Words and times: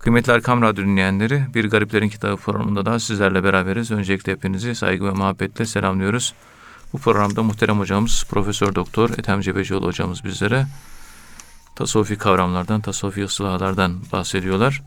Kıymetli 0.00 0.32
Erkam 0.32 0.62
Radyo 0.62 0.84
dinleyenleri, 0.84 1.42
Bir 1.54 1.70
Gariplerin 1.70 2.08
Kitabı 2.08 2.36
programında 2.36 2.86
da 2.86 3.00
sizlerle 3.00 3.44
beraberiz. 3.44 3.90
Öncelikle 3.90 4.32
hepinizi 4.32 4.74
saygı 4.74 5.04
ve 5.04 5.10
muhabbetle 5.10 5.66
selamlıyoruz. 5.66 6.34
Bu 6.92 6.98
programda 6.98 7.42
muhterem 7.42 7.78
hocamız 7.78 8.24
Profesör 8.30 8.74
Doktor 8.74 9.10
Ethem 9.10 9.40
Cebecioğlu 9.40 9.86
hocamız 9.86 10.24
bizlere 10.24 10.66
tasavvufi 11.76 12.18
kavramlardan, 12.18 12.80
tasavvufi 12.80 13.24
ıslahlardan 13.24 14.02
bahsediyorlar. 14.12 14.82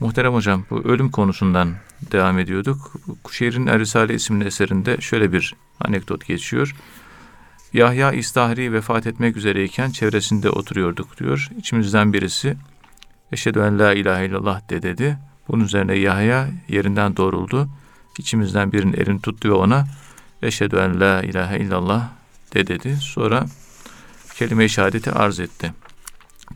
Muhterem 0.00 0.34
hocam 0.34 0.64
bu 0.70 0.78
ölüm 0.84 1.10
konusundan 1.10 1.74
devam 2.12 2.38
ediyorduk. 2.38 2.92
Kuşehir'in 3.24 3.66
Erisale 3.66 4.14
isimli 4.14 4.44
eserinde 4.44 5.00
şöyle 5.00 5.32
bir 5.32 5.54
anekdot 5.80 6.26
geçiyor. 6.26 6.74
Yahya 7.72 8.12
İstahri 8.12 8.72
vefat 8.72 9.06
etmek 9.06 9.36
üzereyken 9.36 9.90
çevresinde 9.90 10.50
oturuyorduk 10.50 11.18
diyor. 11.18 11.48
İçimizden 11.58 12.12
birisi 12.12 12.56
Eşhedü 13.32 13.58
en 13.58 13.78
la 13.78 13.94
ilahe 13.94 14.26
illallah 14.26 14.70
de 14.70 14.82
dedi. 14.82 15.18
Bunun 15.48 15.64
üzerine 15.64 15.94
Yahya 15.94 16.48
yerinden 16.68 17.16
doğruldu. 17.16 17.68
İçimizden 18.18 18.72
birinin 18.72 18.92
elini 18.92 19.20
tuttu 19.20 19.48
ve 19.48 19.52
ona 19.52 19.86
Eşhedü 20.42 20.76
en 20.76 21.00
la 21.00 21.22
ilahe 21.22 21.58
illallah 21.58 22.08
de 22.54 22.66
dedi. 22.66 22.96
Sonra 22.96 23.46
kelime-i 24.34 24.68
şehadeti 24.68 25.12
arz 25.12 25.40
etti. 25.40 25.72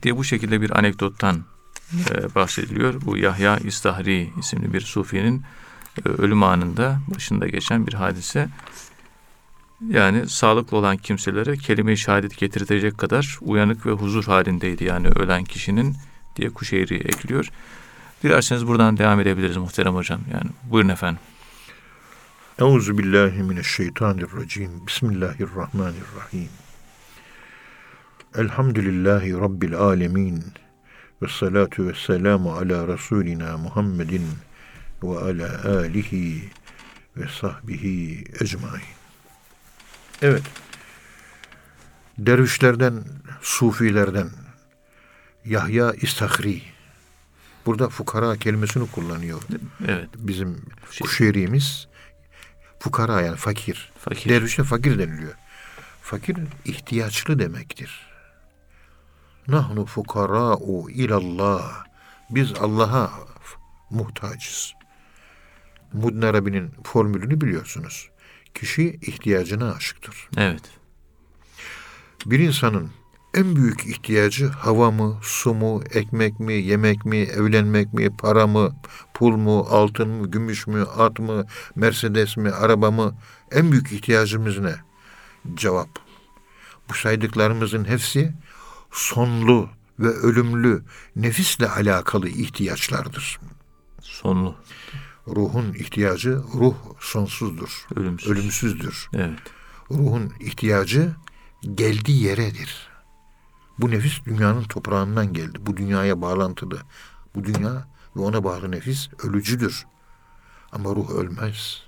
Diye 0.03 0.17
bu 0.17 0.23
şekilde 0.23 0.61
bir 0.61 0.77
anekdottan 0.79 1.43
e, 1.93 2.35
bahsediliyor. 2.35 3.01
Bu 3.01 3.17
Yahya 3.17 3.57
İstahri 3.57 4.29
isimli 4.39 4.73
bir 4.73 4.81
sufinin 4.81 5.43
e, 6.05 6.09
ölüm 6.09 6.43
anında 6.43 6.99
başında 7.15 7.47
geçen 7.47 7.87
bir 7.87 7.93
hadise. 7.93 8.49
Yani 9.89 10.29
sağlıklı 10.29 10.77
olan 10.77 10.97
kimselere 10.97 11.57
kelime-i 11.57 11.97
şehadet 11.97 12.37
getirtecek 12.37 12.97
kadar 12.97 13.37
uyanık 13.41 13.85
ve 13.85 13.91
huzur 13.91 14.23
halindeydi 14.23 14.83
yani 14.83 15.07
ölen 15.07 15.43
kişinin 15.43 15.95
diye 16.35 16.49
Kuşeyri 16.49 16.95
ekliyor. 16.95 17.49
Dilerseniz 18.23 18.67
buradan 18.67 18.97
devam 18.97 19.19
edebiliriz 19.19 19.57
muhterem 19.57 19.95
hocam. 19.95 20.21
Yani 20.33 20.51
buyurun 20.63 20.89
efendim. 20.89 21.19
Euzu 22.59 22.97
billahi 22.97 23.43
mineşşeytanirracim. 23.43 24.87
Bismillahirrahmanirrahim. 24.87 26.49
Elhamdülillahi 28.35 29.33
rabbil 29.33 29.75
alamin. 29.75 30.43
Ve 31.21 31.27
salatu 31.27 31.87
ve 31.87 31.93
selamu 31.93 32.53
ala 32.53 32.87
Resulina 32.87 33.57
Muhammedin 33.57 34.27
ve 35.03 35.17
ala 35.19 35.79
alihi 35.79 36.49
ve 37.17 37.27
sahbihi 37.41 38.23
ecmain. 38.41 38.81
Evet. 40.21 40.43
Dervişlerden, 42.17 43.03
sufilerden 43.41 44.29
Yahya 45.45 45.93
İstahri. 45.93 46.61
Burada 47.65 47.89
fukara 47.89 48.35
kelimesini 48.35 48.91
kullanıyor. 48.91 49.41
Evet. 49.87 50.09
Bizim 50.17 50.61
şey. 50.91 51.07
Fukara 52.79 53.21
yani 53.21 53.37
fakir. 53.37 53.91
fakir. 53.99 54.29
Dervişe 54.29 54.63
fakir 54.63 54.99
deniliyor. 54.99 55.33
Fakir 56.01 56.37
ihtiyaçlı 56.65 57.39
demektir. 57.39 58.07
Nahnu 59.47 59.85
fukara'u 59.85 60.89
ilallah. 60.89 61.85
Biz 62.29 62.53
Allah'a 62.53 63.11
muhtacız. 63.89 64.73
Mudin 65.93 66.21
Arabi'nin 66.21 66.71
formülünü 66.83 67.41
biliyorsunuz. 67.41 68.09
Kişi 68.53 68.99
ihtiyacına 69.01 69.73
aşıktır. 69.73 70.29
Evet. 70.37 70.63
Bir 72.25 72.39
insanın 72.39 72.91
en 73.35 73.55
büyük 73.55 73.85
ihtiyacı 73.85 74.47
hava 74.47 74.91
mı, 74.91 75.19
su 75.21 75.53
mu, 75.53 75.83
ekmek 75.91 76.39
mi, 76.39 76.53
yemek 76.53 77.05
mi, 77.05 77.17
evlenmek 77.17 77.93
mi, 77.93 78.17
para 78.17 78.47
mı, 78.47 78.75
pul 79.13 79.35
mu, 79.35 79.67
altın 79.69 80.09
mı, 80.09 80.31
gümüş 80.31 80.67
mü, 80.67 80.85
at 80.97 81.19
mı, 81.19 81.45
Mercedes 81.75 82.37
mi, 82.37 82.51
araba 82.51 82.91
mı? 82.91 83.15
En 83.51 83.71
büyük 83.71 83.91
ihtiyacımız 83.91 84.59
ne? 84.59 84.75
Cevap. 85.53 85.89
Bu 86.89 86.93
saydıklarımızın 86.93 87.85
hepsi 87.85 88.33
sonlu 88.91 89.69
ve 89.99 90.07
ölümlü 90.07 90.83
nefisle 91.15 91.69
alakalı 91.69 92.29
ihtiyaçlardır. 92.29 93.39
Sonlu. 94.01 94.55
Ruhun 95.27 95.73
ihtiyacı 95.73 96.41
ruh 96.53 96.75
sonsuzdur. 96.99 97.87
Ölümsüz. 97.95 98.31
Ölümsüzdür. 98.31 99.09
Evet. 99.13 99.39
Ruhun 99.91 100.33
ihtiyacı 100.39 101.15
geldiği 101.75 102.23
yeredir. 102.23 102.94
Bu 103.79 103.91
nefis 103.91 104.25
dünyanın 104.25 104.63
toprağından 104.63 105.33
geldi. 105.33 105.57
Bu 105.61 105.77
dünyaya 105.77 106.21
bağlantılı. 106.21 106.81
Bu 107.35 107.43
dünya 107.43 107.87
ve 108.15 108.21
ona 108.21 108.43
bağlı 108.43 108.71
nefis 108.71 109.09
ölücüdür. 109.23 109.85
Ama 110.71 110.89
ruh 110.89 111.09
ölmez. 111.09 111.83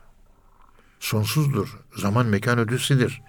Sonsuzdur. 1.00 1.78
Zaman 1.98 2.26
mekan 2.26 2.60
ödüsüdür. 2.60 3.22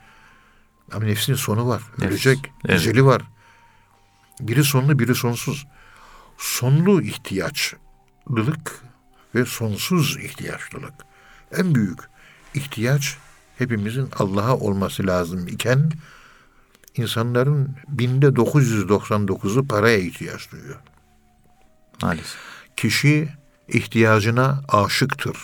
Ama 0.93 1.05
nefsin 1.05 1.35
sonu 1.35 1.69
var. 1.69 1.83
Ölecek. 2.03 2.53
Evet. 2.65 2.81
Eceli 2.81 3.05
var. 3.05 3.23
Biri 4.41 4.65
sonlu, 4.65 4.99
biri 4.99 5.15
sonsuz. 5.15 5.67
Sonlu 6.39 7.03
ihtiyaçlılık 7.03 8.83
ve 9.35 9.45
sonsuz 9.45 10.17
ihtiyaçlılık. 10.17 10.95
En 11.53 11.75
büyük 11.75 11.99
ihtiyaç 12.55 13.17
hepimizin 13.59 14.09
Allah'a 14.19 14.57
olması 14.57 15.07
lazım 15.07 15.49
iken 15.49 15.93
insanların 16.99 17.77
binde 17.89 18.27
999'u 18.27 19.69
paraya 19.69 19.99
ihtiyaç 19.99 20.53
duyuyor. 20.53 20.81
Maalesef. 22.03 22.37
Kişi 22.77 23.29
ihtiyacına 23.69 24.63
aşıktır. 24.69 25.37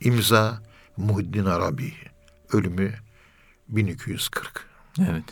İmza 0.00 0.62
Muhiddin 0.96 1.44
Arabi. 1.44 1.92
Ölümü 2.52 2.94
1240. 3.68 4.66
Evet. 5.00 5.24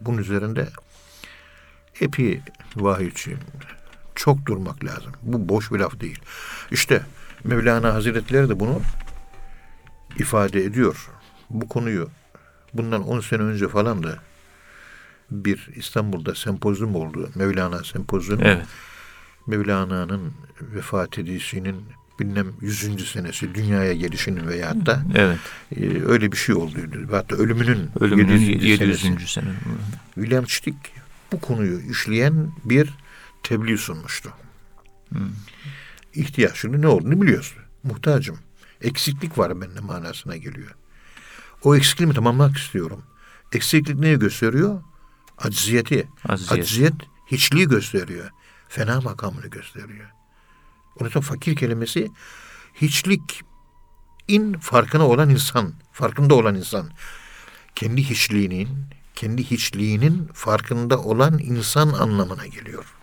Bunun 0.00 0.18
üzerinde 0.18 0.68
epi 2.00 2.42
vahiyçi 2.76 3.36
çok 4.14 4.46
durmak 4.46 4.84
lazım. 4.84 5.12
Bu 5.22 5.48
boş 5.48 5.72
bir 5.72 5.78
laf 5.78 6.00
değil. 6.00 6.18
İşte 6.70 7.02
Mevlana 7.44 7.94
Hazretleri 7.94 8.48
de 8.48 8.60
bunu 8.60 8.80
ifade 10.18 10.64
ediyor. 10.64 11.10
Bu 11.50 11.68
konuyu 11.68 12.08
bundan 12.74 13.08
10 13.08 13.20
sene 13.20 13.42
önce 13.42 13.68
falan 13.68 14.02
da 14.02 14.18
bir 15.30 15.68
İstanbul'da 15.76 16.34
sempozyum 16.34 16.96
oldu. 16.96 17.30
Mevlana 17.34 17.84
sempozyumu. 17.84 18.42
Evet. 18.44 18.66
Mevlana'nın 19.46 20.32
vefat 20.60 21.18
edişinin 21.18 21.76
bilmem 22.20 22.46
yüzüncü 22.60 23.06
senesi 23.06 23.54
dünyaya 23.54 23.92
gelişinin 23.92 24.48
veyahut 24.48 24.86
da 24.86 25.02
evet. 25.14 25.38
e, 25.76 26.04
öyle 26.06 26.32
bir 26.32 26.36
şey 26.36 26.54
olduydu. 26.54 27.08
Hatta 27.10 27.36
ölümünün, 27.36 27.90
ölümünün 28.00 28.38
700. 28.38 29.04
700. 29.04 29.30
sene. 29.30 29.44
William 30.14 30.48
Stick 30.48 30.76
bu 31.32 31.40
konuyu 31.40 31.80
işleyen 31.90 32.52
bir 32.64 32.90
tebliğ 33.42 33.78
sunmuştu. 33.78 34.32
Hmm. 35.08 35.20
İhtiyaçını 36.14 36.82
ne 36.82 36.86
olduğunu 36.86 37.22
biliyorsun. 37.22 37.58
Muhtacım. 37.82 38.38
Eksiklik 38.80 39.38
var 39.38 39.60
bende 39.60 39.80
manasına 39.80 40.36
geliyor. 40.36 40.74
O 41.64 41.76
eksikliğimi 41.76 42.14
tamamlamak 42.14 42.56
istiyorum. 42.56 43.02
Eksiklik 43.52 43.98
neyi 43.98 44.18
gösteriyor? 44.18 44.82
Acziyeti. 45.38 46.08
Acziyet. 46.28 46.52
Acziyet 46.52 46.94
hiçliği 47.26 47.68
gösteriyor. 47.68 48.30
Fena 48.68 49.00
makamını 49.00 49.46
gösteriyor. 49.46 50.10
Onun 51.00 51.08
için 51.08 51.20
fakir 51.20 51.56
kelimesi 51.56 52.10
hiçlik 52.74 53.42
in 54.28 54.52
farkına 54.52 55.08
olan 55.08 55.30
insan, 55.30 55.74
farkında 55.92 56.34
olan 56.34 56.54
insan. 56.54 56.90
Kendi 57.74 58.02
hiçliğinin, 58.02 58.68
kendi 59.14 59.44
hiçliğinin 59.44 60.26
farkında 60.32 60.98
olan 60.98 61.38
insan 61.38 61.88
anlamına 61.88 62.46
geliyor. 62.46 62.94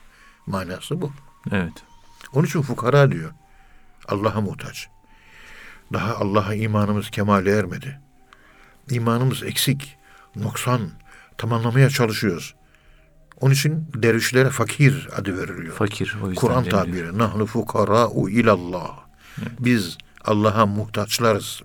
Manası 0.45 1.01
bu. 1.01 1.11
Evet. 1.51 1.73
Onun 2.33 2.45
için 2.45 2.61
fukara 2.61 3.11
diyor. 3.11 3.31
Allah'a 4.07 4.41
muhtaç. 4.41 4.87
Daha 5.93 6.15
Allah'a 6.15 6.53
imanımız 6.53 7.09
kemale 7.09 7.51
ermedi. 7.51 7.99
İmanımız 8.89 9.43
eksik, 9.43 9.97
noksan, 10.35 10.81
tamamlamaya 11.37 11.89
çalışıyoruz. 11.89 12.55
Onun 13.41 13.53
için 13.53 13.87
dervişlere 13.93 14.49
fakir 14.49 15.09
adı 15.15 15.37
veriliyor. 15.37 15.75
Fakir. 15.75 16.17
Kur'an 16.35 16.63
tabiri. 16.63 17.17
Nahnu 17.17 17.45
fukara'u 17.45 18.29
ilallah. 18.29 18.99
Evet. 19.41 19.51
Biz 19.59 19.97
Allah'a 20.25 20.65
muhtaçlarız. 20.65 21.61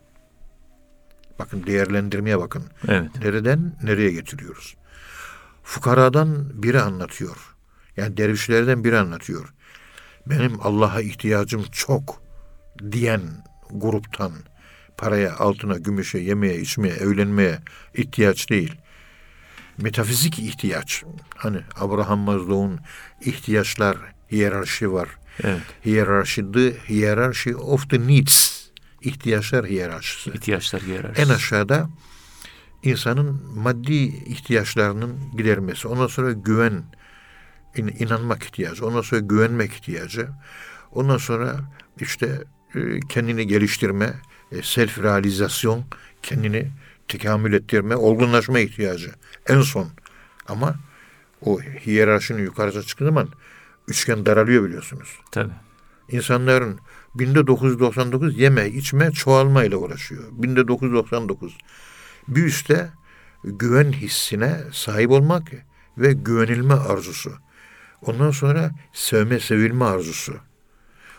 Bakın 1.38 1.66
değerlendirmeye 1.66 2.38
bakın. 2.38 2.64
Evet. 2.88 3.10
Nereden 3.20 3.76
nereye 3.82 4.10
getiriyoruz? 4.10 4.76
Fukaradan 5.62 6.62
biri 6.62 6.80
anlatıyor. 6.80 7.36
Yani 7.96 8.16
dervişlerden 8.16 8.84
biri 8.84 8.98
anlatıyor. 8.98 9.54
Benim 10.26 10.60
Allah'a 10.62 11.00
ihtiyacım 11.00 11.64
çok 11.72 12.22
diyen 12.92 13.20
gruptan 13.70 14.32
paraya, 14.96 15.36
altına, 15.36 15.78
gümüşe, 15.78 16.18
yemeye, 16.18 16.60
içmeye, 16.60 16.94
evlenmeye 16.94 17.58
ihtiyaç 17.94 18.50
değil. 18.50 18.74
Metafizik 19.78 20.38
ihtiyaç. 20.38 21.04
Hani 21.36 21.58
Abraham 21.80 22.18
Maslow'un 22.18 22.80
ihtiyaçlar 23.20 23.96
hiyerarşi 24.32 24.92
var. 24.92 25.08
Evet. 25.42 25.60
Hiyerarşi, 25.84 26.52
the 26.52 26.76
hierarchy 26.88 27.56
of 27.56 27.90
the 27.90 28.00
needs. 28.06 28.64
İhtiyaçlar 29.02 29.66
hiyerarşisi. 29.66 30.30
İhtiyaçlar 30.30 30.82
hiyerarşisi. 30.82 31.22
En 31.22 31.34
aşağıda 31.34 31.88
insanın 32.82 33.58
maddi 33.58 33.94
ihtiyaçlarının 34.04 35.36
gidermesi. 35.36 35.88
Ondan 35.88 36.06
sonra 36.06 36.32
güven, 36.32 36.82
in- 37.76 37.96
inanmak 37.98 38.42
ihtiyacı. 38.44 38.86
Ondan 38.86 39.00
sonra 39.00 39.20
güvenmek 39.20 39.72
ihtiyacı. 39.72 40.28
Ondan 40.92 41.16
sonra 41.16 41.60
işte 42.00 42.42
e, 42.74 43.00
kendini 43.08 43.46
geliştirme, 43.46 44.14
self 44.62 44.98
realizasyon, 45.02 45.84
kendini 46.22 46.70
tekamül 47.08 47.52
ettirme, 47.52 47.96
olgunlaşma 47.96 48.58
ihtiyacı. 48.58 49.10
En 49.48 49.60
son. 49.60 49.88
Ama 50.48 50.74
o 51.40 51.60
hiyerarşinin 51.60 52.42
yukarıda 52.42 52.82
çıktığı 52.82 53.04
zaman 53.04 53.28
üçgen 53.88 54.26
daralıyor 54.26 54.64
biliyorsunuz. 54.64 55.18
Tabii. 55.30 55.52
İnsanların 56.08 56.78
1999 57.14 58.38
yeme, 58.38 58.68
içme, 58.68 59.10
çoğalma 59.12 59.64
ile 59.64 59.76
uğraşıyor. 59.76 60.24
1999. 60.32 61.56
Bir 62.28 62.44
üstte 62.44 62.90
güven 63.44 63.92
hissine 63.92 64.60
sahip 64.72 65.10
olmak 65.10 65.52
ve 65.98 66.12
güvenilme 66.12 66.74
arzusu. 66.74 67.32
Ondan 68.02 68.30
sonra 68.30 68.70
sevme, 68.92 69.40
sevilme 69.40 69.84
arzusu. 69.84 70.34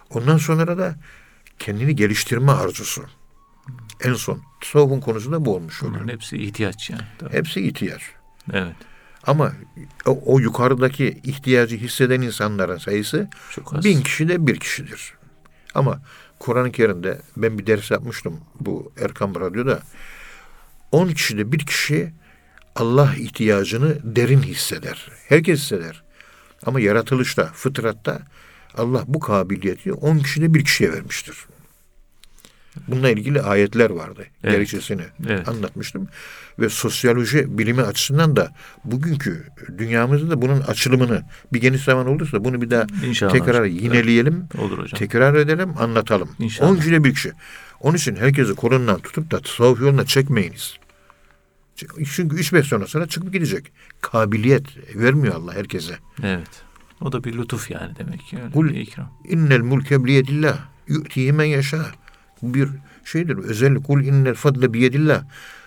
Ondan 0.10 0.38
sonra 0.38 0.78
da 0.78 0.96
kendini 1.60 1.96
geliştirme 1.96 2.52
arzusu. 2.52 3.06
En 4.04 4.14
son. 4.14 4.42
Tasavvufun 4.62 5.00
konusu 5.00 5.32
da 5.32 5.46
bu 5.46 5.56
olmuş 5.56 5.84
oluyor. 5.84 5.96
Bunların 5.96 6.14
hepsi 6.14 6.38
ihtiyaç 6.38 6.90
yani. 6.90 7.02
Tabii. 7.20 7.34
Hepsi 7.34 7.62
ihtiyaç. 7.68 8.02
Evet. 8.54 8.76
Ama 9.28 9.54
o, 10.06 10.22
o 10.26 10.40
yukarıdaki 10.40 11.22
ihtiyacı 11.24 11.78
hisseden 11.78 12.22
insanların 12.22 12.78
sayısı 12.78 13.30
Çok 13.52 13.74
az. 13.76 13.86
bin 13.86 14.02
kişi 14.02 14.28
de 14.28 14.48
bir 14.48 14.60
kişidir. 14.60 15.14
Ama 15.76 16.02
Kur'an-ı 16.40 16.72
Kerim'de 16.72 17.22
ben 17.38 17.60
bir 17.60 17.68
ders 17.68 17.92
yapmıştım 17.92 18.40
bu 18.60 18.92
Erkam 19.02 19.36
Radyo'da. 19.36 19.80
On 20.92 21.08
kişide 21.08 21.52
bir 21.52 21.60
kişi 21.60 22.14
Allah 22.76 23.16
ihtiyacını 23.16 24.16
derin 24.16 24.42
hisseder. 24.42 25.12
Herkes 25.30 25.60
hisseder. 25.60 26.04
Ama 26.66 26.80
yaratılışta, 26.80 27.46
fıtratta 27.54 28.22
Allah 28.78 29.04
bu 29.08 29.20
kabiliyeti 29.20 29.94
on 29.94 30.20
kişide 30.20 30.54
bir 30.54 30.64
kişiye 30.64 30.94
vermiştir. 30.94 31.38
Bununla 32.88 33.10
ilgili 33.10 33.42
ayetler 33.42 33.90
vardı. 33.90 34.26
Evet. 34.44 34.54
Gerekçesini 34.56 35.02
Evet. 35.30 35.48
anlatmıştım. 35.50 36.08
Ve 36.60 36.70
sosyoloji 36.70 37.58
bilimi 37.58 37.82
açısından 37.82 38.36
da 38.36 38.52
bugünkü 38.86 39.48
dünyamızda 39.78 40.30
da 40.32 40.42
bunun 40.42 40.62
açılımını 40.62 41.24
bir 41.54 41.62
geniş 41.62 41.82
zaman 41.84 42.08
olursa 42.08 42.44
bunu 42.44 42.62
bir 42.62 42.70
daha 42.70 42.86
İnşallah 43.06 43.32
tekrar 43.32 43.64
hocam. 43.64 43.78
yineleyelim, 43.78 44.44
Olur 44.58 44.78
hocam. 44.78 45.00
tekrar 45.00 45.34
edelim, 45.36 45.74
anlatalım. 45.80 46.30
İnşallah. 46.40 46.70
On 46.72 46.76
kişide 46.76 47.04
bir 47.04 47.14
kişi. 47.14 47.32
Onun 47.80 47.96
için 47.98 48.16
herkesi 48.16 48.54
kolundan 48.56 49.00
tutup 49.00 49.32
da 49.32 49.40
tasavvuf 49.40 49.82
yoluna 49.82 50.06
çekmeyiniz. 50.06 50.74
Çünkü 51.76 52.36
üç 52.36 52.54
beş 52.54 52.68
sene 52.68 52.88
sonra 52.88 53.08
çıkıp 53.08 53.34
gidecek. 53.34 53.72
Kabiliyet 54.02 54.64
vermiyor 54.96 55.36
Allah 55.36 55.54
herkese. 55.56 55.96
Evet. 56.24 56.48
O 57.02 57.12
da 57.12 57.24
bir 57.24 57.34
lütuf 57.38 57.72
yani 57.72 57.96
demek 57.98 58.20
ki. 58.22 58.38
Öyle 58.44 58.52
Kul- 58.52 58.70
bir 58.70 58.76
ikram. 58.80 59.12
İnnel 59.30 59.60
mulke 59.62 60.06
biyedillah. 60.06 60.58
Yu'tihi 60.88 61.32
men 61.34 61.46
yaşa. 61.46 61.86
Bu 62.42 62.54
bir 62.54 62.70
şeydir. 63.04 63.38
Özellik. 63.38 63.84
Kul 63.88 64.04
innel 64.04 64.34
fadle 64.36 64.74
biyedillah. 64.74 65.24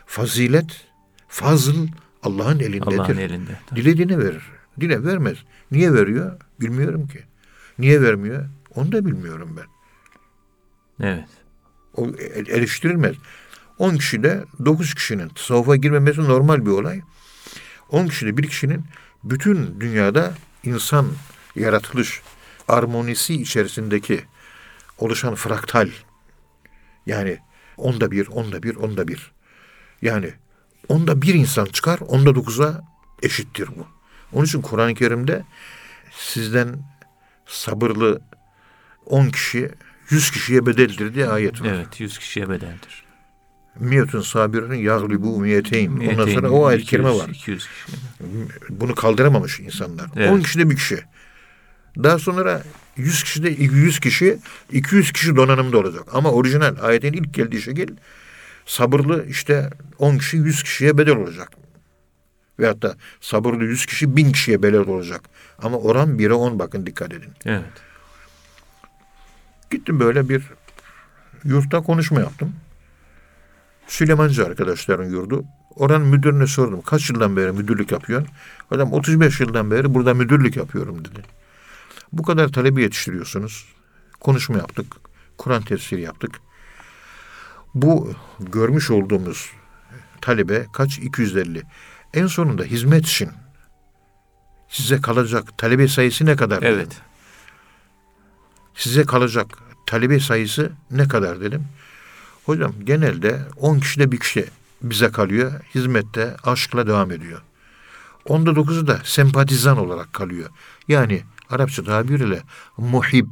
Fazilet, 0.07 0.87
fazıl 1.29 1.89
Allah'ın 2.23 2.59
elindedir. 2.61 2.99
Allah'ın 2.99 3.17
elinde. 3.17 3.51
Tabii. 3.67 3.81
Dilediğine 3.81 4.19
verir. 4.19 4.43
Dile 4.81 5.05
vermez. 5.05 5.39
Niye 5.71 5.93
veriyor? 5.95 6.33
Bilmiyorum 6.61 7.07
ki. 7.09 7.21
Niye 7.79 8.03
vermiyor? 8.03 8.45
Onu 8.75 8.93
da 8.93 9.07
bilmiyorum 9.07 9.57
ben. 9.57 9.67
Evet. 11.07 11.29
O 11.95 12.07
el- 12.35 12.49
eleştirilmez. 12.49 13.17
10 13.79 13.97
kişide 13.97 14.45
9 14.65 14.95
kişinin 14.95 15.29
tasavvufa 15.29 15.77
girmemesi 15.77 16.25
normal 16.25 16.67
bir 16.67 16.71
olay. 16.71 17.01
10 17.91 18.07
kişide 18.07 18.37
bir 18.37 18.47
kişinin 18.49 18.85
bütün 19.25 19.81
dünyada 19.81 20.33
insan 20.65 21.07
yaratılış 21.57 22.23
armonisi 22.69 23.35
içerisindeki 23.43 24.21
oluşan 24.99 25.35
fraktal 25.35 25.89
yani 27.09 27.39
onda 27.77 28.11
bir, 28.11 28.27
onda 28.27 28.63
bir, 28.63 28.77
onda 28.77 29.09
bir. 29.09 29.33
Yani 30.03 30.33
onda 30.89 31.23
bir 31.23 31.35
insan 31.35 31.65
çıkar, 31.65 31.99
onda 32.01 32.35
dokuza 32.35 32.85
eşittir 33.23 33.69
bu. 33.77 33.87
Onun 34.33 34.45
için 34.45 34.63
Kur'an-ı 34.63 34.95
Kerim'de 34.95 35.45
sizden 36.13 36.77
sabırlı 37.47 38.21
10 39.07 39.29
kişi 39.29 39.71
100 40.11 40.31
kişiye 40.31 40.67
bedeldir 40.67 41.15
diye 41.15 41.29
ayet 41.29 41.63
var. 41.63 41.67
Evet. 41.67 42.01
Yüz 42.01 42.19
kişiye 42.19 42.49
bedeldir. 42.49 43.05
Miyetun 43.79 44.21
sabirun 44.21 44.75
yaglibu 44.75 45.41
miyeteyn. 45.41 46.11
Ondan 46.11 46.27
sonra 46.27 46.51
o 46.51 46.67
ayet 46.67 46.83
200, 46.83 46.91
kerime 46.91 47.19
var. 47.19 47.29
200 47.29 47.69
kişi. 47.69 47.99
Bunu 48.69 48.95
kaldıramamış 48.95 49.61
insanlar. 49.61 50.07
Evet. 50.17 50.31
10 50.31 50.41
kişide 50.41 50.71
bir 50.71 50.77
kişi. 50.77 51.01
Daha 52.03 52.19
sonra 52.19 52.63
100 52.99 53.23
kişide 53.23 53.49
100 53.49 54.01
kişi 54.01 54.39
200 54.73 55.13
kişi 55.13 55.37
donanımda 55.37 55.79
olacak. 55.79 56.03
Ama 56.13 56.31
orijinal 56.31 56.77
ayetin 56.83 57.13
ilk 57.13 57.35
geldiği 57.35 57.63
şekil 57.63 57.89
sabırlı 58.67 59.27
işte 59.27 59.71
10 59.99 60.19
kişi 60.19 60.37
100 60.37 60.63
kişiye 60.63 60.99
bedel 60.99 61.17
olacak. 61.17 61.49
Ve 62.59 62.67
hatta 62.67 62.95
sabırlı 63.21 63.65
100 63.65 63.87
kişi 63.87 64.17
1000 64.17 64.33
kişiye 64.33 64.63
bedel 64.63 64.81
olacak. 64.81 65.21
Ama 65.63 65.79
oran 65.79 66.19
1'e 66.19 66.33
10 66.33 66.59
bakın 66.59 66.87
dikkat 66.87 67.13
edin. 67.13 67.33
Evet. 67.45 67.65
Gittim 69.71 70.01
böyle 70.01 70.29
bir 70.29 70.43
yurtta 71.45 71.81
konuşma 71.81 72.21
yaptım. 72.21 72.55
Süleymancı 73.87 74.47
arkadaşların 74.47 75.05
yurdu. 75.05 75.45
Oranın 75.77 76.07
müdürüne 76.07 76.47
sordum. 76.47 76.81
Kaç 76.83 77.11
yıldan 77.11 77.37
beri 77.37 77.53
müdürlük 77.53 77.93
yapıyorsun? 77.93 78.29
Adam 78.71 78.93
35 78.93 79.41
yıldan 79.41 79.71
beri 79.71 79.95
burada 79.95 80.15
müdürlük 80.15 80.57
yapıyorum 80.57 81.05
dedi. 81.05 81.38
Bu 82.13 82.23
kadar 82.23 82.49
talebi 82.49 82.83
yetiştiriyorsunuz. 82.83 83.67
Konuşma 84.21 84.57
yaptık. 84.57 84.97
Kur'an 85.39 85.63
tefsiri 85.63 86.01
yaptık. 86.01 86.41
Bu 87.75 88.15
görmüş 88.41 88.91
olduğumuz 88.91 89.51
talebe 90.21 90.67
kaç? 90.73 90.99
250. 90.99 91.63
En 92.15 92.27
sonunda 92.27 92.63
hizmet 92.63 93.07
için 93.07 93.31
size 94.69 95.01
kalacak 95.01 95.59
talebe 95.59 95.89
sayısı 95.89 96.27
ne 96.27 96.37
kadar? 96.37 96.63
dedim. 96.63 96.75
Evet. 96.75 97.01
size 98.75 99.05
kalacak 99.05 99.47
talebe 99.87 100.21
sayısı 100.21 100.73
ne 100.91 101.09
kadar 101.09 101.41
dedim. 101.41 101.65
Hocam 102.45 102.73
genelde 102.85 103.41
10 103.57 103.79
kişide 103.79 104.13
bir 104.13 104.19
kişi 104.19 104.45
bize 104.83 105.11
kalıyor. 105.11 105.53
Hizmette 105.75 106.37
aşkla 106.45 106.87
devam 106.87 107.11
ediyor. 107.11 107.43
Onda 108.25 108.57
dokuzu 108.57 108.87
da 108.87 109.01
sempatizan 109.05 109.79
olarak 109.79 110.13
kalıyor. 110.13 110.51
Yani 110.89 111.23
Arapça 111.51 111.85
tabiriyle 111.85 112.43
muhib. 112.77 113.27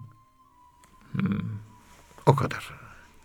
O 2.27 2.37
kadar. 2.37 2.71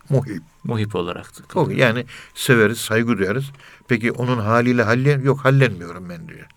Muhib. 0.10 0.42
Muhip 0.64 0.96
olarak. 0.96 1.32
O, 1.56 1.70
yani 1.70 2.06
severiz, 2.34 2.78
saygı 2.78 3.18
duyarız. 3.18 3.52
Peki 3.88 4.12
onun 4.12 4.38
haliyle 4.38 4.84
hallen 4.84 5.22
yok 5.22 5.46
hallenmiyorum 5.46 6.10
ben 6.10 6.28
diyor. 6.28 6.48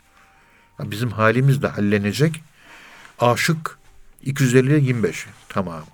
Bizim 0.80 1.10
halimiz 1.10 1.62
de 1.62 1.68
hallenecek. 1.68 2.42
Aşık 3.18 3.78
250'ye 4.24 4.78
25. 4.78 5.26
Tamam. 5.48 5.84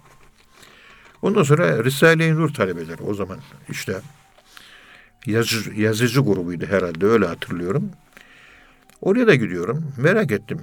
Ondan 1.22 1.42
sonra 1.42 1.84
Risale-i 1.84 2.34
Nur 2.34 2.54
talebeleri 2.54 3.02
o 3.02 3.14
zaman 3.14 3.38
işte 3.68 4.00
yazıcı, 5.26 5.80
yazıcı 5.80 6.20
grubuydu 6.20 6.66
herhalde 6.66 7.06
öyle 7.06 7.26
hatırlıyorum. 7.26 7.90
Oraya 9.00 9.26
da 9.26 9.34
gidiyorum. 9.34 9.92
Merak 9.96 10.32
ettim. 10.32 10.60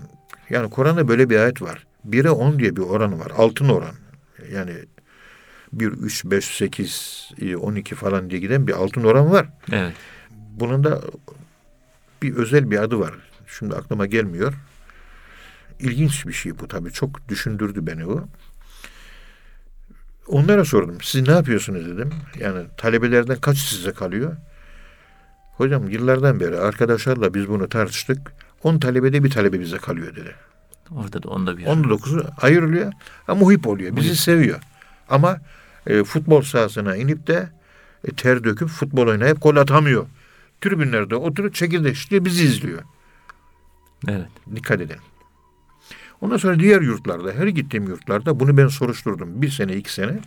Yani 0.50 0.70
Kur'an'da 0.70 1.08
böyle 1.08 1.30
bir 1.30 1.40
ayet 1.40 1.62
var. 1.62 1.88
1'e 2.10 2.30
10 2.30 2.60
diye 2.60 2.76
bir 2.76 2.82
oranı 2.82 3.20
var. 3.20 3.32
Altın 3.38 3.70
oran. 3.70 3.96
Yani 4.52 4.74
1, 5.74 5.88
3, 5.88 6.26
5, 6.26 6.46
8, 6.46 7.30
12 7.62 7.96
falan 7.96 8.30
diye 8.30 8.40
giden 8.40 8.68
bir 8.68 8.74
altın 8.74 9.04
oran 9.04 9.32
var. 9.32 9.50
Evet. 9.72 9.94
Bunun 10.32 10.84
da 10.84 11.02
bir 12.22 12.36
özel 12.36 12.72
bir 12.72 12.84
adı 12.84 13.00
var. 13.00 13.14
Şimdi 13.48 13.76
aklıma 13.76 14.06
gelmiyor. 14.06 14.54
İlginç 15.80 16.28
bir 16.28 16.34
şey 16.34 16.60
bu 16.60 16.68
tabii. 16.68 16.92
Çok 16.92 17.30
düşündürdü 17.30 17.88
beni 17.88 18.06
o. 18.06 18.28
Onlara 20.28 20.66
sordum. 20.66 20.98
Siz 21.02 21.28
ne 21.28 21.34
yapıyorsunuz 21.34 21.86
dedim. 21.86 22.10
Yani 22.40 22.66
talebelerden 22.78 23.42
kaç 23.42 23.58
size 23.58 23.92
kalıyor? 23.92 24.36
Hocam 25.58 25.90
yıllardan 25.90 26.40
beri 26.40 26.58
arkadaşlarla 26.60 27.34
biz 27.34 27.48
bunu 27.50 27.70
tartıştık. 27.70 28.34
10 28.64 28.80
talebede 28.80 29.24
bir 29.24 29.30
talebe 29.30 29.60
bize 29.60 29.78
kalıyor 29.78 30.16
dedi. 30.16 30.36
Orada 30.92 31.24
da 31.24 31.30
onda 31.30 31.58
bir. 31.58 31.66
19'u 31.66 32.26
ayrılıyor. 32.42 32.94
Ama 33.28 33.40
muhip 33.40 33.68
oluyor. 33.68 33.96
Bizi 33.96 34.08
Muhip. 34.08 34.20
seviyor. 34.20 34.60
Ama 35.10 35.38
e, 35.88 36.04
futbol 36.04 36.42
sahasına 36.42 36.96
inip 36.96 37.28
de 37.28 37.50
e, 38.08 38.12
ter 38.12 38.44
döküp 38.44 38.70
futbol 38.70 39.08
oynayıp 39.08 39.42
gol 39.42 39.56
atamıyor. 39.56 40.06
Tribünlerde 40.62 41.16
oturup 41.16 41.56
çekirdek 41.56 41.98
içiyor, 41.98 42.26
bizi 42.26 42.44
izliyor. 42.44 42.82
Evet. 44.08 44.28
Dikkat 44.56 44.82
edin. 44.82 44.98
Ondan 46.22 46.38
sonra 46.38 46.60
diğer 46.60 46.82
yurtlarda, 46.82 47.32
her 47.32 47.48
gittiğim 47.48 47.88
yurtlarda 47.88 48.40
bunu 48.40 48.58
ben 48.58 48.68
soruşturdum. 48.68 49.42
Bir 49.42 49.50
sene, 49.50 49.76
iki 49.76 49.94
sene. 49.94 50.20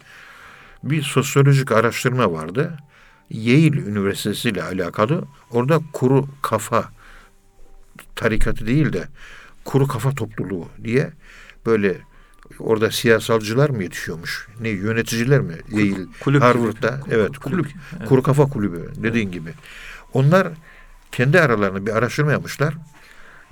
Bir 0.84 1.02
sosyolojik 1.02 1.72
araştırma 1.72 2.32
vardı. 2.32 2.76
Yale 3.30 3.80
Üniversitesi 3.80 4.48
ile 4.48 4.62
alakalı. 4.62 5.24
Orada 5.50 5.80
kuru 5.92 6.28
kafa 6.42 6.88
tarikatı 8.16 8.66
değil 8.66 8.92
de 8.92 9.08
kuru 9.64 9.86
kafa 9.86 10.10
topluluğu 10.10 10.68
diye 10.84 11.10
böyle 11.66 11.96
orada 12.58 12.90
siyasalcılar 12.90 13.70
mı 13.70 13.82
yetişiyormuş? 13.82 14.48
Ne 14.60 14.68
yöneticiler 14.68 15.40
mi? 15.40 15.54
Yale, 15.70 16.06
kulüp 16.20 16.42
Harvard'da 16.42 17.00
gibi. 17.04 17.14
evet 17.14 17.38
Kulüp 17.38 17.42
kulüp, 17.42 17.66
evet. 17.98 18.08
kuru 18.08 18.22
kafa 18.22 18.46
kulübü 18.46 18.92
dediğin 18.96 19.30
gibi. 19.30 19.52
Onlar 20.12 20.48
kendi 21.12 21.40
aralarında 21.40 21.86
bir 21.86 21.96
araştırma 21.96 22.32
yapmışlar. 22.32 22.74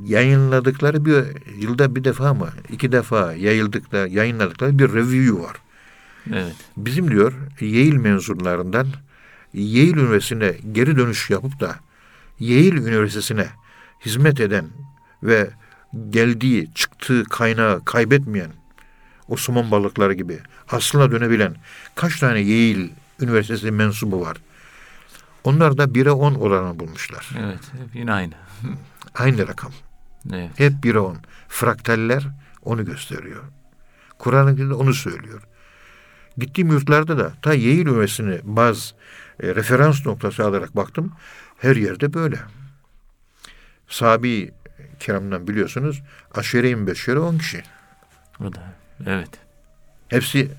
Yayınladıkları 0.04 1.04
bir 1.04 1.24
yılda 1.60 1.96
bir 1.96 2.04
defa 2.04 2.34
mı 2.34 2.48
iki 2.68 2.92
defa 2.92 3.32
yayıldıkları 3.32 4.08
yayınladıkları 4.08 4.78
bir 4.78 4.92
review 4.92 5.42
var. 5.42 5.56
Evet. 6.32 6.54
Bizim 6.76 7.10
diyor 7.10 7.32
Yale 7.60 7.98
mezunlarından 7.98 8.86
Yale 9.54 9.90
Üniversitesi'ne 9.90 10.54
geri 10.72 10.96
dönüş 10.96 11.30
yapıp 11.30 11.60
da 11.60 11.76
Yale 12.40 12.68
Üniversitesi'ne 12.68 13.46
hizmet 14.06 14.40
eden 14.40 14.66
ve 15.22 15.50
geldiği, 16.10 16.74
çıktığı 16.74 17.24
kaynağı 17.24 17.84
kaybetmeyen 17.84 18.50
o 19.28 19.36
somon 19.36 19.70
balıkları 19.70 20.14
gibi 20.14 20.38
aslına 20.70 21.10
dönebilen 21.12 21.56
kaç 21.94 22.20
tane 22.20 22.40
Yale 22.40 22.90
Üniversitesi 23.20 23.70
mensubu 23.70 24.20
var? 24.20 24.36
Onlar 25.44 25.78
da 25.78 25.84
1'e 25.84 26.10
10 26.10 26.34
oranı 26.34 26.78
bulmuşlar. 26.78 27.30
Evet. 27.38 27.60
hep 27.72 27.94
Yine 27.94 28.12
aynı. 28.12 28.34
Aynı 29.14 29.48
rakam. 29.48 29.72
Evet. 30.32 30.50
Hep 30.56 30.72
1'e 30.72 30.98
10. 30.98 31.16
Fraktaller 31.48 32.26
onu 32.62 32.84
gösteriyor. 32.84 33.44
Kur'an-ı 34.18 34.76
onu 34.76 34.94
söylüyor. 34.94 35.42
Gittiğim 36.38 36.70
yurtlarda 36.70 37.18
da 37.18 37.32
ta 37.42 37.54
Yale 37.54 37.80
Üniversitesi'ni 37.80 38.40
baz 38.42 38.94
e, 39.42 39.54
referans 39.54 40.06
noktası 40.06 40.44
alarak 40.44 40.76
baktım. 40.76 41.12
Her 41.58 41.76
yerde 41.76 42.14
böyle. 42.14 42.38
Sabi 43.88 44.54
kiramdan 45.00 45.48
biliyorsunuz 45.48 46.02
aşere-i 46.34 46.86
beşere 46.86 47.18
10 47.18 47.38
kişi. 47.38 47.62
O 48.40 48.52
da. 48.52 48.74
Evet. 49.06 49.30
Hepsi 50.08 50.50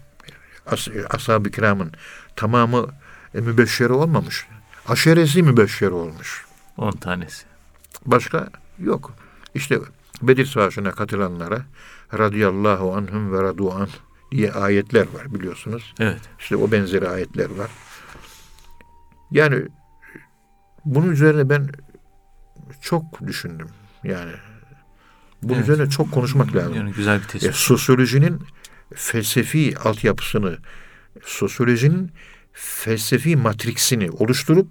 as, 0.65 0.87
ashab-ı 1.09 1.51
kiramın 1.51 1.91
tamamı 2.35 2.87
e, 3.35 3.39
mübeşşere 3.39 3.93
olmamış. 3.93 4.47
Aşeresi 4.87 5.43
mübeşşere 5.43 5.91
olmuş. 5.91 6.45
10 6.77 6.91
tanesi. 6.91 7.45
Başka 8.05 8.49
yok. 8.79 9.13
İşte 9.55 9.79
Bedir 10.21 10.45
Savaşı'na 10.45 10.91
katılanlara 10.91 11.61
radıyallahu 12.17 12.95
anhum 12.95 13.33
ve 13.33 13.43
radu 13.43 13.73
an 13.73 13.89
diye 14.31 14.51
ayetler 14.51 15.07
var 15.13 15.33
biliyorsunuz. 15.33 15.93
Evet. 15.99 16.21
İşte 16.39 16.55
o 16.55 16.71
benzeri 16.71 17.09
ayetler 17.09 17.49
var. 17.49 17.71
Yani 19.31 19.67
bunun 20.85 21.11
üzerine 21.11 21.49
ben 21.49 21.69
çok 22.81 23.27
düşündüm. 23.27 23.67
Yani 24.03 24.31
bunun 25.43 25.53
Evet. 25.57 25.69
üzerine 25.69 25.89
çok 25.89 26.11
konuşmak 26.11 26.55
lazım. 26.55 26.75
Yani 26.75 26.91
güzel 26.93 27.19
bir 27.19 27.23
E, 27.23 27.27
tespit. 27.27 27.55
sosyolojinin 27.55 28.41
felsefi 28.95 29.77
altyapısını, 29.83 30.57
sosyolojinin 31.23 32.11
felsefi 32.53 33.35
matriksini 33.35 34.11
oluşturup 34.11 34.67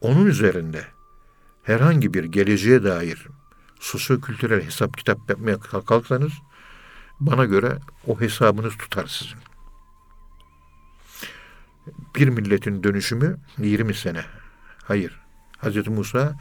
onun 0.00 0.26
üzerinde 0.26 0.84
herhangi 1.62 2.14
bir 2.14 2.24
geleceğe 2.24 2.84
dair 2.84 3.26
sosyokültürel 3.80 4.64
hesap 4.64 4.98
kitap 4.98 5.30
yapmaya 5.30 5.60
kalkarsanız 5.60 6.32
bana 7.20 7.44
göre 7.44 7.78
o 8.06 8.20
hesabınız 8.20 8.76
tutar 8.76 9.06
sizin. 9.06 9.38
Bir 12.16 12.28
milletin 12.28 12.82
dönüşümü 12.82 13.36
20 13.58 13.94
sene. 13.94 14.24
Hayır. 14.84 15.20
Hazreti 15.58 15.90
Musa 15.90 16.36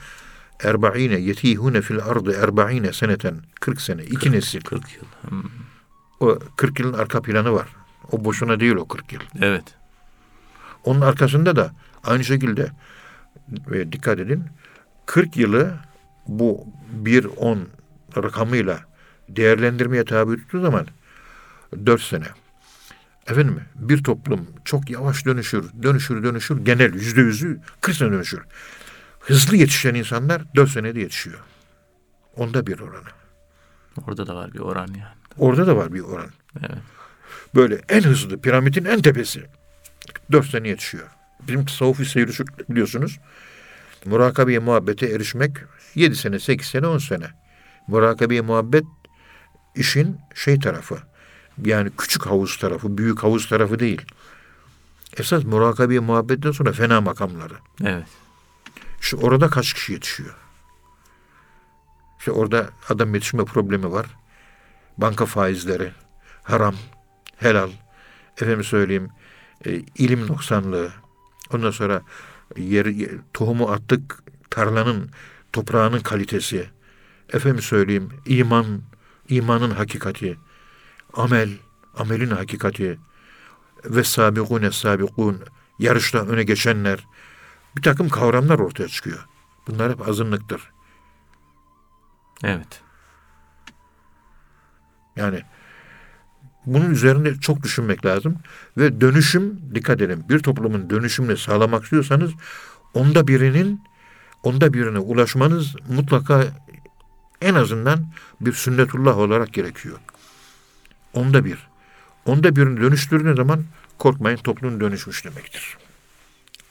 erba'ine 0.64 1.20
yetihune 1.20 1.82
fil 1.82 2.00
ardı 2.00 2.38
erba'ine 2.44 2.94
seneten 2.94 3.36
40 3.62 3.82
sene. 3.82 4.04
iki 4.04 4.32
nesil. 4.32 4.62
40 4.62 4.96
yıl. 4.96 5.04
Hmm. 5.30 5.44
O 6.20 6.40
40 6.58 6.80
yılın 6.80 6.94
arka 6.94 7.22
planı 7.22 7.54
var. 7.54 7.68
O 8.12 8.26
boşuna 8.26 8.60
değil 8.60 8.76
o 8.76 8.88
40 8.88 9.14
yıl. 9.14 9.22
Evet. 9.42 9.64
Onun 10.84 11.02
arkasında 11.02 11.56
da 11.56 11.72
aynı 12.04 12.24
şekilde 12.24 12.72
ve 13.50 13.92
dikkat 13.92 14.20
edin 14.20 14.44
40 15.06 15.38
yılı 15.38 15.74
bu 16.28 16.68
1-10 17.04 17.58
rakamıyla 18.18 18.80
değerlendirmeye 19.30 20.06
tabi 20.06 20.38
tuttuğu 20.38 20.62
zaman 20.62 20.88
4 21.86 22.02
sene. 22.02 22.26
Efendim 23.28 23.62
bir 23.76 24.04
toplum 24.04 24.48
çok 24.66 24.90
yavaş 24.90 25.26
dönüşür, 25.26 25.66
dönüşür, 25.84 26.24
dönüşür. 26.24 26.66
Genel 26.66 26.94
yüzde 26.94 27.22
yüzü 27.22 27.60
40 27.82 27.96
sene 27.96 28.12
dönüşür. 28.12 28.42
Hızlı 29.28 29.56
yetişen 29.56 29.96
insanlar 29.96 30.42
4 30.56 30.70
senede 30.70 31.00
yetişiyor. 31.00 31.40
Onda 32.36 32.68
bir 32.68 32.80
oranı. 32.80 33.10
Orada 34.08 34.28
da 34.28 34.36
var 34.36 34.54
bir 34.54 34.60
oran 34.60 34.88
yani. 34.88 35.18
Orada 35.38 35.68
da 35.68 35.76
var 35.76 35.94
bir 35.94 36.00
oran. 36.00 36.30
Evet. 36.60 36.78
Böyle 37.56 37.82
en 37.90 38.02
hızlı 38.02 38.42
piramidin 38.42 38.86
en 38.86 39.02
tepesi. 39.02 39.46
Dört 40.32 40.46
sene 40.46 40.68
yetişiyor. 40.68 41.08
Bizim 41.48 41.66
tasavvufi 41.66 42.06
seyri 42.06 42.34
şu 42.34 42.46
biliyorsunuz. 42.70 43.20
Murakabeye 44.06 44.60
muhabbete 44.60 45.08
erişmek 45.08 45.58
yedi 45.96 46.16
sene, 46.16 46.40
sekiz 46.40 46.68
sene, 46.68 46.88
on 46.88 46.98
sene. 46.98 47.28
Murakabeye 47.88 48.42
muhabbet 48.42 48.84
işin 49.76 50.18
şey 50.36 50.60
tarafı. 50.60 50.98
Yani 51.66 51.90
küçük 51.98 52.26
havuz 52.26 52.58
tarafı, 52.58 52.98
büyük 52.98 53.24
havuz 53.24 53.50
tarafı 53.50 53.80
değil. 53.80 54.02
Esas 55.18 55.44
murakabeye 55.44 56.00
muhabbetten 56.00 56.52
sonra 56.52 56.72
fena 56.72 57.02
makamları. 57.02 57.56
Evet. 57.84 58.08
İşte 59.02 59.18
orada 59.18 59.50
kaç 59.50 59.74
kişi 59.74 59.94
yetişiyor? 59.94 60.36
İşte 62.20 62.32
orada 62.32 62.70
adam 62.90 63.14
yetişme 63.14 63.46
problemi 63.46 63.92
var. 63.92 64.06
Banka 64.98 65.26
faizleri, 65.26 65.92
haram, 66.44 66.76
helal, 67.38 67.70
efendim 68.42 68.64
söyleyeyim, 68.64 69.10
e, 69.66 69.72
ilim 69.76 70.28
noksanlığı. 70.28 70.92
Ondan 71.54 71.72
sonra 71.72 72.02
yeri, 72.58 72.98
ye- 73.02 73.12
tohumu 73.34 73.72
attık, 73.72 74.24
tarlanın, 74.50 75.10
toprağının 75.54 76.00
kalitesi. 76.00 76.70
Efendim 77.34 77.62
söyleyeyim, 77.62 78.10
iman, 78.26 78.82
imanın 79.30 79.72
hakikati, 79.72 80.38
amel, 81.14 81.50
amelin 81.98 82.30
hakikati 82.32 83.00
ve 83.86 84.04
sabikune 84.04 84.72
sabikun, 84.72 85.42
yarışta 85.80 86.20
öne 86.20 86.44
geçenler, 86.44 87.06
bir 87.78 87.82
takım 87.82 88.10
kavramlar 88.10 88.60
ortaya 88.60 88.88
çıkıyor. 88.88 89.28
Bunlar 89.68 89.92
hep 89.92 90.10
azınlıktır. 90.10 90.72
Evet. 92.44 92.82
Yani 95.16 95.42
bunun 96.66 96.92
üzerinde 96.92 97.36
çok 97.40 97.64
düşünmek 97.64 98.06
lazım. 98.06 98.38
Ve 98.78 99.02
dönüşüm, 99.02 99.76
dikkat 99.76 100.02
edin, 100.02 100.30
bir 100.30 100.40
toplumun 100.40 100.90
dönüşümünü 100.90 101.38
sağlamak 101.38 101.84
istiyorsanız 101.84 102.32
onda 102.94 103.28
birinin, 103.28 103.82
onda 104.44 104.74
birine 104.74 105.00
ulaşmanız 105.00 105.76
mutlaka 105.90 106.44
en 107.42 107.54
azından 107.54 108.08
bir 108.42 108.54
sünnetullah 108.54 109.18
olarak 109.18 109.54
gerekiyor. 109.54 109.98
Onda 111.14 111.46
bir. 111.46 111.68
Onda 112.26 112.56
birini 112.56 112.82
dönüştürdüğünüz 112.82 113.36
zaman 113.36 113.64
korkmayın 113.98 114.38
toplum 114.38 114.80
dönüşmüş 114.80 115.26
demektir. 115.26 115.78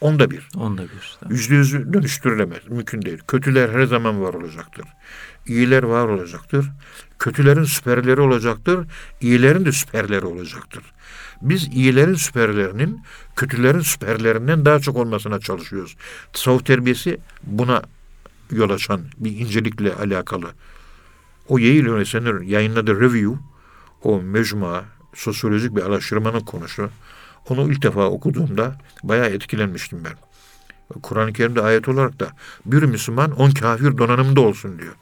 Onda 0.01 0.31
bir. 0.31 0.47
Onda 0.55 0.81
bir. 0.81 1.17
Tamam. 1.19 1.35
Yüzde 1.35 1.55
yüzü 1.55 1.93
dönüştürülemez. 1.93 2.59
Mümkün 2.69 3.01
değil. 3.01 3.19
Kötüler 3.27 3.69
her 3.69 3.83
zaman 3.83 4.21
var 4.21 4.33
olacaktır. 4.33 4.85
İyiler 5.47 5.83
var 5.83 6.07
olacaktır. 6.07 6.65
Kötülerin 7.19 7.63
süperleri 7.63 8.21
olacaktır. 8.21 8.87
İyilerin 9.21 9.65
de 9.65 9.71
süperleri 9.71 10.25
olacaktır. 10.25 10.83
Biz 11.41 11.67
iyilerin 11.67 12.13
süperlerinin 12.13 13.01
kötülerin 13.35 13.79
süperlerinden 13.79 14.65
daha 14.65 14.79
çok 14.79 14.97
olmasına 14.97 15.39
çalışıyoruz. 15.39 15.95
Tasavvuf 16.33 16.65
terbiyesi 16.65 17.19
buna 17.43 17.81
yol 18.51 18.69
açan 18.69 19.01
bir 19.17 19.31
incelikle 19.31 19.93
alakalı. 19.93 20.47
O 21.47 21.57
Yale 21.57 21.77
Üniversitesi'nin 21.77 22.41
yayınladığı 22.43 22.99
review, 22.99 23.35
o 24.03 24.21
mecmua, 24.21 24.85
sosyolojik 25.13 25.75
bir 25.75 25.81
araştırmanın 25.81 26.39
konusu. 26.39 26.89
Onu 27.49 27.71
ilk 27.71 27.81
defa 27.81 28.05
okuduğumda 28.05 28.75
bayağı 29.03 29.27
etkilenmiştim 29.29 30.03
ben. 30.05 30.13
Kur'an-ı 31.01 31.33
Kerim'de 31.33 31.61
ayet 31.61 31.87
olarak 31.87 32.19
da 32.19 32.31
bir 32.65 32.83
Müslüman 32.83 33.31
on 33.31 33.51
kafir 33.51 33.97
donanımda 33.97 34.41
olsun 34.41 34.79
diyor. 34.79 34.93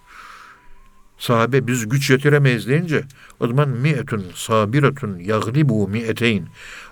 Sahabe 1.18 1.68
biz 1.68 1.90
güç 1.90 2.10
yetiremeyiz 2.10 2.68
deyince 2.68 3.04
o 3.40 3.48
zaman 3.48 3.70
mi'etun 3.70 4.26
sabiratun 4.36 5.20
yaglibu 5.20 5.88
mi'eteyn. 5.88 6.48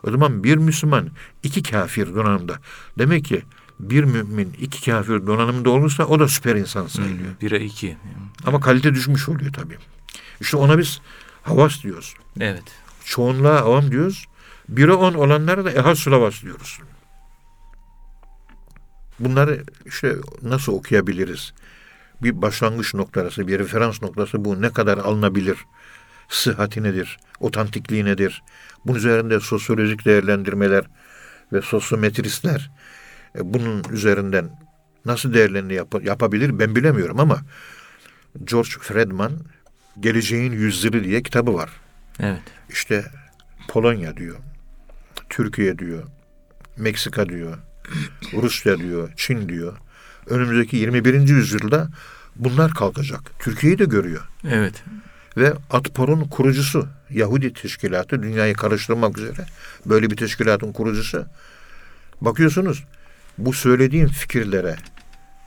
O 0.07 0.11
zaman 0.11 0.43
bir 0.43 0.57
Müslüman 0.57 1.09
iki 1.43 1.63
kafir 1.63 2.15
donanımda. 2.15 2.59
Demek 2.97 3.25
ki 3.25 3.41
bir 3.79 4.03
mümin 4.03 4.53
iki 4.61 4.91
kafir 4.91 5.27
donanımda 5.27 5.69
olursa 5.69 6.05
o 6.05 6.19
da 6.19 6.27
süper 6.27 6.55
insan 6.55 6.87
sayılıyor. 6.87 7.29
Hmm, 7.29 7.41
Bire 7.41 7.59
iki. 7.63 7.97
Ama 8.45 8.59
kalite 8.59 8.93
düşmüş 8.93 9.29
oluyor 9.29 9.53
tabii. 9.53 9.77
İşte 10.41 10.57
ona 10.57 10.77
biz 10.77 11.01
havas 11.43 11.83
diyoruz. 11.83 12.13
Evet. 12.39 12.63
Çoğunluğa 13.05 13.57
avam 13.59 13.91
diyoruz. 13.91 14.25
Bire 14.69 14.93
on 14.93 15.13
olanlara 15.13 15.65
da 15.65 15.71
ehal 15.71 15.95
sulavas 15.95 16.41
diyoruz. 16.41 16.79
Bunları 19.19 19.63
işte 19.85 20.15
nasıl 20.41 20.73
okuyabiliriz? 20.73 21.53
Bir 22.23 22.41
başlangıç 22.41 22.93
noktası, 22.93 23.47
bir 23.47 23.59
referans 23.59 24.01
noktası 24.01 24.45
bu. 24.45 24.61
Ne 24.61 24.69
kadar 24.73 24.97
alınabilir? 24.97 25.57
Sıhhati 26.29 26.83
nedir? 26.83 27.19
Otantikliği 27.39 28.05
nedir? 28.05 28.43
Bunun 28.85 28.97
üzerinde 28.97 29.39
sosyolojik 29.39 30.05
değerlendirmeler 30.05 30.85
ve 31.53 31.61
sosyometristler 31.61 32.71
e, 33.35 33.53
bunun 33.53 33.83
üzerinden 33.91 34.59
nasıl 35.05 35.33
değerlerini 35.33 35.73
yap- 35.73 36.03
yapabilir 36.03 36.59
ben 36.59 36.75
bilemiyorum 36.75 37.19
ama 37.19 37.41
George 38.43 38.69
Friedman 38.69 39.31
Geleceğin 39.99 40.51
Yüzyılı 40.51 41.03
diye 41.03 41.23
kitabı 41.23 41.53
var. 41.53 41.69
Evet. 42.19 42.41
İşte 42.69 43.05
Polonya 43.67 44.17
diyor, 44.17 44.37
Türkiye 45.33 45.79
diyor, 45.79 46.03
Meksika 46.77 47.29
diyor, 47.29 47.57
Rusya 48.33 48.77
diyor, 48.77 49.09
Çin 49.15 49.49
diyor. 49.49 49.77
Önümüzdeki 50.27 50.77
21. 50.77 51.13
yüzyılda 51.13 51.89
bunlar 52.35 52.73
kalkacak. 52.73 53.21
Türkiye'yi 53.39 53.79
de 53.79 53.85
görüyor. 53.85 54.21
Evet. 54.49 54.83
Ve 55.37 55.53
Atpor'un 55.69 56.23
kurucusu, 56.23 56.87
Yahudi 57.09 57.53
teşkilatı, 57.53 58.23
dünyayı 58.23 58.53
karıştırmak 58.53 59.17
üzere 59.17 59.45
böyle 59.85 60.11
bir 60.11 60.17
teşkilatın 60.17 60.71
kurucusu. 60.71 61.25
Bakıyorsunuz 62.21 62.83
bu 63.37 63.53
söylediğim 63.53 64.07
fikirlere 64.07 64.75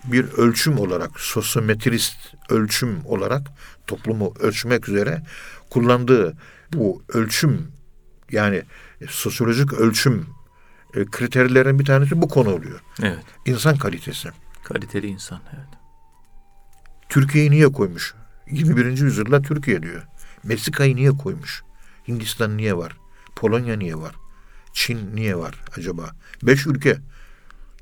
bir 0.05 0.25
ölçüm 0.25 0.79
olarak, 0.79 1.21
sosyometrist 1.21 2.17
ölçüm 2.51 2.99
olarak 3.05 3.43
toplumu 3.87 4.35
ölçmek 4.41 4.89
üzere 4.89 5.23
kullandığı 5.71 6.35
bu 6.73 7.03
ölçüm 7.09 7.69
yani 8.31 8.63
sosyolojik 9.09 9.73
ölçüm 9.73 10.27
e, 10.95 11.05
kriterlerin 11.05 11.79
bir 11.79 11.85
tanesi 11.85 12.23
bu 12.23 12.29
konu 12.29 12.51
oluyor. 12.51 12.81
Evet. 13.03 13.25
İnsan 13.47 13.77
kalitesi. 13.77 14.29
Kaliteli 14.65 15.07
insan. 15.07 15.41
Evet. 15.57 15.69
Türkiye'yi 17.09 17.51
niye 17.51 17.73
koymuş? 17.73 18.15
21. 18.51 18.87
yüzyılda 18.87 19.43
Türkiye 19.43 19.83
diyor. 19.83 20.03
Meksika'yı 20.45 20.97
niye 20.97 21.11
koymuş? 21.11 21.63
Hindistan 22.09 22.57
niye 22.57 22.77
var? 22.77 22.97
Polonya 23.37 23.77
niye 23.77 23.97
var? 23.97 24.15
Çin 24.73 25.17
niye 25.17 25.37
var 25.37 25.55
acaba? 25.77 26.11
Beş 26.43 26.67
ülke. 26.67 26.99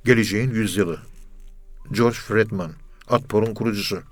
Geleceğin 0.05 0.51
yüzyılı. 0.51 0.99
George 1.93 2.17
Friedman, 2.17 2.73
Atpor'un 3.09 3.55
kurucusu. 3.55 4.03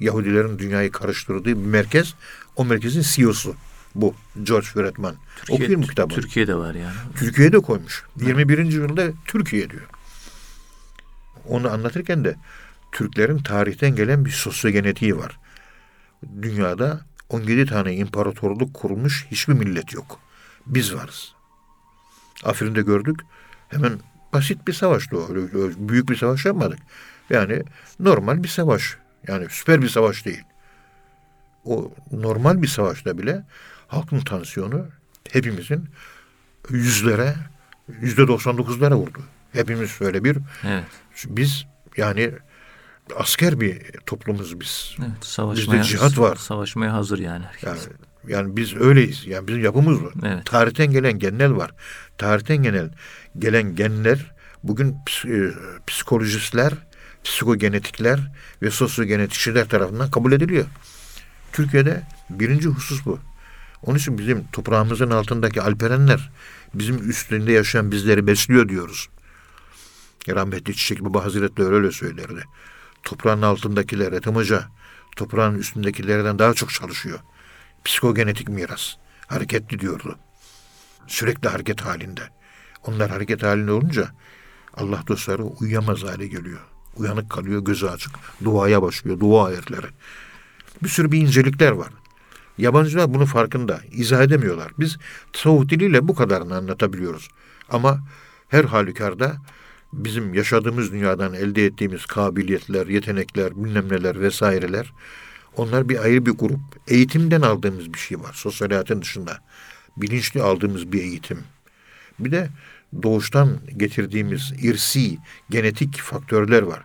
Yahudilerin 0.00 0.58
dünyayı 0.58 0.92
karıştırdığı 0.92 1.44
bir 1.44 1.54
merkez. 1.54 2.14
O 2.56 2.64
merkezin 2.64 3.02
CEO'su 3.02 3.54
bu 4.00 4.14
George 4.42 4.66
Friedman. 4.66 5.14
Okuyun 5.50 5.82
bu 5.82 5.86
kitabı. 5.86 6.14
Türkiye'de 6.14 6.54
var 6.54 6.74
yani. 6.74 6.94
Türkiye'de 7.16 7.58
koymuş. 7.58 8.04
21. 8.16 8.58
yüzyılda 8.58 9.12
Türkiye 9.26 9.70
diyor. 9.70 9.88
Onu 11.48 11.70
anlatırken 11.70 12.24
de 12.24 12.36
Türklerin 12.92 13.38
tarihten 13.38 13.96
gelen 13.96 14.24
bir 14.24 14.30
sosyogenetiği 14.30 15.16
var. 15.16 15.38
Dünyada 16.42 17.00
17 17.28 17.66
tane 17.66 17.94
imparatorluk 17.94 18.74
kurmuş 18.74 19.26
hiçbir 19.30 19.54
millet 19.54 19.92
yok. 19.92 20.20
Biz 20.66 20.94
varız. 20.94 21.34
Afrin'de 22.44 22.82
gördük. 22.82 23.20
Hemen 23.68 24.00
basit 24.32 24.66
bir 24.66 24.72
savaştı 24.72 25.18
o. 25.18 25.28
Büyük 25.78 26.08
bir 26.08 26.16
savaş 26.16 26.44
yapmadık. 26.44 26.78
Yani 27.30 27.62
normal 28.00 28.42
bir 28.42 28.48
savaş. 28.48 28.96
Yani 29.28 29.46
süper 29.50 29.82
bir 29.82 29.88
savaş 29.88 30.24
değil. 30.26 30.42
O 31.64 31.92
normal 32.12 32.62
bir 32.62 32.66
savaşta 32.66 33.18
bile 33.18 33.44
halkın 33.88 34.20
tansiyonu 34.20 34.86
hepimizin 35.32 35.88
yüzlere, 36.70 37.34
yüzde 38.00 38.22
99'lara 38.22 38.94
vurdu. 38.94 39.18
Hepimiz 39.52 40.00
öyle 40.00 40.24
bir 40.24 40.38
Evet. 40.64 40.84
biz 41.26 41.66
yani 41.96 42.32
asker 43.16 43.60
bir 43.60 43.82
toplumuz 44.06 44.60
biz. 44.60 44.96
Evet. 44.98 45.10
Savaşmaya, 45.24 45.82
cihat 45.82 46.18
var. 46.18 46.36
Savaşmaya 46.36 46.92
hazır 46.92 47.18
yani 47.18 47.44
herkes. 47.44 47.64
Yani, 47.64 47.78
yani 48.28 48.56
biz 48.56 48.76
öyleyiz. 48.76 49.26
Yani 49.26 49.48
bizim 49.48 49.64
yapımız 49.64 50.02
var. 50.04 50.12
Evet. 50.26 50.46
Tarihten 50.46 50.90
gelen 50.90 51.18
genler 51.18 51.50
var. 51.50 51.70
Tarihten 52.18 52.56
gelen 52.56 52.90
gelen 53.38 53.76
genler 53.76 54.32
bugün 54.62 54.96
e, 55.24 55.50
psikolojistler, 55.86 56.72
psikogenetikler 57.24 58.32
ve 58.62 58.70
sosyogenetikçiler 58.70 59.68
tarafından 59.68 60.10
kabul 60.10 60.32
ediliyor. 60.32 60.64
Türkiye'de 61.52 62.02
birinci 62.30 62.68
husus 62.68 63.06
bu. 63.06 63.18
Onun 63.82 63.98
için 63.98 64.18
bizim 64.18 64.46
toprağımızın 64.52 65.10
altındaki 65.10 65.62
alperenler 65.62 66.30
bizim 66.74 67.10
üstünde 67.10 67.52
yaşayan 67.52 67.90
bizleri 67.92 68.26
besliyor 68.26 68.68
diyoruz. 68.68 69.08
Rahmetli 70.28 70.76
Çiçek 70.76 71.04
Baba 71.04 71.24
Hazretleri 71.24 71.68
öyle 71.68 71.90
söylerdi. 71.90 72.44
Toprağın 73.02 73.42
altındakiler 73.42 74.12
Ethem 74.12 74.34
Hoca 74.34 74.68
toprağın 75.16 75.58
üstündekilerden 75.58 76.38
daha 76.38 76.54
çok 76.54 76.70
çalışıyor. 76.70 77.18
Psikogenetik 77.84 78.48
miras. 78.48 78.94
Hareketli 79.26 79.80
diyordu. 79.80 80.18
Sürekli 81.06 81.48
hareket 81.48 81.80
halinde. 81.80 82.22
Onlar 82.82 83.10
hareket 83.10 83.42
halinde 83.42 83.72
olunca 83.72 84.08
Allah 84.74 85.02
dostları 85.08 85.42
uyuyamaz 85.42 86.02
hale 86.02 86.26
geliyor. 86.26 86.60
Uyanık 86.96 87.30
kalıyor, 87.30 87.64
gözü 87.64 87.86
açık. 87.86 88.12
Duaya 88.44 88.82
başlıyor, 88.82 89.20
dua 89.20 89.52
erleri. 89.52 89.86
Bir 90.82 90.88
sürü 90.88 91.12
bir 91.12 91.20
incelikler 91.20 91.72
var. 91.72 91.88
Yabancılar 92.58 93.14
bunun 93.14 93.24
farkında. 93.24 93.80
İzah 93.92 94.22
edemiyorlar. 94.22 94.72
Biz 94.78 94.98
tasavvuf 95.32 95.68
diliyle 95.68 96.08
bu 96.08 96.14
kadarını 96.14 96.56
anlatabiliyoruz. 96.56 97.28
Ama 97.68 98.00
her 98.48 98.64
halükarda 98.64 99.36
bizim 99.92 100.34
yaşadığımız 100.34 100.92
dünyadan 100.92 101.34
elde 101.34 101.66
ettiğimiz 101.66 102.06
kabiliyetler, 102.06 102.86
yetenekler, 102.86 103.56
bilmem 103.56 103.88
neler 103.88 104.20
vesaireler 104.20 104.92
onlar 105.56 105.88
bir 105.88 106.04
ayrı 106.04 106.26
bir 106.26 106.30
grup. 106.30 106.60
Eğitimden 106.88 107.42
aldığımız 107.42 107.94
bir 107.94 107.98
şey 107.98 108.20
var. 108.20 108.32
Sosyal 108.32 108.68
hayatın 108.68 109.02
dışında. 109.02 109.38
Bilinçli 109.96 110.42
aldığımız 110.42 110.92
bir 110.92 111.02
eğitim. 111.02 111.38
Bir 112.18 112.32
de 112.32 112.48
doğuştan 113.02 113.58
getirdiğimiz 113.76 114.52
irsi, 114.62 115.18
genetik 115.50 115.98
faktörler 116.00 116.62
var. 116.62 116.82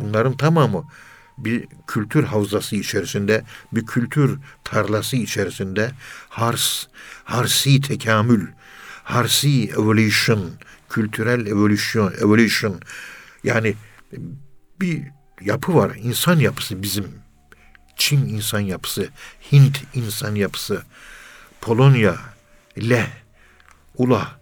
Bunların 0.00 0.36
tamamı 0.36 0.84
bir 1.38 1.66
kültür 1.86 2.24
havzası 2.24 2.76
içerisinde, 2.76 3.44
bir 3.72 3.86
kültür 3.86 4.38
tarlası 4.64 5.16
içerisinde 5.16 5.90
hars, 6.28 6.86
harsi 7.24 7.80
tekamül, 7.80 8.46
harsi 9.04 9.64
evolution, 9.64 10.50
kültürel 10.90 11.46
evolution, 11.46 12.12
evolution 12.12 12.80
yani 13.44 13.74
bir 14.80 15.02
yapı 15.40 15.74
var. 15.74 15.96
İnsan 16.02 16.38
yapısı 16.38 16.82
bizim. 16.82 17.22
Çin 17.96 18.28
insan 18.28 18.60
yapısı, 18.60 19.08
Hint 19.52 19.82
insan 19.94 20.34
yapısı, 20.34 20.82
Polonya, 21.60 22.16
Leh, 22.78 23.06
Ula 23.96 24.40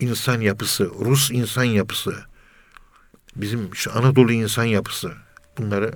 insan 0.00 0.40
yapısı, 0.40 0.84
Rus 0.84 1.30
insan 1.30 1.64
yapısı, 1.64 2.16
bizim 3.36 3.74
şu 3.74 3.98
Anadolu 3.98 4.32
insan 4.32 4.64
yapısı. 4.64 5.12
Bunları 5.62 5.92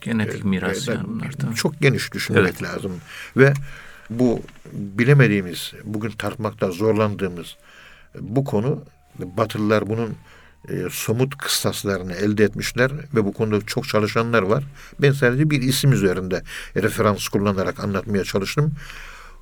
Genetik 0.00 0.44
miras 0.44 0.88
e, 0.88 0.92
yani 0.92 1.08
bunlar 1.08 1.32
tabii. 1.32 1.54
çok 1.54 1.80
geniş 1.80 2.12
düşünmek 2.12 2.42
Evet. 2.42 2.62
lazım. 2.62 2.92
Ve 3.36 3.52
bu 4.10 4.42
bilemediğimiz, 4.72 5.72
bugün 5.84 6.10
tartmakta 6.10 6.70
zorlandığımız 6.70 7.56
bu 8.20 8.44
konu 8.44 8.84
Batılılar 9.18 9.88
bunun 9.88 10.16
e, 10.68 10.74
somut 10.90 11.38
kıstaslarını 11.38 12.12
elde 12.12 12.44
etmişler 12.44 12.92
ve 13.14 13.24
bu 13.24 13.32
konuda 13.32 13.66
çok 13.66 13.88
çalışanlar 13.88 14.42
var. 14.42 14.64
Ben 15.00 15.12
sadece 15.12 15.50
bir 15.50 15.62
isim 15.62 15.92
üzerinde 15.92 16.42
referans 16.76 17.28
kullanarak 17.28 17.84
anlatmaya 17.84 18.24
çalıştım. 18.24 18.72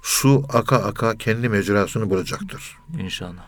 Su 0.03 0.47
aka 0.53 0.77
aka 0.77 1.17
kendi 1.17 1.49
mecrasını 1.49 2.11
bulacaktır. 2.11 2.77
İnşallah. 2.99 3.45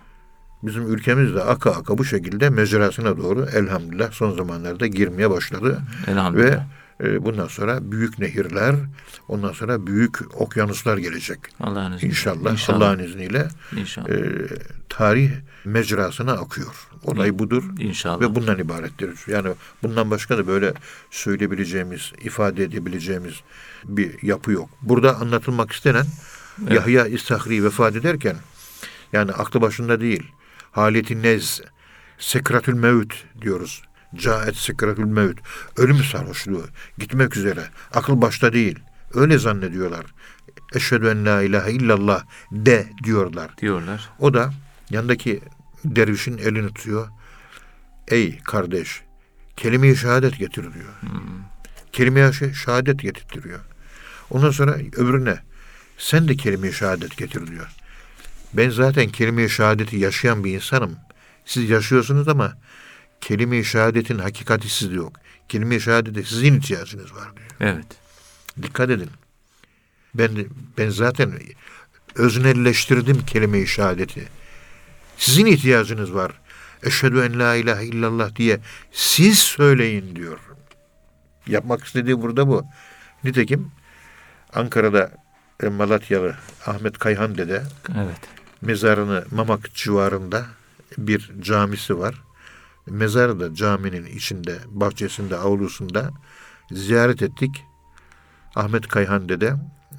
Bizim 0.63 0.95
ülkemiz 0.95 1.35
de 1.35 1.43
aka 1.43 1.71
aka 1.71 1.99
bu 1.99 2.05
şekilde 2.05 2.51
mecrasına 2.51 3.17
doğru 3.17 3.47
elhamdülillah 3.55 4.13
son 4.13 4.37
zamanlarda 4.37 4.87
girmeye 4.87 5.31
başladı. 5.31 5.83
Elhamdülillah. 6.07 6.65
Ve 7.01 7.25
bundan 7.25 7.47
sonra 7.49 7.93
büyük 7.93 8.19
nehirler, 8.19 8.75
ondan 9.29 9.53
sonra 9.53 9.87
büyük 9.87 10.41
okyanuslar 10.41 10.99
gelecek. 10.99 11.39
Allah'ın 11.61 11.93
izniyle. 11.93 12.07
İnşallah, 12.11 12.53
İnşallah. 12.53 12.77
Allah'ın 12.89 12.99
izniyle 12.99 13.49
İnşallah. 13.77 14.09
e, 14.09 14.23
tarih 14.89 15.31
mecrasına 15.65 16.33
akıyor. 16.33 16.87
Olay 17.05 17.39
budur 17.39 17.65
İnşallah. 17.79 18.21
ve 18.21 18.35
bundan 18.35 18.59
ibarettir. 18.59 19.11
Yani 19.27 19.49
bundan 19.83 20.11
başka 20.11 20.39
da 20.39 20.47
böyle 20.47 20.73
söyleyebileceğimiz, 21.11 22.13
ifade 22.25 22.65
edebileceğimiz 22.65 23.35
bir 23.85 24.23
yapı 24.23 24.53
yok. 24.53 24.71
Burada 24.83 25.17
anlatılmak 25.17 25.73
istenen 25.73 26.05
Evet. 26.63 26.73
Yahya 26.73 27.07
İstahri 27.07 27.65
vefat 27.65 27.97
ederken 27.97 28.37
yani 29.13 29.33
aklı 29.33 29.61
başında 29.61 30.01
değil. 30.01 30.23
Haleti 30.73 31.23
nez, 31.23 31.61
sekratül 32.19 32.75
mevt 32.75 33.15
diyoruz. 33.43 33.83
Caet 34.15 34.57
sekratül 34.57 35.05
mevt. 35.05 35.39
Ölüm 35.77 36.05
sarhoşluğu. 36.05 36.67
Gitmek 36.99 37.37
üzere. 37.37 37.65
Akıl 37.95 38.21
başta 38.23 38.53
değil. 38.53 38.79
Öyle 39.15 39.39
zannediyorlar. 39.39 40.07
Eşhedü 40.75 41.09
en 41.09 41.27
la 41.27 41.43
ilahe 41.43 41.73
illallah 41.73 42.25
de 42.53 42.87
diyorlar. 43.05 43.57
Diyorlar. 43.59 44.11
O 44.19 44.35
da 44.35 44.53
yanındaki 44.91 45.41
dervişin 45.85 46.39
elini 46.39 46.67
tutuyor. 46.75 47.09
Ey 48.09 48.39
kardeş, 48.39 49.03
kelime-i 49.57 49.97
şehadet 49.97 50.39
getir 50.39 50.63
diyor. 50.63 50.93
Kelime-i 51.93 52.23
şe- 52.23 52.55
şehadet 52.55 53.01
getirtiyor. 53.01 53.61
Ondan 54.31 54.51
sonra 54.51 54.73
öbürüne 54.73 55.39
sen 55.99 56.29
de 56.29 56.37
kelime-i 56.37 56.73
şehadet 56.73 57.17
getir 57.17 57.47
diyor. 57.47 57.67
Ben 58.55 58.71
zaten 58.71 59.09
kelime-i 59.09 59.51
şehadeti 59.51 59.97
yaşayan 59.97 60.45
bir 60.45 60.55
insanım. 60.55 60.97
Siz 61.45 61.71
yaşıyorsunuz 61.71 62.29
ama 62.29 62.53
kelime-i 63.21 63.65
şehadetin 63.65 64.19
hakikati 64.19 64.69
sizde 64.69 64.95
yok. 64.95 65.13
Kelime-i 65.49 65.81
şehadete 65.81 66.23
sizin 66.23 66.59
ihtiyacınız 66.59 67.15
var 67.15 67.29
diyor. 67.37 67.73
Evet. 67.73 67.87
Dikkat 68.63 68.91
edin. 68.91 69.11
Ben 70.15 70.31
ben 70.79 70.89
zaten 70.89 71.33
öznelleştirdim 72.15 73.27
kelime-i 73.27 73.67
şehadeti. 73.67 74.29
Sizin 75.17 75.47
ihtiyacınız 75.47 76.15
var. 76.15 76.33
Eşhedü 76.83 77.21
en 77.21 77.39
la 77.39 77.55
ilahe 77.55 77.87
illallah 77.87 78.37
diye 78.37 78.61
siz 78.93 79.39
söyleyin 79.39 80.17
diyor. 80.17 80.39
Yapmak 81.47 81.85
istediği 81.85 82.23
burada 82.23 82.49
bu. 82.49 82.65
Nitekim 83.25 83.71
Ankara'da 84.53 85.11
e, 85.63 85.69
Malatyalı 85.69 86.37
Ahmet 86.67 86.99
Kayhan 86.99 87.39
dede 87.39 87.63
Evet. 87.97 88.42
Mezarını 88.63 89.25
Mamak 89.31 89.75
civarında 89.75 90.47
bir 90.99 91.33
camisi 91.41 91.99
var. 91.99 92.23
Mezarı 92.87 93.41
da 93.41 93.55
caminin 93.55 94.07
içinde, 94.07 94.59
bahçesinde, 94.67 95.37
avlusunda 95.37 96.11
ziyaret 96.71 97.23
ettik. 97.23 97.65
Ahmet 98.55 98.89
Kayhan 98.89 99.29
dede 99.29 99.55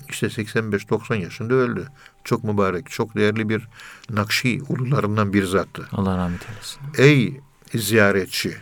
işte 0.10 0.28
85-90 0.28 1.15
yaşında 1.15 1.54
öldü. 1.54 1.88
Çok 2.23 2.43
mübarek, 2.43 2.89
çok 2.89 3.15
değerli 3.15 3.49
bir 3.49 3.67
Nakşi 4.10 4.62
ulularından 4.69 5.34
bir 5.34 5.43
zattı. 5.43 5.88
Allah 5.91 6.17
rahmet 6.17 6.41
eylesin. 6.49 6.82
Ey 6.97 7.41
ziyaretçi, 7.73 8.58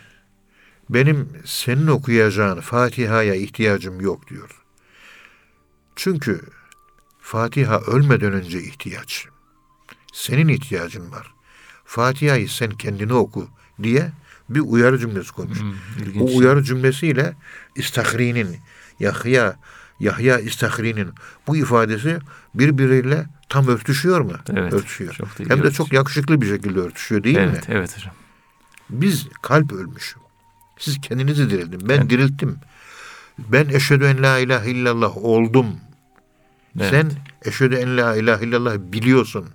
benim 0.90 1.28
senin 1.44 1.86
okuyacağın 1.86 2.60
Fatiha'ya 2.60 3.34
ihtiyacım 3.34 4.00
yok 4.00 4.28
diyor. 4.28 4.62
Çünkü 5.96 6.40
Fatiha 7.20 7.80
ölmeden 7.80 8.32
önce 8.32 8.62
ihtiyaç. 8.62 9.31
Senin 10.12 10.48
ihtiyacın 10.48 11.12
var. 11.12 11.34
Fatiha'yı 11.84 12.48
sen 12.48 12.70
kendine 12.70 13.12
oku 13.12 13.48
diye 13.82 14.10
bir 14.48 14.60
uyarı 14.60 14.98
cümlesi 14.98 15.32
koymuş. 15.32 15.60
Hmm. 15.60 16.20
O 16.22 16.36
uyarı 16.36 16.62
cümlesiyle 16.64 17.32
İstahri'nin, 17.76 18.56
Yahya, 19.00 19.56
Yahya 20.00 20.38
İstahri'nin 20.38 21.08
bu 21.46 21.56
ifadesi 21.56 22.18
birbiriyle 22.54 23.26
tam 23.48 23.68
örtüşüyor 23.68 24.20
mu? 24.20 24.32
Evet, 24.56 24.72
Örtüşüyor. 24.72 25.14
çok 25.14 25.28
Hem 25.38 25.48
de 25.48 25.52
örtüşüyor. 25.52 25.72
çok 25.72 25.92
yakışıklı 25.92 26.40
bir 26.42 26.46
şekilde 26.48 26.80
örtüşüyor 26.80 27.24
değil 27.24 27.38
mi? 27.38 27.42
evet, 27.52 27.64
evet 27.68 27.96
hocam. 27.96 28.14
Biz 28.90 29.28
kalp 29.42 29.72
ölmüş. 29.72 30.16
Siz 30.78 31.00
kendinizi 31.00 31.50
diriltin. 31.50 31.88
Ben 31.88 31.98
Evet. 31.98 32.10
dirilttim. 32.10 32.56
Ben 33.38 33.68
eşhedü 33.68 34.04
en 34.04 34.22
la 34.22 34.38
ilahe 34.38 34.70
illallah 34.70 35.16
oldum. 35.16 35.66
Evet. 36.80 36.90
Sen 36.90 37.10
eşhedü 37.44 37.74
en 37.74 37.96
la 37.96 38.16
ilahe 38.16 38.44
illallah 38.44 38.74
biliyorsun. 38.78 39.46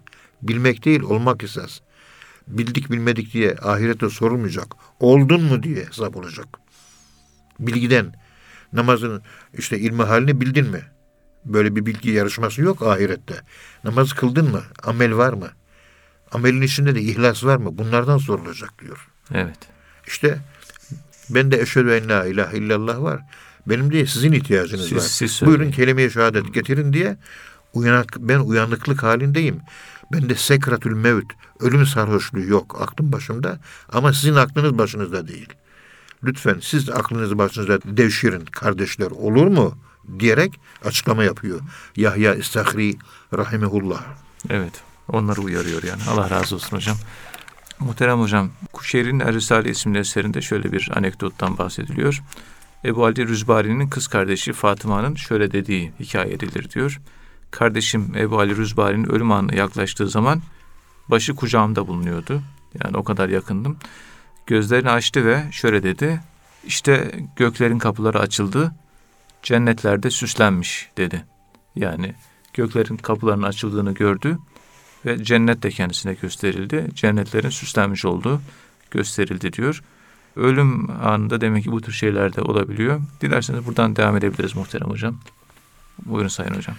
Bilmek 0.41 0.86
değil 0.86 1.02
olmak 1.02 1.43
esas. 1.43 1.80
Bildik 2.47 2.91
bilmedik 2.91 3.34
diye 3.34 3.56
ahirette 3.62 4.10
sorulmayacak. 4.10 4.67
Oldun 5.00 5.43
mu 5.43 5.63
diye 5.63 5.86
hesap 5.86 6.15
olacak. 6.15 6.47
Bilgiden 7.60 8.13
namazın 8.73 9.21
işte 9.58 9.80
ilmi 9.80 10.04
halini 10.04 10.41
bildin 10.41 10.69
mi? 10.69 10.82
Böyle 11.45 11.76
bir 11.76 11.86
bilgi 11.86 12.10
yarışması 12.10 12.62
yok 12.62 12.82
ahirette. 12.82 13.36
Namaz 13.84 14.13
kıldın 14.13 14.52
mı? 14.52 14.62
Amel 14.84 15.15
var 15.15 15.34
mı? 15.34 15.50
Amelin 16.32 16.62
içinde 16.62 16.95
de 16.95 17.02
ihlas 17.02 17.43
var 17.43 17.58
mı? 17.58 17.78
Bunlardan 17.78 18.17
sorulacak 18.17 18.82
diyor. 18.82 19.08
Evet. 19.34 19.58
İşte 20.08 20.38
ben 21.30 21.52
de 21.52 21.62
eşhedü 21.62 21.91
en 21.91 22.10
la 22.10 22.26
ilahe 22.26 22.58
illallah 22.58 23.02
var. 23.02 23.21
Benim 23.67 23.91
değil 23.91 24.06
sizin 24.06 24.32
ihtiyacınız 24.32 24.84
Siz- 24.89 24.97
var. 24.97 25.02
siz 25.02 25.32
söyleyin. 25.32 25.60
Buyurun 25.60 25.71
kelime-i 25.71 26.12
şehadet 26.12 26.54
getirin 26.54 26.93
diye 26.93 27.17
uyanak, 27.73 28.15
ben 28.19 28.39
uyanıklık 28.39 29.04
halindeyim. 29.04 29.60
Ben 30.12 30.30
de 30.30 30.36
sekratül 30.36 30.93
mevt, 30.93 31.34
ölüm 31.60 31.86
sarhoşluğu 31.86 32.39
yok 32.39 32.82
aklım 32.82 33.12
başımda 33.12 33.60
ama 33.91 34.13
sizin 34.13 34.36
aklınız 34.36 34.78
başınızda 34.78 35.28
değil. 35.28 35.50
Lütfen 36.24 36.60
siz 36.62 36.88
de 36.88 36.93
aklınızı 36.93 37.38
başınızda 37.38 37.80
devşirin 37.86 38.46
kardeşler 38.46 39.12
olur 39.12 39.48
mu? 39.48 39.78
diyerek 40.20 40.60
açıklama 40.86 41.24
yapıyor. 41.24 41.60
Yahya 41.96 42.36
İstahri 42.36 42.96
rahimehullah. 43.38 44.04
Evet. 44.50 44.74
Onları 45.08 45.41
uyarıyor 45.41 45.84
yani. 45.84 46.02
Allah 46.10 46.30
razı 46.30 46.56
olsun 46.56 46.78
hocam. 46.78 46.98
Muhterem 47.80 48.20
hocam, 48.20 48.50
Kuşehir'in 48.74 49.20
Er-Risale 49.20 49.70
isimli 49.70 50.00
eserinde 50.00 50.41
şöyle 50.41 50.72
bir 50.72 50.89
anekdottan 50.96 51.58
bahsediliyor. 51.58 52.24
Ebu 52.86 53.06
Ali 53.06 53.28
Rüzbari'nin 53.28 53.88
kız 53.88 54.08
kardeşi 54.08 54.54
Fatıma'nın 54.54 55.15
şöyle 55.15 55.52
dediği 55.52 55.91
hikaye 56.00 56.34
edilir 56.34 56.70
diyor. 56.70 57.00
Kardeşim 57.51 58.13
Ebu 58.15 58.39
Ali 58.39 58.57
Rüzbari'nin 58.57 59.10
ölüm 59.10 59.31
anına 59.31 59.55
yaklaştığı 59.55 60.10
zaman 60.10 60.41
başı 61.07 61.36
kucağımda 61.36 61.88
bulunuyordu. 61.88 62.41
Yani 62.83 62.97
o 62.97 63.03
kadar 63.03 63.29
yakındım. 63.29 63.77
Gözlerini 64.47 64.89
açtı 64.89 65.25
ve 65.25 65.43
şöyle 65.51 65.83
dedi. 65.83 66.21
İşte 66.65 67.12
göklerin 67.36 67.79
kapıları 67.79 68.19
açıldı. 68.19 68.71
Cennetlerde 69.43 70.10
süslenmiş 70.10 70.89
dedi. 70.97 71.25
Yani 71.75 72.15
göklerin 72.53 72.97
kapılarının 72.97 73.43
açıldığını 73.43 73.93
gördü 73.93 74.38
ve 75.05 75.23
cennet 75.23 75.63
de 75.63 75.69
kendisine 75.69 76.13
gösterildi. 76.13 76.88
Cennetlerin 76.93 77.49
süslenmiş 77.49 78.05
olduğu 78.05 78.41
gösterildi 78.91 79.53
diyor. 79.53 79.83
Ölüm 80.36 80.89
anında 80.89 81.41
demek 81.41 81.63
ki 81.63 81.71
bu 81.71 81.81
tür 81.81 81.91
şeyler 81.91 82.36
de 82.36 82.41
olabiliyor. 82.41 83.01
Dilerseniz 83.21 83.65
buradan 83.65 83.95
devam 83.95 84.17
edebiliriz 84.17 84.55
muhterem 84.55 84.89
hocam. 84.89 85.19
Buyurun 86.05 86.27
sayın 86.27 86.55
hocam. 86.55 86.75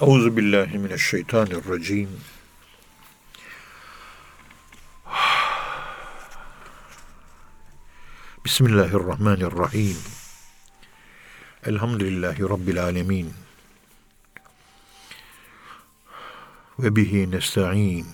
Euzu 0.00 0.36
billahi 0.36 0.78
mineşşeytanirracim. 0.78 2.08
Bismillahirrahmanirrahim. 8.44 9.96
Elhamdülillahi 11.66 12.42
Rabbil 12.42 12.82
alemin. 12.82 13.32
Ve 16.78 16.96
bihi 16.96 17.30
nesta'in. 17.30 18.06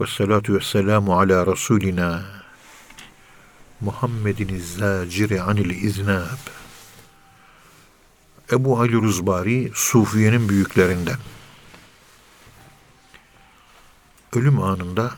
Ve 0.00 0.06
salatu 0.06 0.54
ve 0.54 0.60
selamu 0.60 1.20
ala 1.20 1.46
Resulina 1.46 2.24
Muhammedin 3.80 4.58
zaciri 4.58 5.42
anil 5.42 5.82
iznab. 5.82 6.57
Ebu 8.52 8.80
Ali 8.80 8.92
Ruzbari 8.92 9.70
Sufiye'nin 9.74 10.48
büyüklerinden. 10.48 11.16
Ölüm 14.32 14.62
anında 14.62 15.12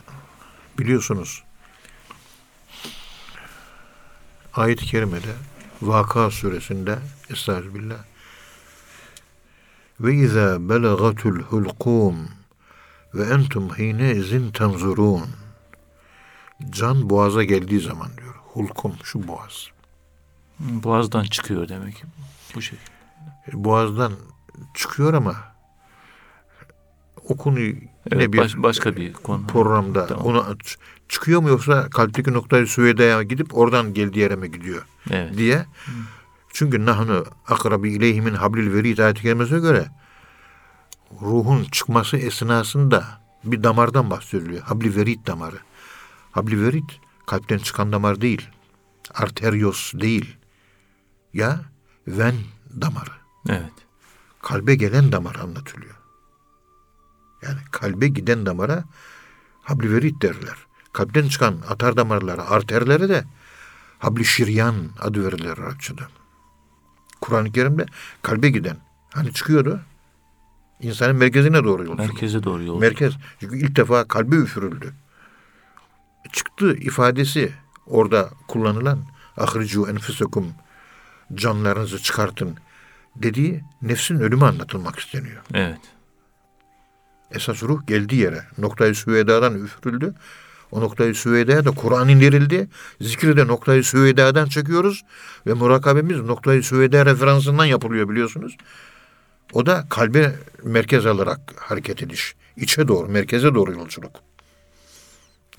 biliyorsunuz 0.79 1.43
ayet-i 4.53 4.85
kerimede 4.85 5.33
Vaka 5.81 6.31
suresinde 6.31 6.99
Estağfirullah 7.29 8.03
ve 9.99 10.15
izâ 10.15 10.69
belagatul 10.69 11.39
hulkum 11.39 12.29
ve 13.13 13.33
entum 13.33 13.77
hine 13.77 14.11
izin 14.11 14.51
tanzurun 14.51 15.29
can 16.69 17.09
boğaza 17.09 17.43
geldiği 17.43 17.79
zaman 17.79 18.09
diyor. 18.17 18.35
Hulkum 18.35 18.95
şu 19.03 19.27
boğaz. 19.27 19.67
Boğazdan 20.59 21.23
çıkıyor 21.23 21.69
demek 21.69 22.03
bu 22.55 22.61
şey. 22.61 22.79
Boğazdan 23.53 24.13
çıkıyor 24.73 25.13
ama 25.13 25.35
o 27.29 27.37
konuyu 27.37 27.65
yine 27.67 27.89
Evet, 28.11 28.33
bir 28.33 28.37
baş- 28.37 28.57
başka 28.57 28.95
bir 28.95 29.13
konu. 29.13 29.47
programda 29.47 30.07
Tamam. 30.07 30.25
onu 30.25 30.57
çıkıyor 31.09 31.41
mu 31.41 31.49
yoksa 31.49 31.89
kalpteki 31.89 32.33
noktayı 32.33 32.67
Süveyda'ya 32.67 33.23
gidip 33.23 33.57
oradan 33.57 33.93
geldiği 33.93 34.19
yere 34.19 34.35
mi 34.35 34.51
gidiyor 34.51 34.85
Evet. 35.11 35.37
diye. 35.37 35.65
Çünkü 36.53 36.85
nahnu 36.85 37.25
akrabi 37.47 37.91
ileyhimin 37.91 38.33
hablil 38.33 38.73
verid 38.73 38.97
ayet-i 38.97 39.21
kerimesine 39.21 39.59
göre 39.59 39.85
ruhun 41.21 41.63
çıkması 41.63 42.17
esnasında 42.17 43.05
bir 43.43 43.63
damardan 43.63 44.09
bahsediliyor. 44.09 44.61
Habli 44.61 44.95
verid 44.95 45.27
damarı. 45.27 45.57
Habli 46.31 46.65
verid 46.65 46.89
kalpten 47.27 47.57
çıkan 47.57 47.91
damar 47.91 48.21
değil. 48.21 48.49
Arterios 49.13 49.93
değil. 49.93 50.37
Ya 51.33 51.59
ven 52.07 52.35
damarı 52.81 53.11
Evet. 53.49 53.71
kalbe 54.41 54.75
gelen 54.75 55.11
damar 55.11 55.35
anlatılıyor. 55.35 55.95
Yani 57.41 57.59
kalbe 57.71 58.07
giden 58.07 58.45
damara 58.45 58.83
habli 59.61 59.93
verit 59.93 60.21
derler. 60.21 60.55
Kalpten 60.93 61.27
çıkan 61.27 61.57
atar 61.69 61.97
damarlara, 61.97 62.49
arterlere 62.49 63.09
de 63.09 63.23
habli 63.99 64.25
şiryan 64.25 64.75
adı 64.99 65.25
verilir 65.25 65.57
Arapçada. 65.57 66.07
Kur'an-ı 67.21 67.51
Kerim'de 67.51 67.85
kalbe 68.21 68.49
giden. 68.49 68.77
Hani 69.13 69.33
çıkıyordu. 69.33 69.81
İnsanın 70.79 71.15
merkezine 71.15 71.63
doğru 71.63 71.83
yolculuk. 71.83 71.99
Merkeze 71.99 72.43
doğru 72.43 72.63
yol. 72.63 72.79
Merkez. 72.79 73.13
Çünkü 73.39 73.57
ilk 73.57 73.75
defa 73.75 74.07
kalbe 74.07 74.35
üfürüldü. 74.35 74.93
Çıktı 76.31 76.75
ifadesi 76.75 77.53
orada 77.85 78.29
kullanılan 78.47 78.99
ahricu 79.37 79.89
enfusekum 79.89 80.53
canlarınızı 81.33 81.99
çıkartın 81.99 82.57
dediği 83.15 83.63
nefsin 83.81 84.19
ölümü 84.19 84.45
anlatılmak 84.45 84.99
isteniyor. 84.99 85.41
Evet. 85.53 85.79
Esas 87.31 87.63
ruh 87.63 87.87
geldiği 87.87 88.21
yere. 88.21 88.43
Noktayı 88.57 88.95
süvedadan 88.95 89.63
üfürüldü. 89.63 90.13
O 90.71 90.81
noktayı 90.81 91.15
süvedaya 91.15 91.65
da 91.65 91.71
Kur'an 91.71 92.09
indirildi. 92.09 92.69
Zikri 93.01 93.37
de 93.37 93.47
noktayı 93.47 93.83
süvedadan 93.83 94.45
çekiyoruz. 94.45 95.05
Ve 95.47 95.53
murakabemiz 95.53 96.21
noktayı 96.21 96.63
süveda 96.63 97.05
referansından 97.05 97.65
yapılıyor 97.65 98.09
biliyorsunuz. 98.09 98.57
O 99.53 99.65
da 99.65 99.85
kalbe 99.89 100.35
merkez 100.63 101.05
alarak 101.05 101.39
hareket 101.57 102.03
ediş. 102.03 102.35
İçe 102.57 102.87
doğru, 102.87 103.07
merkeze 103.07 103.53
doğru 103.53 103.71
yolculuk. 103.71 104.11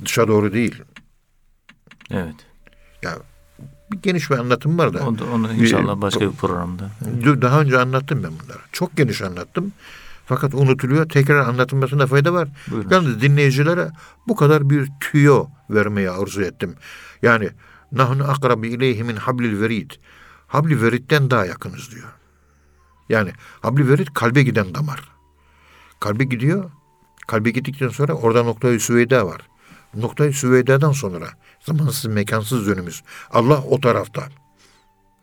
Dışa 0.04 0.28
doğru 0.28 0.52
değil. 0.52 0.82
Evet. 2.10 2.34
Ya 3.02 3.18
bir 3.92 3.98
geniş 4.02 4.30
bir 4.30 4.38
anlatım 4.38 4.78
var 4.78 4.94
da. 4.94 5.06
Onu, 5.06 5.18
onu 5.34 5.52
inşallah 5.52 6.00
başka 6.00 6.20
bir 6.20 6.36
programda. 6.36 6.90
Daha 7.42 7.60
önce 7.60 7.78
anlattım 7.78 8.22
ben 8.22 8.30
bunları. 8.44 8.58
Çok 8.72 8.96
geniş 8.96 9.22
anlattım. 9.22 9.72
Fakat 10.26 10.54
unutuluyor. 10.54 11.08
Tekrar 11.08 11.48
anlatılmasında 11.48 12.06
fayda 12.06 12.32
var. 12.32 12.48
Buyurun. 12.70 12.90
Yalnız 12.90 13.20
dinleyicilere 13.20 13.90
bu 14.28 14.36
kadar 14.36 14.70
bir 14.70 14.88
tüyo 15.00 15.46
vermeye 15.70 16.10
arzu 16.10 16.42
ettim. 16.42 16.74
Yani 17.22 17.50
nahnu 17.92 18.30
akrabi 18.30 18.68
ileyhi 18.68 19.04
min 19.04 19.16
hablil 19.16 19.60
verid. 19.60 19.90
Habli 20.46 20.82
veritten 20.82 21.30
daha 21.30 21.46
yakınız 21.46 21.90
diyor. 21.90 22.08
Yani 23.08 23.32
habli 23.60 23.88
verid 23.88 24.08
kalbe 24.14 24.42
giden 24.42 24.74
damar. 24.74 25.12
Kalbe 26.00 26.24
gidiyor. 26.24 26.70
Kalbe 27.26 27.50
gittikten 27.50 27.88
sonra 27.88 28.12
orada 28.12 28.42
noktayı 28.42 28.80
süveyda 28.80 29.26
var. 29.26 29.40
Noktayı 29.94 30.32
süveydadan 30.32 30.92
sonra 30.92 31.28
zamansız 31.60 32.06
mekansız 32.06 32.66
dönümüz. 32.66 33.02
Allah 33.30 33.62
o 33.62 33.80
tarafta 33.80 34.28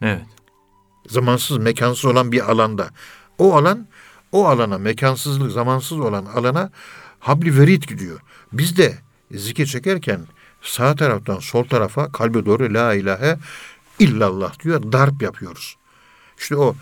Evet. 0.02 0.26
zamansız 1.08 1.58
mekansız 1.58 2.06
olan 2.06 2.32
bir 2.32 2.52
alanda. 2.52 2.90
O 3.38 3.56
alan 3.58 3.88
o 4.32 4.48
alana 4.48 4.78
mekansızlık 4.78 5.52
zamansız 5.52 6.00
olan 6.00 6.26
alana 6.26 6.72
habli 7.20 7.60
verit 7.60 7.88
gidiyor. 7.88 8.20
Biz 8.54 8.78
de 8.78 8.98
zikir 9.32 9.66
çekerken 9.66 10.22
sağ 10.62 10.96
taraftan 10.96 11.40
sol 11.40 11.64
tarafa 11.64 12.12
kalbe 12.12 12.46
doğru 12.46 12.74
la 12.74 12.94
ilahe 12.94 13.38
illallah 14.00 14.60
diyor 14.60 14.92
darp 14.92 15.22
yapıyoruz. 15.22 15.78
İşte 16.40 16.56
o 16.56 16.76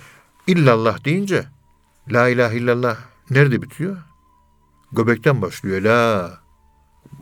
illallah 0.48 1.06
deyince 1.06 1.46
la 2.12 2.30
ilahe 2.30 2.58
illallah 2.58 2.98
nerede 3.30 3.62
bitiyor? 3.62 3.98
Göbekten 4.92 5.42
başlıyor. 5.42 5.82
La 5.82 6.40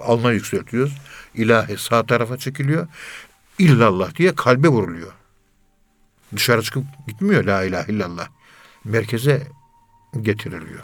alna 0.01 0.31
yükseltiyoruz. 0.31 0.97
İlahi 1.36 1.77
sağ 1.77 2.05
tarafa 2.05 2.38
çekiliyor. 2.38 2.88
İllallah 3.60 4.15
diye 4.15 4.36
kalbe 4.36 4.67
vuruluyor. 4.67 5.12
Dışarı 6.36 6.62
çıkıp 6.62 6.84
gitmiyor 7.08 7.43
la 7.43 7.63
ilahe 7.63 7.91
illallah. 7.91 8.27
Merkeze 8.84 9.47
getiriliyor. 10.21 10.84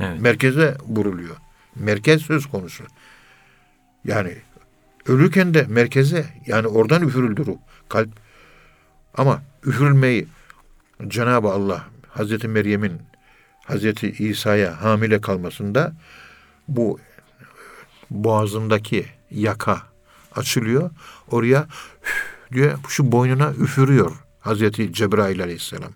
Evet. 0.00 0.20
Merkeze 0.20 0.76
vuruluyor. 0.86 1.36
Merkez 1.76 2.22
söz 2.22 2.46
konusu. 2.46 2.84
Yani 4.04 4.36
ölürken 5.06 5.54
de 5.54 5.66
merkeze 5.68 6.26
yani 6.46 6.66
oradan 6.66 7.02
üfürüldü 7.02 7.46
ruh. 7.46 7.56
Kalp. 7.88 8.08
Ama 9.14 9.42
üfürülmeyi 9.66 10.26
Cenab-ı 11.08 11.48
Allah 11.48 11.84
Hazreti 12.08 12.48
Meryem'in 12.48 13.02
Hazreti 13.64 14.10
İsa'ya 14.10 14.82
hamile 14.82 15.20
kalmasında 15.20 15.92
bu 16.68 16.98
boğazındaki 18.10 19.06
yaka 19.30 19.82
açılıyor. 20.36 20.90
Oraya 21.30 21.66
diyor 22.52 22.78
şu 22.88 23.12
boynuna 23.12 23.52
üfürüyor 23.52 24.12
Hazreti 24.40 24.92
Cebrail 24.92 25.42
aleyhisselam. 25.42 25.92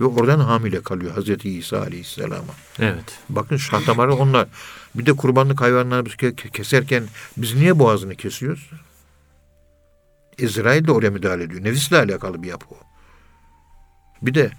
Ve 0.00 0.04
oradan 0.04 0.40
hamile 0.40 0.82
kalıyor 0.82 1.12
Hazreti 1.14 1.50
İsa 1.50 1.80
aleyhisselama. 1.80 2.54
Evet. 2.78 3.18
Bakın 3.28 3.56
şah 3.56 3.86
damarı 3.86 4.14
onlar. 4.14 4.48
Bir 4.94 5.06
de 5.06 5.12
kurbanlık 5.12 5.60
hayvanları 5.60 6.32
keserken 6.52 7.04
biz 7.36 7.54
niye 7.54 7.78
boğazını 7.78 8.14
kesiyoruz? 8.14 8.70
İsrail 10.38 10.86
de 10.86 10.92
oraya 10.92 11.10
müdahale 11.10 11.42
ediyor. 11.42 11.64
Nefisle 11.64 11.98
alakalı 11.98 12.42
bir 12.42 12.48
yapı 12.48 12.66
o. 12.74 12.78
Bir 14.22 14.34
de 14.34 14.50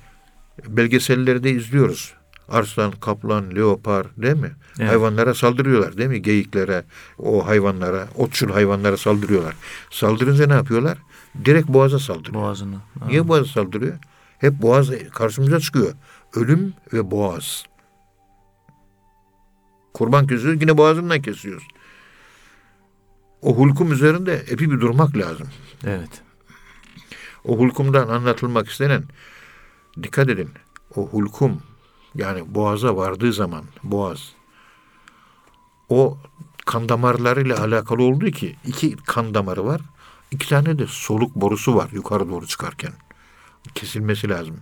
belgesellerde 0.68 1.52
izliyoruz. 1.52 2.14
Arslan, 2.50 2.92
kaplan, 2.92 3.56
leopar 3.56 4.08
değil 4.18 4.36
mi? 4.36 4.52
Evet. 4.80 4.90
Hayvanlara 4.90 5.34
saldırıyorlar 5.34 5.98
değil 5.98 6.10
mi? 6.10 6.22
Geyiklere, 6.22 6.84
o 7.18 7.48
hayvanlara, 7.48 8.08
otçul 8.18 8.50
hayvanlara 8.50 8.98
saldırıyorlar. 8.98 9.56
Saldırınca 9.90 10.48
ne 10.48 10.54
yapıyorlar? 10.54 10.98
Direkt 11.46 11.68
boğaza 11.68 12.00
saldırıyor. 12.00 12.34
Boğazını. 12.34 12.76
Niye 13.08 13.28
boğaza 13.28 13.46
saldırıyor? 13.46 13.98
Hep 14.38 14.62
boğaz 14.62 14.90
karşımıza 15.14 15.60
çıkıyor. 15.60 15.94
Ölüm 16.36 16.74
ve 16.94 17.12
boğaz. 17.12 17.64
Kurban 19.94 20.28
kesiyoruz 20.28 20.62
yine 20.62 20.78
boğazından 20.78 21.22
kesiyoruz. 21.22 21.68
O 23.42 23.56
hulkum 23.56 23.92
üzerinde 23.92 24.34
epi 24.34 24.72
bir 24.72 24.82
durmak 24.82 25.18
lazım. 25.18 25.48
Evet. 25.86 26.22
O 27.46 27.58
hulkumdan 27.58 28.08
anlatılmak 28.08 28.70
istenen 28.70 29.04
dikkat 30.04 30.30
edin. 30.30 30.50
O 30.96 31.08
hulkum 31.08 31.62
yani 32.16 32.56
boğaza 32.56 32.96
vardığı 32.96 33.34
zaman 33.34 33.64
boğaz 33.84 34.34
o 35.90 36.18
kan 36.66 36.90
damarlarıyla 36.90 37.62
alakalı 37.64 38.04
olduğu 38.04 38.32
ki 38.32 38.56
iki 38.66 38.96
kan 38.96 39.34
damarı 39.34 39.66
var. 39.66 39.82
iki 40.32 40.50
tane 40.50 40.80
de 40.80 40.88
soluk 40.88 41.36
borusu 41.36 41.76
var 41.76 41.90
yukarı 41.92 42.30
doğru 42.30 42.48
çıkarken. 42.48 42.94
Kesilmesi 43.76 44.30
lazım. 44.30 44.58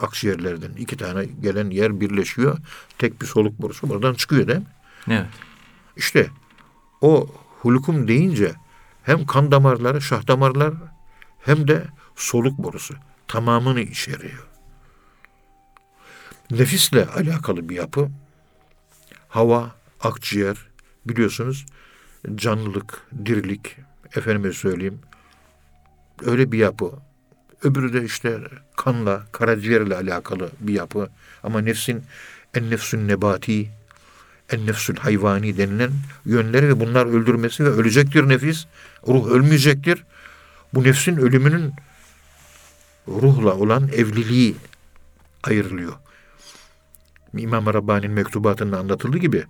Akciğerlerden 0.00 0.72
iki 0.72 0.96
tane 0.96 1.24
gelen 1.24 1.70
yer 1.70 2.00
birleşiyor. 2.00 2.58
Tek 2.98 3.20
bir 3.20 3.26
soluk 3.26 3.62
borusu 3.62 3.88
buradan 3.88 4.14
çıkıyor 4.14 4.46
değil 4.48 4.58
mi? 4.58 4.66
Evet. 5.10 5.26
İşte 5.96 6.30
o 7.00 7.28
hulkum 7.62 8.08
deyince 8.08 8.54
hem 9.02 9.26
kan 9.26 9.50
damarları, 9.50 10.02
şah 10.02 10.26
damarlar 10.26 10.74
hem 11.40 11.68
de 11.68 11.86
soluk 12.16 12.58
borusu 12.58 12.94
tamamını 13.28 13.80
içeriyor. 13.80 14.46
Nefisle 16.50 17.06
alakalı 17.06 17.68
bir 17.68 17.76
yapı. 17.76 18.08
Hava, 19.28 19.74
akciğer 20.00 20.56
biliyorsunuz 21.06 21.66
canlılık, 22.34 23.02
dirilik 23.24 23.76
efendime 24.16 24.52
söyleyeyim 24.52 25.00
öyle 26.24 26.52
bir 26.52 26.58
yapı. 26.58 26.92
Öbürü 27.62 27.92
de 27.92 28.04
işte 28.04 28.38
kanla, 28.76 29.26
karaciğerle 29.32 29.96
alakalı 29.96 30.50
bir 30.60 30.74
yapı. 30.74 31.08
Ama 31.42 31.60
nefsin 31.60 32.04
en 32.54 32.70
nefsün 32.70 33.08
nebati, 33.08 33.70
en 34.50 34.66
nefsül 34.66 34.96
hayvani 34.96 35.58
denilen 35.58 35.90
yönleri 36.24 36.68
ve 36.68 36.80
bunlar 36.80 37.06
öldürmesi 37.06 37.64
ve 37.64 37.68
ölecektir 37.68 38.28
nefis. 38.28 38.66
Ruh 39.08 39.26
ölmeyecektir. 39.26 40.04
Bu 40.74 40.84
nefsin 40.84 41.16
ölümünün 41.16 41.72
ruhla 43.08 43.54
olan 43.54 43.88
evliliği 43.88 44.56
ayrılıyor. 45.42 45.92
İmam 47.38 47.66
Rabbani'nin 47.66 48.12
mektubatında 48.12 48.78
anlatıldığı 48.78 49.18
gibi 49.18 49.44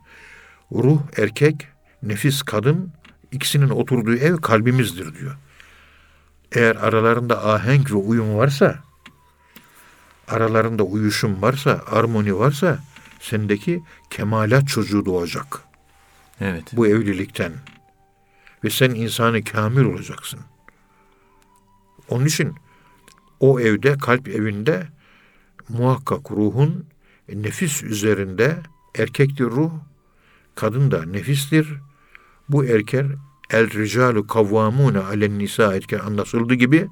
ruh 0.73 1.01
erkek, 1.17 1.69
nefis 2.03 2.43
kadın 2.43 2.93
ikisinin 3.33 3.69
oturduğu 3.69 4.15
ev 4.15 4.37
kalbimizdir 4.37 5.21
diyor. 5.21 5.37
Eğer 6.53 6.77
aralarında 6.77 7.53
ahenk 7.55 7.91
ve 7.91 7.97
uyum 7.97 8.37
varsa, 8.37 8.79
aralarında 10.29 10.83
uyuşum 10.83 11.43
varsa, 11.43 11.83
armoni 11.91 12.39
varsa 12.39 12.79
sendeki 13.21 13.83
kemalat 14.11 14.69
çocuğu 14.69 15.05
doğacak 15.05 15.63
Evet. 16.41 16.65
bu 16.73 16.87
evlilikten. 16.87 17.53
Ve 18.65 18.71
sen 18.71 18.91
insanı 18.91 19.45
kamil 19.45 19.85
olacaksın. 19.85 20.41
Onun 22.09 22.25
için 22.25 22.55
o 23.41 23.61
evde, 23.61 23.99
kalp 23.99 24.29
evinde 24.29 24.87
muhakkak 25.69 26.31
ruhun 26.31 26.87
nefis 27.29 27.83
üzerinde 27.83 28.57
erkektir 28.99 29.45
ruh, 29.45 29.71
kadın 30.55 30.91
da 30.91 31.05
nefistir. 31.05 31.69
Bu 32.49 32.65
erker 32.65 33.07
el 33.51 33.71
ricalu 33.71 34.27
kavvamune 34.27 34.99
alen 34.99 35.39
nisa 35.39 35.75
etken 35.75 35.99
anlaşıldığı 35.99 36.55
gibi 36.55 36.89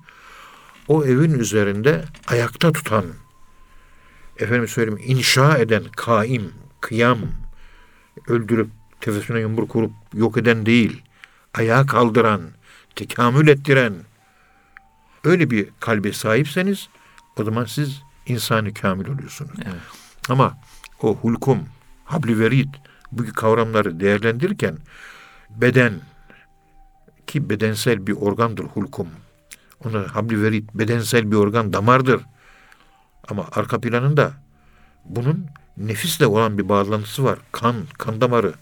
o 0.88 1.04
evin 1.04 1.38
üzerinde 1.38 2.04
ayakta 2.26 2.72
tutan 2.72 3.04
efendim 4.38 4.68
söyleyeyim 4.68 5.00
inşa 5.06 5.58
eden 5.58 5.82
kaim, 5.96 6.52
kıyam 6.80 7.18
öldürüp 8.28 8.68
tefesine 9.00 9.40
yumruk 9.40 9.76
vurup 9.76 9.92
yok 10.14 10.36
eden 10.36 10.66
değil, 10.66 11.02
ayağa 11.54 11.86
kaldıran, 11.86 12.40
tekamül 12.96 13.48
ettiren 13.48 13.94
öyle 15.24 15.50
bir 15.50 15.68
kalbe 15.80 16.12
sahipseniz 16.12 16.88
O 17.36 17.44
zaman 17.44 17.64
siz 17.64 18.02
insani 18.26 18.74
kamil 18.74 19.08
oluyorsunuz. 19.08 19.52
Evet. 19.64 20.03
Ama 20.28 20.58
o 21.02 21.14
hulkum, 21.14 21.58
habli 22.04 22.38
verid 22.38 22.74
bu 23.12 23.32
kavramları 23.32 24.00
değerlendirirken 24.00 24.78
beden 25.50 25.92
ki 27.26 27.50
bedensel 27.50 28.06
bir 28.06 28.12
organdır 28.12 28.64
hulkum. 28.64 29.08
Ona 29.84 30.14
habli 30.14 30.42
verid 30.42 30.68
bedensel 30.74 31.30
bir 31.30 31.36
organ 31.36 31.72
damardır. 31.72 32.20
Ama 33.28 33.46
arka 33.52 33.80
planında 33.80 34.32
bunun 35.04 35.46
nefisle 35.76 36.26
olan 36.26 36.58
bir 36.58 36.68
bağlantısı 36.68 37.24
var. 37.24 37.38
Kan, 37.52 37.76
kan 37.98 38.20
damarı. 38.20 38.54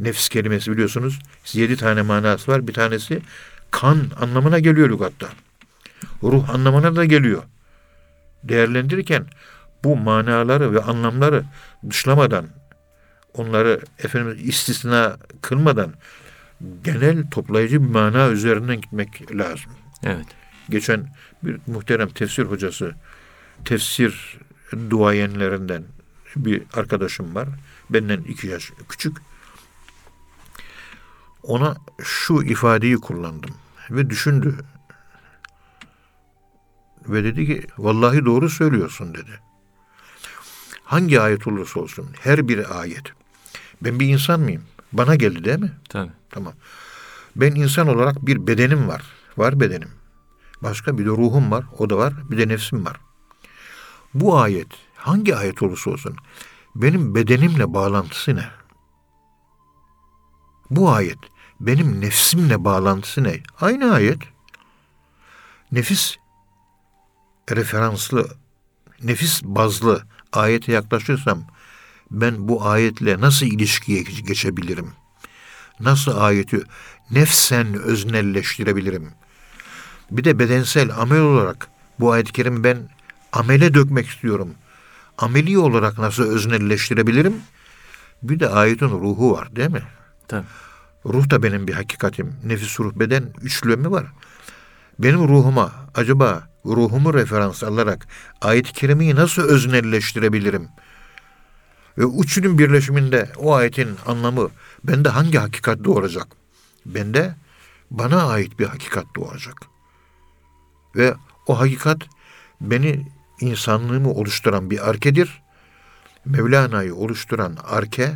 Nefis 0.00 0.28
kelimesi 0.28 0.72
biliyorsunuz 0.72 1.18
yedi 1.52 1.76
tane 1.76 2.02
manası 2.02 2.52
var. 2.52 2.68
Bir 2.68 2.72
tanesi 2.72 3.22
kan 3.70 3.98
anlamına 4.20 4.58
geliyor 4.58 4.90
lügatta. 4.90 5.28
Ruh 6.22 6.50
anlamına 6.50 6.96
da 6.96 7.04
geliyor. 7.04 7.42
Değerlendirirken 8.44 9.26
bu 9.84 9.96
manaları 9.96 10.74
ve 10.74 10.82
anlamları 10.82 11.44
dışlamadan, 11.90 12.46
onları 13.34 13.80
efendim 13.98 14.38
istisna 14.44 15.16
kılmadan 15.42 15.94
genel 16.84 17.30
toplayıcı 17.30 17.82
bir 17.82 17.88
mana 17.88 18.28
üzerinden 18.28 18.80
gitmek 18.80 19.36
lazım. 19.36 19.72
Evet. 20.02 20.26
Geçen 20.70 21.14
bir 21.42 21.56
muhterem 21.66 22.08
tefsir 22.08 22.44
hocası, 22.44 22.94
tefsir 23.64 24.38
duayenlerinden 24.90 25.84
bir 26.36 26.62
arkadaşım 26.74 27.34
var. 27.34 27.48
Benden 27.90 28.20
iki 28.20 28.46
yaş 28.46 28.72
küçük. 28.88 29.16
Ona 31.42 31.76
şu 32.02 32.42
ifadeyi 32.42 32.96
kullandım 32.96 33.54
ve 33.90 34.10
düşündü. 34.10 34.58
Ve 37.08 37.24
dedi 37.24 37.46
ki 37.46 37.66
vallahi 37.78 38.24
doğru 38.24 38.50
söylüyorsun 38.50 39.14
dedi. 39.14 39.30
Hangi 40.92 41.20
ayet 41.20 41.46
olursa 41.46 41.80
olsun 41.80 42.08
her 42.20 42.48
bir 42.48 42.80
ayet. 42.80 43.12
Ben 43.82 44.00
bir 44.00 44.08
insan 44.08 44.40
mıyım? 44.40 44.62
Bana 44.92 45.14
geldi 45.14 45.44
değil 45.44 45.58
mi? 45.58 45.72
Tabii. 45.88 46.10
Tamam. 46.30 46.52
Ben 47.36 47.54
insan 47.54 47.88
olarak 47.88 48.26
bir 48.26 48.46
bedenim 48.46 48.88
var. 48.88 49.02
Var 49.36 49.60
bedenim. 49.60 49.88
Başka 50.62 50.98
bir 50.98 51.04
de 51.04 51.08
ruhum 51.08 51.50
var. 51.50 51.64
O 51.78 51.90
da 51.90 51.96
var. 51.96 52.14
Bir 52.30 52.38
de 52.38 52.48
nefsim 52.48 52.86
var. 52.86 52.96
Bu 54.14 54.38
ayet 54.38 54.68
hangi 54.96 55.36
ayet 55.36 55.62
olursa 55.62 55.90
olsun 55.90 56.16
benim 56.74 57.14
bedenimle 57.14 57.74
bağlantısı 57.74 58.36
ne? 58.36 58.44
Bu 60.70 60.90
ayet 60.90 61.18
benim 61.60 62.00
nefsimle 62.00 62.64
bağlantısı 62.64 63.24
ne? 63.24 63.40
Aynı 63.60 63.92
ayet. 63.92 64.22
Nefis 65.72 66.16
referanslı, 67.50 68.28
nefis 69.02 69.42
bazlı 69.44 70.11
ayete 70.32 70.72
yaklaşırsam 70.72 71.44
ben 72.10 72.48
bu 72.48 72.66
ayetle 72.66 73.20
nasıl 73.20 73.46
ilişkiye 73.46 74.02
geçebilirim? 74.02 74.92
Nasıl 75.80 76.16
ayeti 76.16 76.62
nefsen 77.10 77.74
öznelleştirebilirim? 77.74 79.10
Bir 80.10 80.24
de 80.24 80.38
bedensel 80.38 80.90
amel 80.96 81.20
olarak 81.20 81.68
bu 82.00 82.12
ayet-i 82.12 82.32
kerim 82.32 82.64
ben 82.64 82.88
amele 83.32 83.74
dökmek 83.74 84.08
istiyorum. 84.08 84.54
Ameli 85.18 85.58
olarak 85.58 85.98
nasıl 85.98 86.22
öznelleştirebilirim? 86.22 87.34
Bir 88.22 88.40
de 88.40 88.48
ayetin 88.48 88.88
ruhu 88.88 89.32
var 89.32 89.56
değil 89.56 89.70
mi? 89.70 89.82
Tabii. 90.28 90.46
Ruh 91.06 91.30
da 91.30 91.42
benim 91.42 91.68
bir 91.68 91.72
hakikatim. 91.72 92.36
Nefis, 92.44 92.80
ruh, 92.80 92.94
beden 92.94 93.24
üçlüğü 93.42 93.90
var? 93.90 94.06
Benim 94.98 95.28
ruhuma 95.28 95.72
acaba 95.94 96.51
ruhumu 96.66 97.14
referans 97.14 97.64
alarak 97.64 98.06
ayet-i 98.40 98.72
kerimeyi 98.72 99.14
nasıl 99.14 99.42
öznelleştirebilirim? 99.42 100.68
Ve 101.98 102.04
üçünün 102.18 102.58
birleşiminde 102.58 103.28
o 103.36 103.54
ayetin 103.54 103.96
anlamı 104.06 104.50
bende 104.84 105.08
hangi 105.08 105.38
hakikat 105.38 105.84
doğuracak? 105.84 106.26
Bende 106.86 107.34
bana 107.90 108.26
ait 108.26 108.58
bir 108.58 108.66
hakikat 108.66 109.06
doğacak. 109.16 109.56
Ve 110.96 111.14
o 111.46 111.60
hakikat 111.60 111.98
beni 112.60 113.06
insanlığımı 113.40 114.10
oluşturan 114.10 114.70
bir 114.70 114.90
arkedir. 114.90 115.42
Mevlana'yı 116.24 116.94
oluşturan 116.94 117.56
arke 117.64 118.12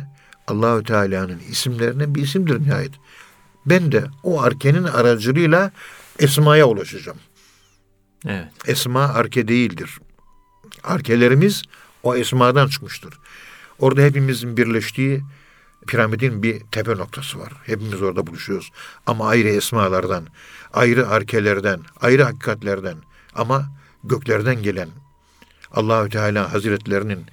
Allahü 0.47 0.83
Teala'nın 0.83 1.39
isimlerine 1.49 2.15
bir 2.15 2.21
isimdir 2.21 2.61
nihayet. 2.61 2.91
Ben 3.65 3.91
de 3.91 4.05
o 4.23 4.41
arkenin 4.41 4.83
aracılığıyla 4.83 5.71
esmaya 6.19 6.65
ulaşacağım. 6.67 7.17
Evet. 8.27 8.47
Esma 8.67 9.01
arke 9.01 9.47
değildir. 9.47 9.99
Arkelerimiz 10.83 11.63
o 12.03 12.15
esmadan 12.15 12.67
çıkmıştır. 12.67 13.13
Orada 13.79 14.01
hepimizin 14.01 14.57
birleştiği 14.57 15.23
piramidin 15.87 16.43
bir 16.43 16.59
tepe 16.59 16.91
noktası 16.91 17.39
var. 17.39 17.53
Hepimiz 17.63 18.01
orada 18.01 18.27
buluşuyoruz. 18.27 18.71
Ama 19.05 19.27
ayrı 19.27 19.47
esmalardan, 19.47 20.27
ayrı 20.73 21.07
arkelerden, 21.07 21.79
ayrı 22.01 22.23
hakikatlerden 22.23 22.97
ama 23.35 23.65
göklerden 24.03 24.63
gelen 24.63 24.89
Allahü 25.71 26.09
Teala 26.09 26.53
Hazretlerinin 26.53 27.25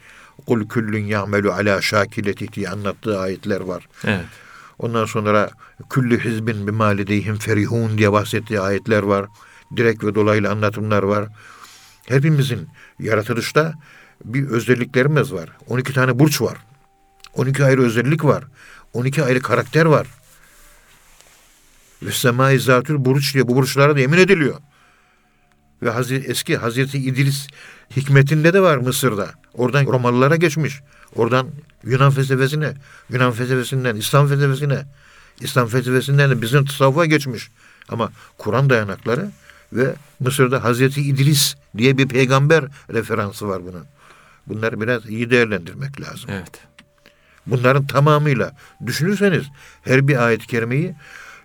kul 0.46 0.68
küllün 0.68 1.04
ya'melu 1.04 1.52
ala 1.52 1.80
şakileti 1.80 2.52
diye 2.52 2.68
anlattığı 2.68 3.20
ayetler 3.20 3.60
var. 3.60 3.88
Evet. 4.04 4.24
Ondan 4.78 5.04
sonra 5.04 5.50
küllü 5.90 6.24
hizbin 6.24 6.66
bima 6.66 6.86
ledeyhim 6.86 7.36
ferihun 7.36 7.98
diye 7.98 8.12
bahsettiği 8.12 8.60
ayetler 8.60 9.02
var. 9.02 9.26
Direkt 9.76 10.04
ve 10.04 10.14
dolaylı 10.14 10.50
anlatımlar 10.50 11.02
var. 11.02 11.28
Hepimizin 12.06 12.68
yaratılışta 12.98 13.74
bir 14.24 14.48
özelliklerimiz 14.48 15.32
var. 15.32 15.50
12 15.68 15.92
tane 15.92 16.18
burç 16.18 16.40
var. 16.40 16.58
12 17.34 17.64
ayrı 17.64 17.82
özellik 17.82 18.24
var. 18.24 18.44
12 18.92 19.24
ayrı 19.24 19.42
karakter 19.42 19.84
var. 19.84 20.06
Ve 22.02 22.12
semai 22.12 22.58
zatül 22.58 23.04
buruç 23.04 23.34
diye 23.34 23.48
bu 23.48 23.56
burçlara 23.56 23.96
da 23.96 24.00
emin 24.00 24.18
ediliyor. 24.18 24.56
Ve 25.82 25.90
Hazreti, 25.90 26.30
eski 26.30 26.56
Hazreti 26.56 26.98
İdris 26.98 27.46
hikmetinde 27.96 28.52
de 28.52 28.60
var 28.60 28.76
Mısır'da. 28.76 29.30
Oradan 29.54 29.86
Romalılara 29.86 30.36
geçmiş. 30.36 30.80
Oradan 31.14 31.48
Yunan 31.84 32.10
felsefesine, 32.10 32.74
Yunan 33.10 33.32
felsefesinden 33.32 33.96
İslam 33.96 34.28
felsefesine, 34.28 34.84
İslam 35.40 35.68
felsefesinden 35.68 36.30
de 36.30 36.42
bizim 36.42 36.64
tasavvufa 36.64 37.06
geçmiş. 37.06 37.50
Ama 37.88 38.12
Kur'an 38.38 38.70
dayanakları 38.70 39.30
ve 39.74 39.94
Mısır'da 40.20 40.64
Hazreti 40.64 41.02
İdris 41.02 41.54
diye 41.76 41.98
bir 41.98 42.08
peygamber 42.08 42.64
referansı 42.92 43.48
var 43.48 43.62
bunun. 43.66 43.84
Bunları 44.46 44.80
biraz 44.80 45.06
iyi 45.06 45.30
değerlendirmek 45.30 46.00
lazım. 46.00 46.30
Evet. 46.32 46.60
Bunların 47.46 47.86
tamamıyla 47.86 48.56
düşünürseniz 48.86 49.44
her 49.82 50.08
bir 50.08 50.26
ayet-i 50.26 50.46
kerimeyi 50.46 50.94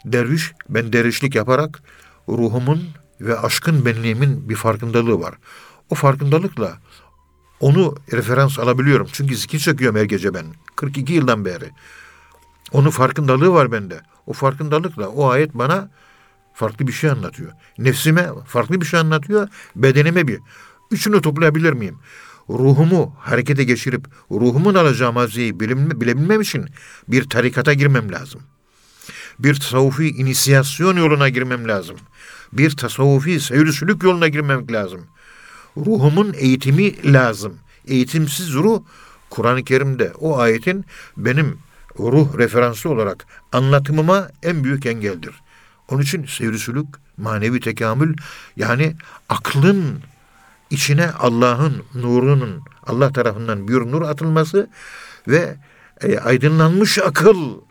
derviş, 0.05 0.53
ben 0.69 0.93
dervişlik 0.93 1.35
yaparak 1.35 1.81
ruhumun 2.29 2.83
ve 3.21 3.39
aşkın 3.39 3.85
benliğimin 3.85 4.49
bir 4.49 4.55
farkındalığı 4.55 5.19
var. 5.19 5.35
O 5.89 5.95
farkındalıkla 5.95 6.77
onu 7.59 7.95
referans 8.11 8.59
alabiliyorum. 8.59 9.07
Çünkü 9.11 9.35
zikir 9.35 9.59
çekiyorum 9.59 9.99
her 9.99 10.03
gece 10.03 10.33
ben. 10.33 10.45
42 10.75 11.13
yıldan 11.13 11.45
beri. 11.45 11.71
Onun 12.71 12.89
farkındalığı 12.89 13.53
var 13.53 13.71
bende. 13.71 14.01
O 14.27 14.33
farkındalıkla 14.33 15.07
o 15.07 15.29
ayet 15.29 15.53
bana 15.53 15.89
farklı 16.59 16.87
bir 16.87 16.91
şey 16.91 17.09
anlatıyor. 17.09 17.51
Nefsime 17.77 18.29
farklı 18.45 18.81
bir 18.81 18.85
şey 18.85 18.99
anlatıyor. 18.99 19.47
Bedenime 19.75 20.27
bir. 20.27 20.39
Üçünü 20.91 21.21
toplayabilir 21.21 21.73
miyim? 21.73 21.97
Ruhumu 22.49 23.15
harekete 23.19 23.63
geçirip 23.63 24.07
ruhumun 24.31 24.75
alacağı 24.75 25.15
bilebilme, 25.15 26.01
bilebilmem 26.01 26.41
için 26.41 26.65
bir 27.07 27.29
tarikata 27.29 27.73
girmem 27.73 28.11
lazım. 28.11 28.41
Bir 29.39 29.55
tasavvufi 29.55 30.09
inisiyasyon 30.09 30.97
yoluna 30.97 31.29
girmem 31.29 31.67
lazım. 31.67 31.97
Bir 32.53 32.77
tasavvufi 32.77 33.39
seyir 33.39 34.03
yoluna 34.03 34.27
girmem 34.27 34.71
lazım. 34.71 35.01
Ruhumun 35.77 36.33
eğitimi 36.37 37.13
lazım. 37.13 37.53
Eğitimsiz 37.87 38.53
ruh 38.53 38.81
Kur'an-ı 39.29 39.63
Kerim'de 39.63 40.13
o 40.19 40.37
ayetin 40.37 40.85
benim 41.17 41.57
ruh 41.99 42.37
referansı 42.37 42.89
olarak 42.89 43.25
anlatımıma 43.51 44.29
en 44.43 44.63
büyük 44.63 44.85
engeldir. 44.85 45.35
Onun 45.92 46.02
için 46.02 46.25
seyir 46.25 46.65
manevi 47.17 47.60
tekamül 47.60 48.17
yani 48.56 48.96
aklın 49.29 50.02
içine 50.69 51.12
Allah'ın 51.12 51.83
nurunun 51.96 52.63
Allah 52.83 53.13
tarafından 53.13 53.67
bir 53.67 53.73
nur 53.73 54.02
atılması 54.02 54.69
ve 55.27 55.56
e, 56.02 56.19
aydınlanmış 56.19 56.98
akılın 56.98 57.63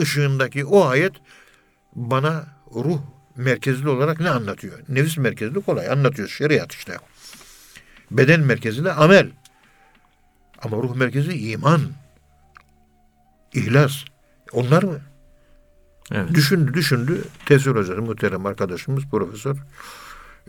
ışığındaki 0.00 0.64
o 0.64 0.84
ayet 0.84 1.12
bana 1.94 2.46
ruh 2.74 3.00
merkezli 3.36 3.88
olarak 3.88 4.20
ne 4.20 4.30
anlatıyor? 4.30 4.78
Nefis 4.88 5.18
merkezli 5.18 5.62
kolay 5.62 5.90
anlatıyor 5.90 6.28
şeriat 6.28 6.72
işte. 6.72 6.96
Beden 8.10 8.40
merkezli 8.40 8.92
amel. 8.92 9.30
Ama 10.62 10.76
ruh 10.76 10.94
merkezi 10.94 11.50
iman. 11.50 11.80
ihlas. 13.54 14.04
Onlar 14.52 14.82
mı? 14.82 15.00
Evet. 16.12 16.34
Düşündü 16.34 16.74
düşündü. 16.74 17.24
Tefsir 17.46 17.70
hocası 17.70 18.02
muhterem 18.02 18.46
arkadaşımız 18.46 19.04
profesör. 19.10 19.56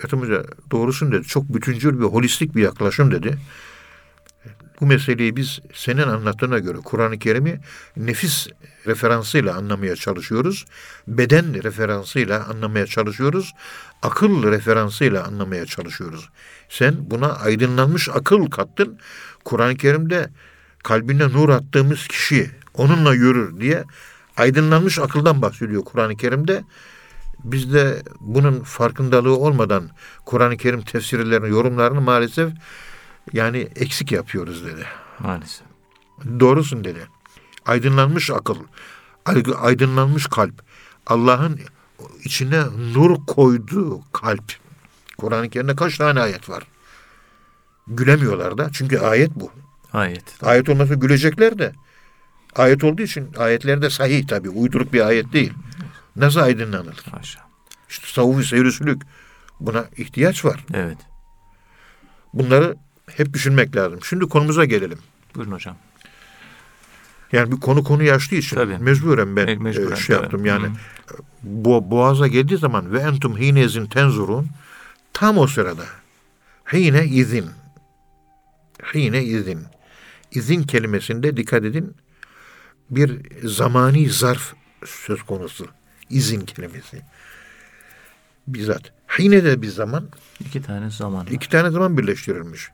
Ethem 0.03 0.21
Hoca 0.21 0.43
doğrusun 0.71 1.11
dedi. 1.11 1.27
Çok 1.27 1.53
bütüncül 1.53 1.99
ve 1.99 2.05
holistik 2.05 2.55
bir 2.55 2.61
yaklaşım 2.61 3.11
dedi. 3.11 3.37
Bu 4.81 4.85
meseleyi 4.85 5.35
biz 5.35 5.59
senin 5.73 6.07
anlattığına 6.07 6.59
göre 6.59 6.77
Kur'an-ı 6.77 7.19
Kerim'i 7.19 7.59
nefis 7.97 8.47
referansıyla 8.87 9.55
anlamaya 9.55 9.95
çalışıyoruz. 9.95 10.65
Beden 11.07 11.63
referansıyla 11.63 12.45
anlamaya 12.45 12.85
çalışıyoruz. 12.85 13.53
Akıl 14.01 14.43
referansıyla 14.43 15.23
anlamaya 15.23 15.65
çalışıyoruz. 15.65 16.29
Sen 16.69 16.95
buna 16.99 17.33
aydınlanmış 17.33 18.09
akıl 18.09 18.49
kattın. 18.49 18.99
Kur'an-ı 19.45 19.75
Kerim'de 19.75 20.29
kalbine 20.83 21.27
nur 21.27 21.49
attığımız 21.49 22.07
kişi 22.07 22.51
onunla 22.73 23.13
yürür 23.13 23.59
diye 23.59 23.83
aydınlanmış 24.37 24.99
akıldan 24.99 25.41
bahsediyor 25.41 25.85
Kur'an-ı 25.85 26.15
Kerim'de. 26.15 26.63
Biz 27.43 27.73
de 27.73 28.03
bunun 28.19 28.59
farkındalığı 28.59 29.37
olmadan 29.37 29.89
Kur'an-ı 30.25 30.57
Kerim 30.57 30.81
tefsirlerini, 30.81 31.49
yorumlarını 31.49 32.01
maalesef 32.01 32.51
yani 33.33 33.67
eksik 33.75 34.11
yapıyoruz 34.11 34.65
dedi. 34.65 34.85
Maalesef. 35.19 35.67
Doğrusun 36.39 36.83
dedi. 36.83 37.07
Aydınlanmış 37.65 38.31
akıl, 38.31 38.57
aydınlanmış 39.61 40.27
kalp, 40.27 40.61
Allah'ın 41.07 41.59
içine 42.23 42.63
nur 42.93 43.25
koyduğu 43.27 44.01
kalp. 44.11 44.53
Kur'an-ı 45.17 45.49
Kerim'de 45.49 45.75
kaç 45.75 45.97
tane 45.97 46.19
ayet 46.19 46.49
var? 46.49 46.63
Gülemiyorlar 47.87 48.57
da 48.57 48.69
çünkü 48.73 48.99
ayet 48.99 49.31
bu. 49.35 49.51
Ayet. 49.93 50.43
Ayet 50.43 50.69
olmasa 50.69 50.93
gülecekler 50.93 51.59
de. 51.59 51.73
Ayet 52.57 52.83
olduğu 52.83 53.01
için 53.01 53.29
ayetlerde 53.37 53.89
sahih 53.89 54.27
tabi. 54.27 54.49
Uyduruk 54.49 54.93
bir 54.93 55.07
ayet 55.07 55.33
değil. 55.33 55.53
Nasıl 56.15 56.39
aydınlanır? 56.39 56.97
Haşa. 57.11 57.39
İşte 57.89 58.05
tasavvufi 58.05 58.47
seyrisülük. 58.47 59.01
Buna 59.59 59.85
ihtiyaç 59.97 60.45
var. 60.45 60.65
Evet. 60.73 60.97
Bunları 62.33 62.75
hep 63.09 63.33
düşünmek 63.33 63.75
lazım. 63.75 63.99
Şimdi 64.03 64.25
konumuza 64.25 64.65
gelelim. 64.65 64.99
Buyurun 65.35 65.51
hocam. 65.51 65.75
Yani 67.31 67.51
bir 67.51 67.59
konu 67.59 67.83
konu 67.83 68.03
yaşlı 68.03 68.37
için 68.37 68.55
Tabii. 68.55 68.77
mecburen 68.77 69.35
ben 69.35 69.47
Me- 69.47 69.59
mecburen, 69.63 69.95
e, 69.95 69.99
şey 69.99 70.15
tabii. 70.15 70.23
yaptım. 70.23 70.45
Yani 70.45 70.67
Hı. 70.67 70.71
bu 71.43 71.91
boğaza 71.91 72.27
geldiği 72.27 72.57
zaman 72.57 72.93
ve 72.93 72.99
entum 72.99 73.37
hinezin 73.37 73.85
tenzurun 73.85 74.47
tam 75.13 75.37
o 75.37 75.47
sırada 75.47 75.83
hine 76.73 77.05
izin 77.05 77.45
hine 78.93 79.23
izin 79.23 79.59
izin 80.31 80.63
kelimesinde 80.63 81.37
dikkat 81.37 81.63
edin 81.63 81.95
bir 82.89 83.21
zamani 83.47 84.09
zarf 84.09 84.53
söz 84.85 85.23
konusu. 85.23 85.67
İzin 86.09 86.41
kelimesi. 86.41 87.01
Bizzat. 88.47 88.81
Hine 89.19 89.43
de 89.43 89.61
bir 89.61 89.67
zaman, 89.67 90.09
İki 90.39 90.61
tane 90.61 90.89
zaman 90.91 91.25
var. 91.25 91.31
iki 91.31 91.49
tane 91.49 91.69
zaman 91.71 91.97
birleştirilmiş. 91.97 92.69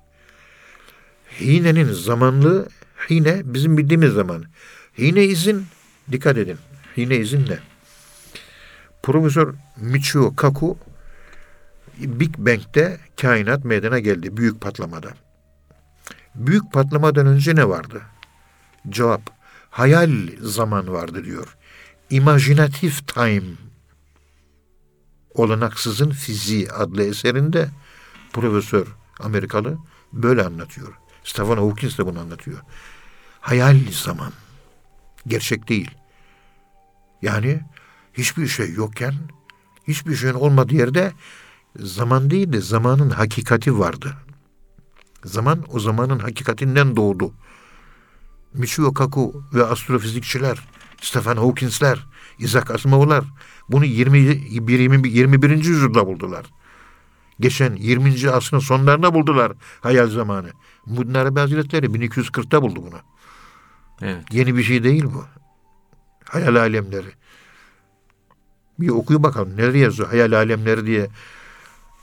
Hinenin 1.41 1.93
zamanlığı, 1.93 2.67
hine 3.09 3.41
bizim 3.45 3.77
bildiğimiz 3.77 4.13
zaman. 4.13 4.45
Hine 4.97 5.23
izin, 5.23 5.65
dikkat 6.11 6.37
edin. 6.37 6.57
Hine 6.97 7.15
izin 7.15 7.45
ne? 7.49 7.59
Profesör 9.03 9.53
Michio 9.77 10.35
Kaku, 10.35 10.77
Big 11.97 12.37
Bang'de 12.37 12.97
kainat 13.21 13.65
meydana 13.65 13.99
geldi. 13.99 14.37
Büyük 14.37 14.61
patlamada. 14.61 15.09
Büyük 16.35 16.73
patlamadan 16.73 17.27
önce 17.27 17.55
ne 17.55 17.69
vardı? 17.69 18.01
Cevap, 18.89 19.21
hayal 19.73 20.11
zaman 20.41 20.93
vardı 20.93 21.25
diyor. 21.25 21.57
Imaginative 22.09 22.93
Time 23.07 23.43
olanaksızın 25.33 26.11
fiziği 26.11 26.71
adlı 26.71 27.03
eserinde 27.03 27.69
profesör 28.33 28.87
Amerikalı 29.19 29.77
böyle 30.13 30.43
anlatıyor. 30.43 30.93
Stephen 31.23 31.57
Hawking 31.57 31.97
de 31.97 32.05
bunu 32.05 32.19
anlatıyor. 32.19 32.59
Hayal 33.41 33.79
zaman. 33.91 34.33
Gerçek 35.27 35.69
değil. 35.69 35.91
Yani 37.21 37.61
hiçbir 38.13 38.47
şey 38.47 38.73
yokken, 38.73 39.13
hiçbir 39.87 40.15
şeyin 40.15 40.33
olmadığı 40.33 40.75
yerde 40.75 41.11
zaman 41.75 42.29
değil 42.29 42.53
de 42.53 42.61
zamanın 42.61 43.09
hakikati 43.09 43.79
vardı. 43.79 44.13
Zaman 45.23 45.65
o 45.69 45.79
zamanın 45.79 46.19
hakikatinden 46.19 46.95
doğdu. 46.95 47.33
Michio 48.53 48.93
Kaku 48.93 49.43
ve 49.53 49.63
astrofizikçiler, 49.65 50.59
Stephen 51.01 51.35
Hawking'ler, 51.35 52.05
Isaac 52.39 52.71
Asimov'lar 52.71 53.25
bunu 53.69 53.85
20, 53.85 54.17
21, 54.19 55.11
21. 55.11 55.49
yüzyılda 55.49 56.07
buldular. 56.07 56.45
Geçen 57.39 57.75
20. 57.75 58.29
asrın 58.29 58.59
sonlarında 58.59 59.13
buldular 59.13 59.51
hayal 59.81 60.07
zamanı. 60.07 60.49
Muddin 60.85 61.13
Arabi 61.13 61.39
Hazretleri 61.39 61.85
1240'ta 61.85 62.61
buldu 62.61 62.83
bunu. 62.87 62.99
Evet. 64.01 64.23
Yeni 64.31 64.57
bir 64.57 64.63
şey 64.63 64.83
değil 64.83 65.03
bu. 65.03 65.25
Hayal 66.29 66.55
alemleri. 66.55 67.11
Bir 68.79 68.89
okuyu 68.89 69.23
bakalım 69.23 69.57
nerede 69.57 69.77
yazıyor 69.77 70.09
hayal 70.09 70.31
alemleri 70.31 70.85
diye. 70.85 71.09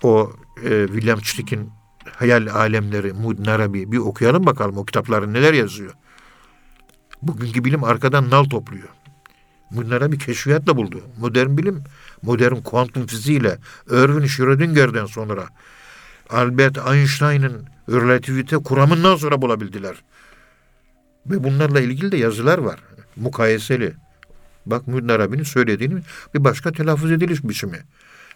O 0.02 0.32
e, 0.64 0.86
William 0.86 1.20
Çitik'in 1.20 1.70
hayal 2.16 2.46
alemleri 2.46 3.12
Muddin 3.12 3.44
Arabi 3.44 3.92
bir 3.92 3.98
okuyalım 3.98 4.46
bakalım 4.46 4.78
o 4.78 4.84
kitapları 4.84 5.32
neler 5.32 5.54
yazıyor. 5.54 5.94
Bugünkü 7.22 7.64
bilim 7.64 7.84
arkadan 7.84 8.30
nal 8.30 8.44
topluyor. 8.44 8.88
Bunlara 9.70 10.12
bir 10.12 10.18
keşfiyatla 10.18 10.76
buldu. 10.76 11.00
Modern 11.18 11.58
bilim, 11.58 11.84
modern 12.22 12.56
kuantum 12.56 13.06
fiziğiyle 13.06 13.58
Erwin 13.90 14.26
Schrödinger'den 14.26 15.06
sonra 15.06 15.48
Albert 16.30 16.78
Einstein'ın 16.78 17.66
relativite 17.88 18.56
kuramından 18.56 19.16
sonra 19.16 19.42
bulabildiler. 19.42 19.96
Ve 21.26 21.44
bunlarla 21.44 21.80
ilgili 21.80 22.12
de 22.12 22.16
yazılar 22.16 22.58
var. 22.58 22.80
Mukayeseli. 23.16 23.92
Bak 24.66 24.86
Müdün 24.86 25.08
Arabi'nin 25.08 25.42
söylediğini 25.42 26.00
bir 26.34 26.44
başka 26.44 26.72
telaffuz 26.72 27.12
ediliş 27.12 27.44
biçimi. 27.44 27.78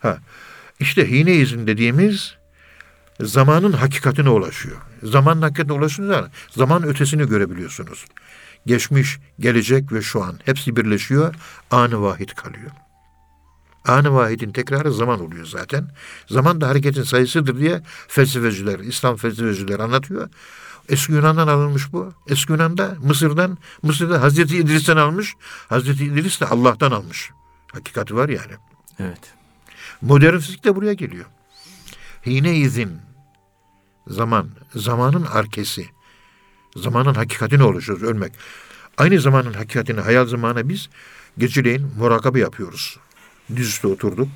Ha, 0.00 0.18
işte 0.80 1.10
hineizm 1.10 1.66
dediğimiz 1.66 2.34
zamanın 3.20 3.72
hakikatine 3.72 4.28
ulaşıyor. 4.28 4.76
Zamanın 5.02 5.42
hakikatine 5.42 5.72
ulaşınca 5.72 6.30
zaman 6.50 6.82
ötesini 6.82 7.28
görebiliyorsunuz. 7.28 8.06
Geçmiş, 8.66 9.18
gelecek 9.38 9.92
ve 9.92 10.02
şu 10.02 10.22
an 10.22 10.38
hepsi 10.44 10.76
birleşiyor. 10.76 11.34
Anı 11.70 12.02
vahid 12.02 12.28
kalıyor. 12.28 12.70
Anı 13.84 14.14
vahidin 14.14 14.52
tekrarı 14.52 14.92
zaman 14.92 15.20
oluyor 15.20 15.46
zaten. 15.46 15.88
Zaman 16.26 16.60
da 16.60 16.68
hareketin 16.68 17.02
sayısıdır 17.02 17.58
diye 17.58 17.82
felsefeciler, 18.08 18.78
İslam 18.78 19.16
felsefeciler 19.16 19.80
anlatıyor. 19.80 20.28
Eski 20.88 21.12
Yunan'dan 21.12 21.48
alınmış 21.48 21.92
bu. 21.92 22.12
Eski 22.28 22.52
Yunan'da 22.52 22.96
Mısır'dan, 23.02 23.58
Mısır'da 23.82 24.22
Hazreti 24.22 24.56
İdris'ten 24.56 24.96
almış. 24.96 25.34
Hazreti 25.68 26.04
İdris 26.04 26.40
de 26.40 26.46
Allah'tan 26.46 26.90
almış. 26.90 27.30
Hakikati 27.72 28.16
var 28.16 28.28
yani. 28.28 28.52
Evet. 28.98 29.20
Modern 30.02 30.38
fizik 30.38 30.64
de 30.64 30.76
buraya 30.76 30.94
geliyor. 30.94 31.24
Hine 32.26 32.56
izin. 32.56 32.98
Zaman. 34.06 34.48
Zamanın 34.74 35.24
arkesi. 35.24 35.86
Zamanın 36.76 37.14
hakikatine 37.14 37.64
oluşuyoruz 37.64 38.04
ölmek. 38.04 38.32
Aynı 38.98 39.20
zamanın 39.20 39.52
hakikatini 39.52 40.00
hayal 40.00 40.26
zamanı 40.26 40.68
biz 40.68 40.88
geceleyin 41.38 41.90
murakabe 41.98 42.40
yapıyoruz. 42.40 42.98
Dizüstü 43.56 43.86
oturduk. 43.86 44.28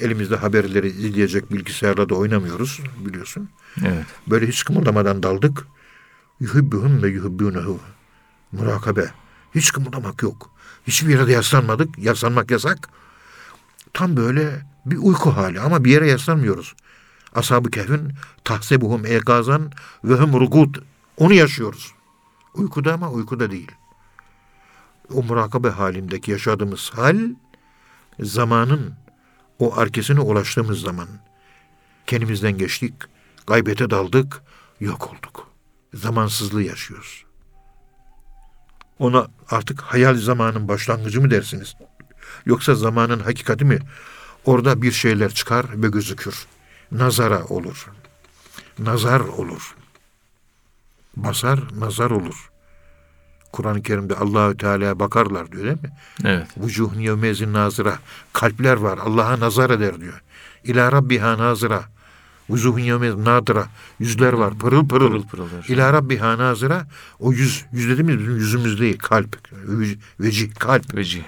Elimizde 0.00 0.36
haberleri 0.36 0.88
izleyecek 0.88 1.52
bilgisayarla 1.52 2.08
da 2.08 2.14
oynamıyoruz 2.14 2.80
biliyorsun. 2.98 3.48
Evet. 3.84 4.06
Böyle 4.26 4.48
hiç 4.48 4.64
kımıldamadan 4.64 5.22
daldık. 5.22 5.66
Yuhibbuhum 6.40 7.02
ve 7.02 7.08
yuhibbunehu. 7.08 7.80
Murakabe. 8.52 9.10
Hiç 9.54 9.72
kımıldamak 9.72 10.22
yok. 10.22 10.50
Hiçbir 10.86 11.08
yere 11.08 11.26
de 11.26 11.32
yaslanmadık. 11.32 11.98
Yaslanmak 11.98 12.50
yasak. 12.50 12.88
Tam 13.92 14.16
böyle 14.16 14.66
bir 14.86 14.96
uyku 14.96 15.30
hali 15.30 15.60
ama 15.60 15.84
bir 15.84 15.90
yere 15.90 16.08
yaslanmıyoruz. 16.08 16.74
Ashab-ı 17.34 17.70
Kehf'in 17.70 18.12
tahsebuhum 18.44 19.06
egazan 19.06 19.72
ve 20.04 20.14
hum 20.14 20.40
rugud. 20.40 20.74
Onu 21.18 21.32
yaşıyoruz. 21.32 21.94
Uykuda 22.54 22.94
ama 22.94 23.10
uykuda 23.10 23.50
değil. 23.50 23.72
O 25.14 25.22
murakabe 25.22 25.68
halindeki 25.68 26.30
yaşadığımız 26.30 26.90
hal 26.94 27.18
zamanın 28.20 28.94
o 29.58 29.76
arkesine 29.76 30.20
ulaştığımız 30.20 30.80
zaman 30.80 31.08
kendimizden 32.06 32.58
geçtik, 32.58 32.94
gaybete 33.46 33.90
daldık, 33.90 34.42
yok 34.80 35.08
olduk. 35.08 35.48
Zamansızlığı 35.94 36.62
yaşıyoruz. 36.62 37.24
Ona 38.98 39.28
artık 39.50 39.80
hayal 39.80 40.16
zamanın 40.16 40.68
başlangıcı 40.68 41.20
mı 41.20 41.30
dersiniz? 41.30 41.74
Yoksa 42.46 42.74
zamanın 42.74 43.20
hakikati 43.20 43.64
mi? 43.64 43.78
Orada 44.44 44.82
bir 44.82 44.92
şeyler 44.92 45.34
çıkar 45.34 45.82
ve 45.82 45.88
gözükür. 45.88 46.46
Nazara 46.92 47.44
olur. 47.44 47.90
Nazar 48.78 49.20
olur. 49.20 49.76
Basar, 51.16 51.60
nazar 51.78 52.10
olur. 52.10 52.50
Kur'an-ı 53.52 53.82
Kerim'de 53.82 54.16
Allahü 54.16 54.56
Teala'ya 54.56 55.00
bakarlar 55.00 55.52
diyor 55.52 55.64
değil 55.64 55.82
mi? 55.82 55.90
Evet. 56.24 56.46
Vucuhun 56.56 57.00
yevmezin 57.00 57.52
nazıra. 57.52 57.98
Kalpler 58.32 58.76
var. 58.76 58.98
Allah'a 58.98 59.40
nazar 59.40 59.70
eder 59.70 60.00
diyor. 60.00 60.22
İlâ 60.64 60.92
rabbiha 60.92 61.38
nazıra. 61.38 61.84
Vuzuhun 62.48 62.78
yevme 62.78 63.24
nadıra. 63.24 63.66
Yüzler 63.98 64.32
var 64.32 64.54
pırıl 64.58 64.88
pırıl. 64.88 65.08
Pırıl 65.08 65.22
pırıl 65.26 65.62
şey. 65.62 65.76
İlâ 65.76 65.92
rabbiha 65.92 66.38
nazıra. 66.38 66.86
O 67.18 67.32
yüz, 67.32 67.64
yüz 67.72 67.88
dediğimiz 67.88 68.18
bizim 68.18 68.36
yüzümüz 68.36 68.80
değil. 68.80 68.98
Kalp. 68.98 69.38
Ve- 69.52 69.96
Vecih, 70.20 70.54
kalp. 70.54 70.94
Veci. 70.94 71.24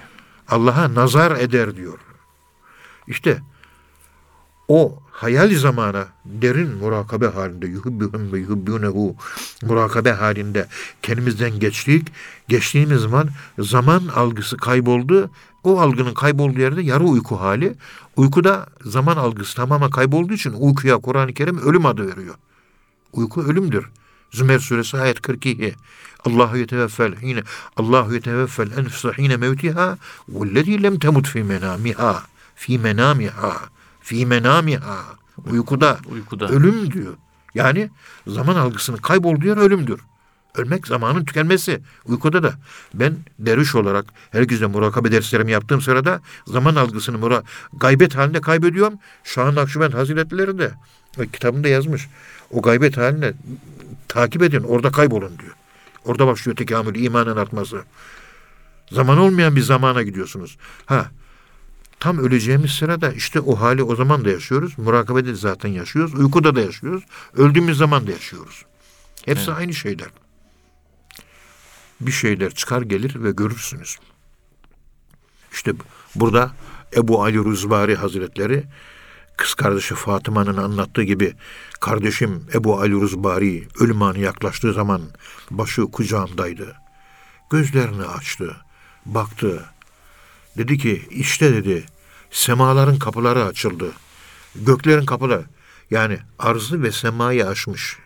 Allah'a 0.49 0.95
nazar 0.95 1.37
eder 1.37 1.76
diyor. 1.76 1.99
İşte 3.07 3.39
o 4.68 5.03
hayal 5.17 5.55
zamana 5.55 6.09
derin 6.25 6.77
murakabe 6.77 7.27
halinde 7.27 7.67
yuhibbuhum 7.67 8.33
ve 8.33 8.39
yuhibbunehu 8.39 9.17
murakabe 9.62 10.12
halinde 10.12 10.67
kendimizden 11.03 11.61
geçtik. 11.61 12.09
Geçtiğimiz 12.49 13.01
zaman 13.01 13.29
zaman 13.59 14.09
algısı 14.09 14.57
kayboldu. 14.57 15.31
O 15.64 15.81
algının 15.81 16.14
kaybolduğu 16.14 16.61
yerde 16.61 16.83
yarı 16.83 17.05
uyku 17.05 17.41
hali. 17.41 17.75
Uykuda 18.17 18.67
zaman 18.85 19.17
algısı 19.17 19.57
tamamen 19.57 19.91
kaybolduğu 19.91 20.35
için 20.35 20.53
uykuya 20.53 20.99
Kur'an-ı 20.99 21.35
Kerim 21.35 21.59
ölüm 21.59 21.87
adı 21.87 22.07
veriyor. 22.17 22.35
Uyku 23.12 23.43
ölümdür. 23.43 23.91
Zümer 24.33 24.59
suresi 24.59 24.99
ayet 24.99 25.23
42. 25.23 25.75
Allahu 26.25 26.57
yeteveffel 26.57 27.17
hine 27.23 27.43
Allahu 27.77 28.14
yeteveffel 28.14 28.71
enfuse 28.79 29.09
hine 29.19 29.37
mevtiha 29.37 29.99
vellezî 30.29 30.83
lem 30.83 30.99
temut 30.99 31.29
fi 31.29 31.43
menamiha 31.43 32.23
fi 32.55 32.79
menamiha 32.79 33.76
fi 34.07 34.27
menamiha 34.27 35.05
uykuda 35.51 35.99
Uykuda. 36.13 36.49
ölüm 36.49 36.93
diyor. 36.93 37.15
Yani 37.55 37.91
zaman 38.27 38.57
algısının 38.57 38.97
kaybolduğu 38.97 39.47
yer 39.47 39.57
ölümdür. 39.57 40.01
Ölmek 40.55 40.87
zamanın 40.87 41.25
tükenmesi. 41.25 41.81
Uykuda 42.05 42.43
da 42.43 42.55
ben 42.95 43.17
derviş 43.39 43.75
olarak 43.75 44.07
herkese 44.31 44.67
murakabe 44.67 45.13
derslerimi 45.13 45.53
yaptığım 45.53 45.81
sırada 45.81 46.21
zaman 46.47 46.75
algısını 46.75 47.19
mura 47.19 47.43
gaybet 47.73 48.17
halinde 48.17 48.41
kaybediyorum. 48.41 48.95
Şahan 49.25 49.55
Nakşibend 49.55 49.93
Hazretleri 49.93 50.59
de 50.59 50.71
e, 51.19 51.27
kitabında 51.27 51.69
yazmış. 51.69 52.09
O 52.51 52.63
gaybet 52.63 52.97
haline 52.97 53.33
takip 54.09 54.43
edin 54.43 54.63
orada 54.63 54.91
kaybolun 54.91 55.39
diyor. 55.39 55.55
Orada 56.05 56.27
başlıyor 56.27 56.57
tekamül, 56.57 56.95
imanın 57.05 57.37
artması. 57.37 57.85
Zaman 58.91 59.19
olmayan 59.19 59.57
bir 59.57 59.63
zamana 59.63 60.03
gidiyorsunuz. 60.03 60.57
Ha 60.87 61.07
tam 62.01 62.19
öleceğimiz 62.19 62.71
sırada 62.71 63.13
işte 63.13 63.41
o 63.41 63.61
hali 63.61 63.83
o 63.83 63.97
zaman 63.97 64.25
da 64.25 64.31
yaşıyoruz. 64.31 64.79
Murakabede 64.79 65.29
de 65.29 65.35
zaten 65.35 65.69
yaşıyoruz. 65.69 66.15
Uykuda 66.15 66.57
da 66.57 66.61
yaşıyoruz. 66.61 67.05
Öldüğümüz 67.37 67.79
zaman 67.79 68.07
da 68.07 68.11
yaşıyoruz. 68.11 68.65
Hepsi 69.25 69.53
aynı 69.53 69.75
şeyler. 69.75 70.09
Bir 72.01 72.13
şeyler 72.13 72.51
çıkar 72.51 72.83
gelir 72.83 73.23
ve 73.23 73.31
görürsünüz. 73.31 73.97
İşte 75.53 75.73
burada 76.15 76.51
Ebu 76.97 77.23
Ali 77.23 77.39
Ruzbari 77.39 77.95
Hazretleri 77.95 78.65
kız 79.37 79.55
kardeşi 79.55 79.95
Fatıma'nın 79.95 80.57
anlattığı 80.57 81.03
gibi 81.03 81.35
kardeşim 81.81 82.47
Ebu 82.55 82.81
Ali 82.81 82.93
Ruzbari 82.93 83.69
ölüm 83.81 84.03
anı 84.03 84.19
yaklaştığı 84.19 84.73
zaman 84.73 85.03
başı 85.51 85.83
kucağımdaydı. 85.83 86.77
Gözlerini 87.51 88.05
açtı, 88.05 88.57
baktı. 89.07 89.65
Dedi 90.57 90.79
ki 90.79 91.03
işte 91.11 91.55
dedi 91.55 91.85
semaların 92.31 92.99
kapıları 92.99 93.45
açıldı. 93.45 93.93
Göklerin 94.55 95.07
kapıları 95.07 95.45
yani 95.91 96.19
arzı 96.39 96.83
ve 96.83 96.93
semayı 96.93 97.47
aşmış. 97.47 97.99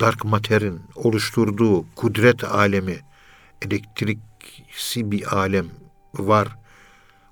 Dark 0.00 0.24
Matter'in 0.24 0.80
oluşturduğu 0.94 1.84
kudret 1.96 2.44
alemi, 2.44 3.00
elektriksi 3.62 5.10
bir 5.10 5.36
alem 5.36 5.66
var. 6.14 6.48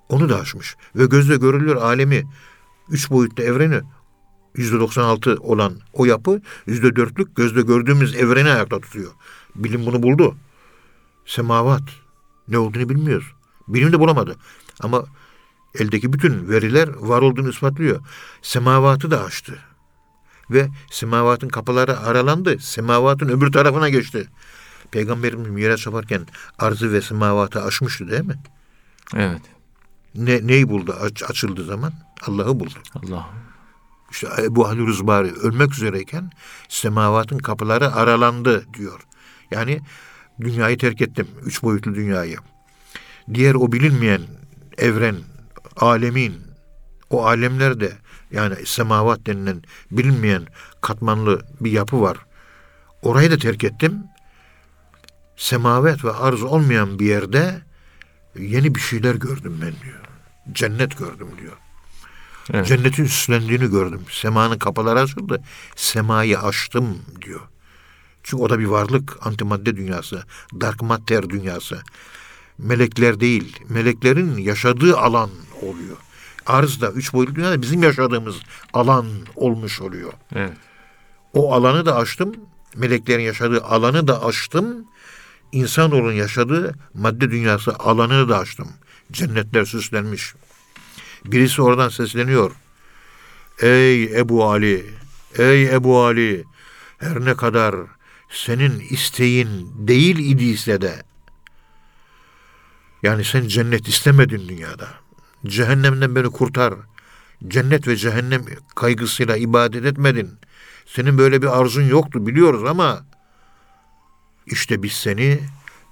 Onu 0.09 0.29
da 0.29 0.41
aşmış. 0.41 0.77
Ve 0.97 1.07
gözle 1.07 1.37
görülür 1.37 1.77
alemi, 1.77 2.25
üç 2.89 3.11
boyutlu 3.11 3.43
evreni, 3.43 3.81
yüzde 4.57 4.81
96 4.81 5.37
olan 5.41 5.81
o 5.93 6.05
yapı, 6.05 6.43
yüzde 6.67 6.97
dörtlük 6.97 7.37
gözle 7.37 7.63
gördüğümüz 7.63 8.17
evreni 8.17 8.51
ayakta 8.51 8.81
tutuyor. 8.81 9.13
Bilim 9.55 9.87
bunu 9.87 10.03
buldu. 10.03 10.37
Semavat. 11.27 12.06
Ne 12.49 12.59
olduğunu 12.59 12.89
bilmiyoruz. 12.89 13.27
Bilim 13.69 13.93
de 13.93 14.01
bulamadı. 14.01 14.37
Ama 14.81 15.05
eldeki 15.75 16.13
bütün 16.13 16.49
veriler 16.49 16.89
var 16.89 17.23
olduğunu 17.23 17.51
ispatlıyor. 17.51 18.01
Semavatı 18.43 19.11
da 19.11 19.25
aştı. 19.25 19.59
Ve 20.51 20.69
semavatın 20.91 21.49
kapıları 21.49 22.01
aralandı. 22.01 22.59
Semavatın 22.59 23.29
öbür 23.29 23.53
tarafına 23.53 23.89
geçti. 23.89 24.29
Peygamberimiz 24.91 25.49
miras 25.49 25.87
yaparken 25.87 26.27
arzı 26.59 26.93
ve 26.93 27.01
semavatı 27.03 27.63
aşmıştı 27.63 28.11
değil 28.11 28.25
mi? 28.25 28.39
Evet. 29.15 29.43
Ne, 30.15 30.47
neyi 30.47 30.69
buldu 30.69 30.97
aç, 31.01 31.23
açıldığı 31.23 31.65
zaman? 31.65 31.93
Allah'ı 32.27 32.61
buldu. 32.61 32.75
Allah. 32.95 33.29
İşte 34.11 34.29
Ebu 34.43 34.67
Ali 34.67 34.81
Ruzbari 34.81 35.33
ölmek 35.33 35.73
üzereyken 35.75 36.31
semavatın 36.69 37.39
kapıları 37.39 37.95
aralandı 37.95 38.67
diyor. 38.75 39.01
Yani 39.51 39.81
dünyayı 40.41 40.79
terk 40.79 41.01
ettim. 41.01 41.29
Üç 41.45 41.63
boyutlu 41.63 41.95
dünyayı. 41.95 42.37
Diğer 43.35 43.55
o 43.55 43.73
bilinmeyen 43.73 44.23
evren, 44.79 45.17
alemin, 45.77 46.43
o 47.11 47.25
alemlerde 47.27 47.93
yani 48.31 48.67
semavat 48.67 49.27
denilen 49.27 49.63
bilinmeyen 49.91 50.47
katmanlı 50.81 51.43
bir 51.61 51.73
yapı 51.73 52.01
var. 52.01 52.17
Orayı 53.03 53.31
da 53.31 53.39
terk 53.39 53.65
ettim. 53.65 54.05
Semavet 55.37 56.05
ve 56.05 56.13
arz 56.13 56.43
olmayan 56.43 56.99
bir 56.99 57.07
yerde 57.07 57.63
yeni 58.39 58.75
bir 58.75 58.81
şeyler 58.81 59.15
gördüm 59.15 59.59
ben 59.63 59.73
diyor. 59.85 60.01
Cennet 60.53 60.99
gördüm 60.99 61.29
diyor. 61.41 61.57
Evet. 62.53 62.67
Cennetin 62.67 63.05
süslendiğini 63.05 63.71
gördüm. 63.71 64.01
Semanın 64.11 64.59
kapıları 64.59 65.01
açıldı. 65.01 65.43
Semayı 65.77 66.39
açtım 66.39 66.99
diyor. 67.23 67.41
Çünkü 68.27 68.43
o 68.43 68.51
da 68.51 68.59
bir 68.59 68.65
varlık. 68.65 69.27
Antimadde 69.27 69.77
dünyası. 69.77 70.25
Dark 70.61 70.83
matter 70.83 71.31
dünyası. 71.31 71.83
Melekler 72.59 73.21
değil. 73.21 73.57
Meleklerin 73.69 74.37
yaşadığı 74.37 74.99
alan 74.99 75.31
oluyor. 75.63 75.97
Arz 76.47 76.81
da 76.81 76.91
üç 76.91 77.13
boyutlu 77.13 77.35
dünyada 77.35 77.63
bizim 77.63 77.83
yaşadığımız 77.83 78.37
alan 78.73 79.07
olmuş 79.35 79.81
oluyor. 79.81 80.13
Evet. 80.35 80.53
O 81.33 81.55
alanı 81.55 81.87
da 81.87 81.97
açtım. 81.97 82.35
Meleklerin 82.77 83.23
yaşadığı 83.23 83.65
alanı 83.65 84.09
da 84.09 84.25
açtım. 84.25 84.85
İnsanoğlunun 85.53 86.13
yaşadığı 86.13 86.75
madde 86.95 87.31
dünyası 87.31 87.75
alanını 87.75 88.29
da 88.29 88.39
açtım. 88.39 88.69
Cennetler 89.13 89.65
süslenmiş. 89.65 90.35
Birisi 91.25 91.63
oradan 91.63 91.89
sesleniyor. 91.89 92.53
Ey 93.61 94.05
Ebu 94.05 94.45
Ali, 94.45 94.87
ey 95.39 95.75
Ebu 95.75 96.05
Ali, 96.05 96.45
her 96.99 97.25
ne 97.25 97.35
kadar 97.35 97.75
senin 98.37 98.81
isteğin 98.81 99.73
değil 99.77 100.19
idiyse 100.19 100.81
de, 100.81 101.03
yani 103.03 103.25
sen 103.25 103.49
cennet 103.49 103.89
istemedin 103.89 104.49
dünyada. 104.49 104.89
Cehennemden 105.47 106.17
beni 106.17 106.31
kurtar. 106.31 106.75
Cennet 107.49 107.89
ve 107.89 107.97
cehennem 107.97 108.45
kaygısıyla 108.75 109.37
ibadet 109.37 109.85
etmedin. 109.85 110.31
Senin 110.87 111.19
böyle 111.19 111.43
bir 111.43 111.61
arzun 111.61 111.83
yoktu 111.83 112.27
biliyoruz 112.27 112.65
ama 112.65 113.07
işte 114.47 114.83
biz 114.83 114.93
seni 114.93 115.39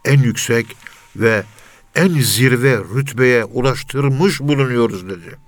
en 0.04 0.22
yüksek 0.22 0.76
ve 1.16 1.44
en 1.94 2.08
zirve 2.08 2.78
rütbeye 2.78 3.44
ulaştırmış 3.44 4.40
bulunuyoruz 4.40 5.08
dedi. 5.08 5.38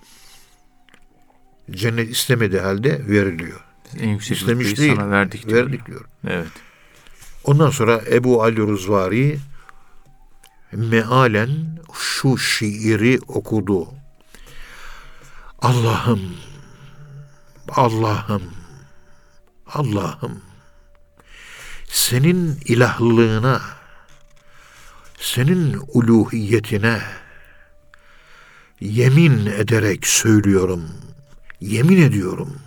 Cennet 1.70 2.10
istemediği 2.10 2.60
halde 2.60 3.08
veriliyor. 3.08 3.60
En 3.98 4.08
yüksek 4.08 4.36
İstemiş 4.36 4.76
değil. 4.78 4.96
sana 4.96 5.10
verdik 5.10 5.48
diyor. 5.48 5.64
Verdik 5.66 5.86
diyor. 5.86 6.04
Evet. 6.26 6.65
Ondan 7.46 7.70
sonra 7.70 8.02
Ebu 8.10 8.42
Ali 8.42 8.60
Ruzvari 8.60 9.38
mealen 10.72 11.50
şu 11.92 12.38
şiiri 12.38 13.20
okudu. 13.28 13.88
Allah'ım, 15.58 16.36
Allah'ım, 17.68 18.42
Allah'ım, 19.66 20.42
senin 21.88 22.60
ilahlığına, 22.64 23.60
senin 25.18 25.80
uluhiyetine 25.88 27.00
yemin 28.80 29.46
ederek 29.46 30.06
söylüyorum, 30.06 30.90
yemin 31.60 32.02
ediyorum. 32.02 32.60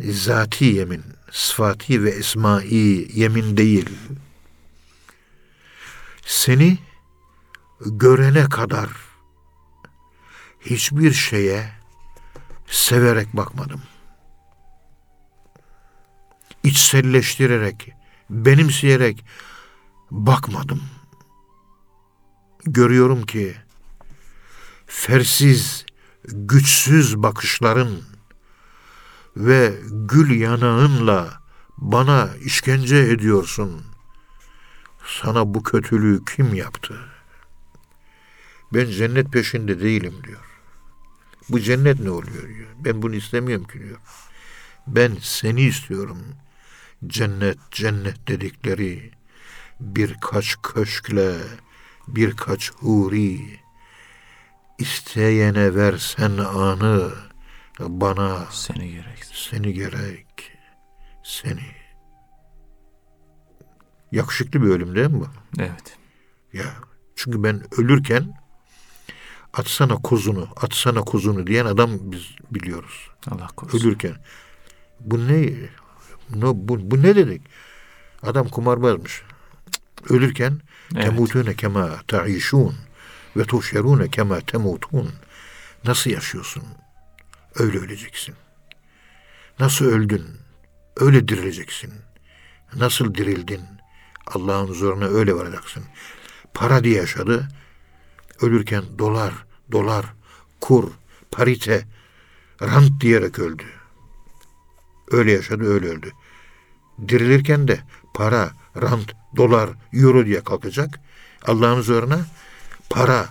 Zati 0.00 0.64
yemin, 0.64 1.04
sıfati 1.30 2.04
ve 2.04 2.10
esmai 2.10 3.08
yemin 3.14 3.56
değil. 3.56 3.90
Seni 6.26 6.78
görene 7.80 8.48
kadar 8.48 8.90
hiçbir 10.60 11.12
şeye 11.12 11.72
severek 12.66 13.36
bakmadım. 13.36 13.82
İçselleştirerek, 16.62 17.92
benimseyerek 18.30 19.24
bakmadım. 20.10 20.82
Görüyorum 22.64 23.26
ki 23.26 23.56
fersiz, 24.86 25.84
güçsüz 26.24 27.22
bakışların 27.22 28.09
ve 29.36 29.74
gül 29.90 30.40
yanağınla 30.40 31.40
bana 31.78 32.30
işkence 32.44 32.96
ediyorsun. 32.96 33.82
Sana 35.06 35.54
bu 35.54 35.62
kötülüğü 35.62 36.24
kim 36.24 36.54
yaptı? 36.54 37.00
Ben 38.74 38.90
cennet 38.90 39.32
peşinde 39.32 39.80
değilim 39.80 40.14
diyor. 40.26 40.50
Bu 41.48 41.60
cennet 41.60 42.00
ne 42.00 42.10
oluyor 42.10 42.48
diyor. 42.48 42.68
Ben 42.84 43.02
bunu 43.02 43.14
istemiyorum 43.14 43.66
ki 43.66 43.78
diyor. 43.78 43.98
Ben 44.86 45.16
seni 45.20 45.62
istiyorum. 45.62 46.18
Cennet 47.06 47.58
cennet 47.70 48.28
dedikleri 48.28 49.10
birkaç 49.80 50.56
köşkle 50.62 51.34
birkaç 52.08 52.72
huri 52.72 53.60
isteyene 54.78 55.74
versen 55.74 56.38
anı 56.38 57.29
bana 57.88 58.46
Seni 58.50 58.90
gerek. 58.90 59.24
seni 59.32 59.72
gerek 59.74 60.52
seni 61.24 61.60
yakışıklı 64.12 64.62
bir 64.62 64.66
ölüm 64.68 64.94
değil 64.94 65.06
mi 65.10 65.20
bu? 65.20 65.26
Evet. 65.58 65.96
Ya 66.52 66.64
çünkü 67.16 67.42
ben 67.42 67.62
ölürken 67.78 68.34
atsana 69.52 69.96
kuzunu, 69.96 70.48
atsana 70.56 71.00
kuzunu 71.00 71.46
diyen 71.46 71.66
adam 71.66 71.90
biz 72.02 72.22
biliyoruz. 72.50 73.08
Allah 73.30 73.46
korusun. 73.46 73.78
Ölürken. 73.78 74.14
Bu 75.00 75.28
ne? 75.28 75.52
No, 76.34 76.52
bu, 76.56 76.90
bu 76.90 77.02
ne 77.02 77.16
dedik? 77.16 77.42
Adam 78.22 78.48
kumarbazmış. 78.48 79.22
Ölürken 80.10 80.60
Evet. 80.94 81.04
temutune 81.04 81.54
kema 81.54 81.90
ta'işun 82.08 82.74
ve 83.36 83.44
tuhşerune 83.44 84.08
kema 84.10 84.40
temutun. 84.40 85.10
Nasıl 85.84 86.10
yaşıyorsun? 86.10 86.62
Öyle 87.54 87.78
öleceksin. 87.78 88.34
Nasıl 89.60 89.84
öldün? 89.84 90.26
Öyle 90.96 91.28
dirileceksin. 91.28 91.92
Nasıl 92.76 93.14
dirildin? 93.14 93.60
Allah'ın 94.26 94.68
huzuruna 94.68 95.04
öyle 95.04 95.34
varacaksın. 95.34 95.84
Para 96.54 96.84
diye 96.84 96.96
yaşadı. 96.96 97.48
Ölürken 98.40 98.84
dolar, 98.98 99.34
dolar, 99.72 100.06
kur, 100.60 100.90
parite, 101.30 101.84
rant 102.62 103.00
diyerek 103.00 103.38
öldü. 103.38 103.64
Öyle 105.10 105.32
yaşadı, 105.32 105.64
öyle 105.64 105.88
öldü. 105.88 106.12
Dirilirken 107.08 107.68
de 107.68 107.80
para, 108.14 108.50
rant, 108.76 109.12
dolar, 109.36 109.70
euro 109.92 110.26
diye 110.26 110.44
kalkacak. 110.44 111.00
Allah'ın 111.46 111.76
huzuruna 111.76 112.26
para, 112.90 113.28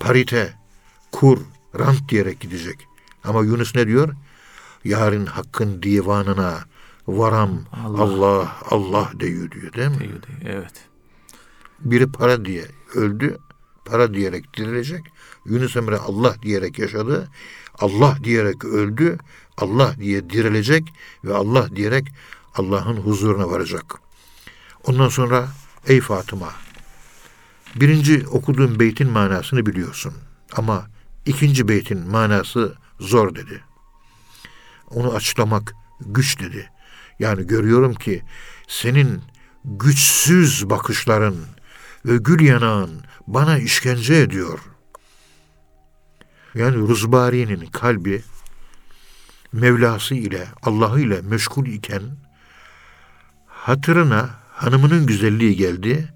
parite, 0.00 0.52
kur, 1.12 1.38
rant 1.78 2.08
diyerek 2.08 2.40
gidecek. 2.40 2.88
Ama 3.24 3.42
Yunus 3.42 3.74
ne 3.74 3.86
diyor? 3.86 4.14
Yarın 4.84 5.26
hakkın 5.26 5.82
divanına 5.82 6.58
varam 7.06 7.50
Allah. 7.72 8.02
Allah 8.02 8.56
Allah, 8.70 9.10
diyor 9.20 9.50
diyor 9.50 9.72
değil 9.72 9.88
mi? 9.88 9.98
Değil, 10.00 10.10
değil. 10.10 10.38
Evet. 10.44 10.72
Biri 11.80 12.12
para 12.12 12.44
diye 12.44 12.64
öldü. 12.94 13.38
Para 13.84 14.14
diyerek 14.14 14.56
dirilecek. 14.56 15.04
Yunus 15.46 15.76
Emre 15.76 15.96
Allah 15.96 16.36
diyerek 16.42 16.78
yaşadı. 16.78 17.28
Allah 17.78 18.18
diyerek 18.24 18.64
öldü. 18.64 19.18
Allah 19.56 19.94
diye 20.00 20.30
dirilecek 20.30 20.92
ve 21.24 21.34
Allah 21.34 21.76
diyerek 21.76 22.08
Allah'ın 22.54 22.96
huzuruna 22.96 23.50
varacak. 23.50 23.84
Ondan 24.86 25.08
sonra 25.08 25.48
ey 25.86 26.00
Fatıma 26.00 26.52
birinci 27.76 28.28
okuduğum 28.28 28.80
beytin 28.80 29.10
manasını 29.10 29.66
biliyorsun. 29.66 30.14
Ama 30.56 30.86
ikinci 31.26 31.68
beytin 31.68 32.10
manası 32.10 32.74
zor 33.00 33.34
dedi. 33.34 33.62
Onu 34.90 35.14
açıklamak 35.14 35.74
güç 36.00 36.40
dedi. 36.40 36.70
Yani 37.18 37.46
görüyorum 37.46 37.94
ki 37.94 38.22
senin 38.68 39.22
güçsüz 39.64 40.70
bakışların 40.70 41.36
ve 42.04 42.16
gül 42.16 42.40
yanağın 42.46 43.04
bana 43.26 43.58
işkence 43.58 44.14
ediyor. 44.14 44.58
Yani 46.54 46.76
Ruzbari'nin 46.76 47.66
kalbi 47.66 48.22
Mevlası 49.52 50.14
ile 50.14 50.48
Allah'ı 50.62 51.00
ile 51.00 51.20
meşgul 51.20 51.66
iken 51.66 52.02
hatırına 53.46 54.30
hanımının 54.52 55.06
güzelliği 55.06 55.56
geldi 55.56 56.14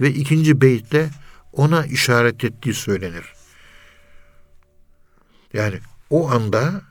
ve 0.00 0.10
ikinci 0.10 0.60
beytte 0.60 1.10
ona 1.52 1.86
işaret 1.86 2.44
ettiği 2.44 2.74
söylenir. 2.74 3.24
Yani 5.52 5.80
o 6.14 6.30
anda 6.30 6.82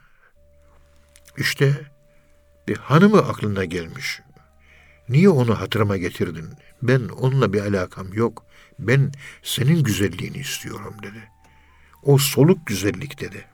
işte 1.36 1.90
bir 2.68 2.76
hanımı 2.76 3.18
aklına 3.18 3.64
gelmiş. 3.64 4.20
Niye 5.08 5.28
onu 5.28 5.60
hatırıma 5.60 5.96
getirdin? 5.96 6.48
Ben 6.82 7.08
onunla 7.08 7.52
bir 7.52 7.60
alakam 7.60 8.12
yok. 8.12 8.46
Ben 8.78 9.12
senin 9.42 9.82
güzelliğini 9.82 10.36
istiyorum 10.36 10.94
dedi. 11.02 11.30
O 12.02 12.18
soluk 12.18 12.66
güzellik 12.66 13.20
dedi. 13.20 13.46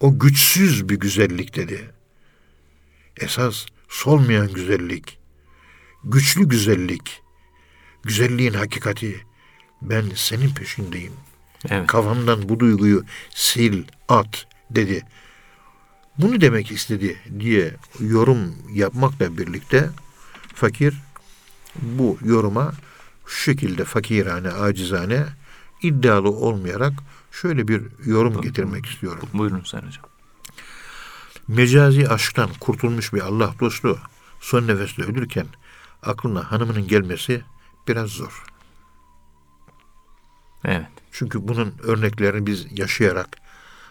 O 0.00 0.18
güçsüz 0.18 0.88
bir 0.88 1.00
güzellik 1.00 1.56
dedi. 1.56 1.90
Esas 3.16 3.66
solmayan 3.88 4.52
güzellik, 4.52 5.18
güçlü 6.04 6.48
güzellik, 6.48 7.22
güzelliğin 8.02 8.54
hakikati. 8.54 9.26
Ben 9.82 10.04
senin 10.14 10.54
peşindeyim. 10.54 11.12
Evet. 11.68 11.86
Kafamdan 11.86 12.48
bu 12.48 12.60
duyguyu 12.60 13.04
sil, 13.44 13.76
at 14.08 14.46
dedi. 14.70 15.02
Bunu 16.18 16.40
demek 16.40 16.70
istedi 16.70 17.18
diye 17.38 17.74
yorum 18.00 18.54
yapmakla 18.72 19.38
birlikte 19.38 19.90
fakir 20.54 20.94
bu 21.82 22.18
yoruma 22.24 22.72
şu 23.26 23.36
şekilde 23.36 23.84
fakirane, 23.84 24.48
acizane, 24.48 25.26
iddialı 25.82 26.30
olmayarak 26.30 26.92
şöyle 27.32 27.68
bir 27.68 27.82
yorum 28.04 28.40
getirmek 28.40 28.86
istiyorum. 28.86 29.28
Buyurun 29.32 29.60
Sayın 29.64 29.86
Hocam. 29.86 30.04
Mecazi 31.48 32.08
aşktan 32.08 32.50
kurtulmuş 32.60 33.12
bir 33.12 33.20
Allah 33.20 33.54
dostu 33.60 33.98
son 34.40 34.66
nefeste 34.66 35.02
ölürken 35.02 35.46
aklına 36.02 36.52
hanımının 36.52 36.88
gelmesi 36.88 37.42
biraz 37.88 38.10
zor. 38.10 38.44
Evet. 40.64 40.93
Çünkü 41.16 41.48
bunun 41.48 41.74
örneklerini 41.82 42.46
biz 42.46 42.66
yaşayarak 42.78 43.28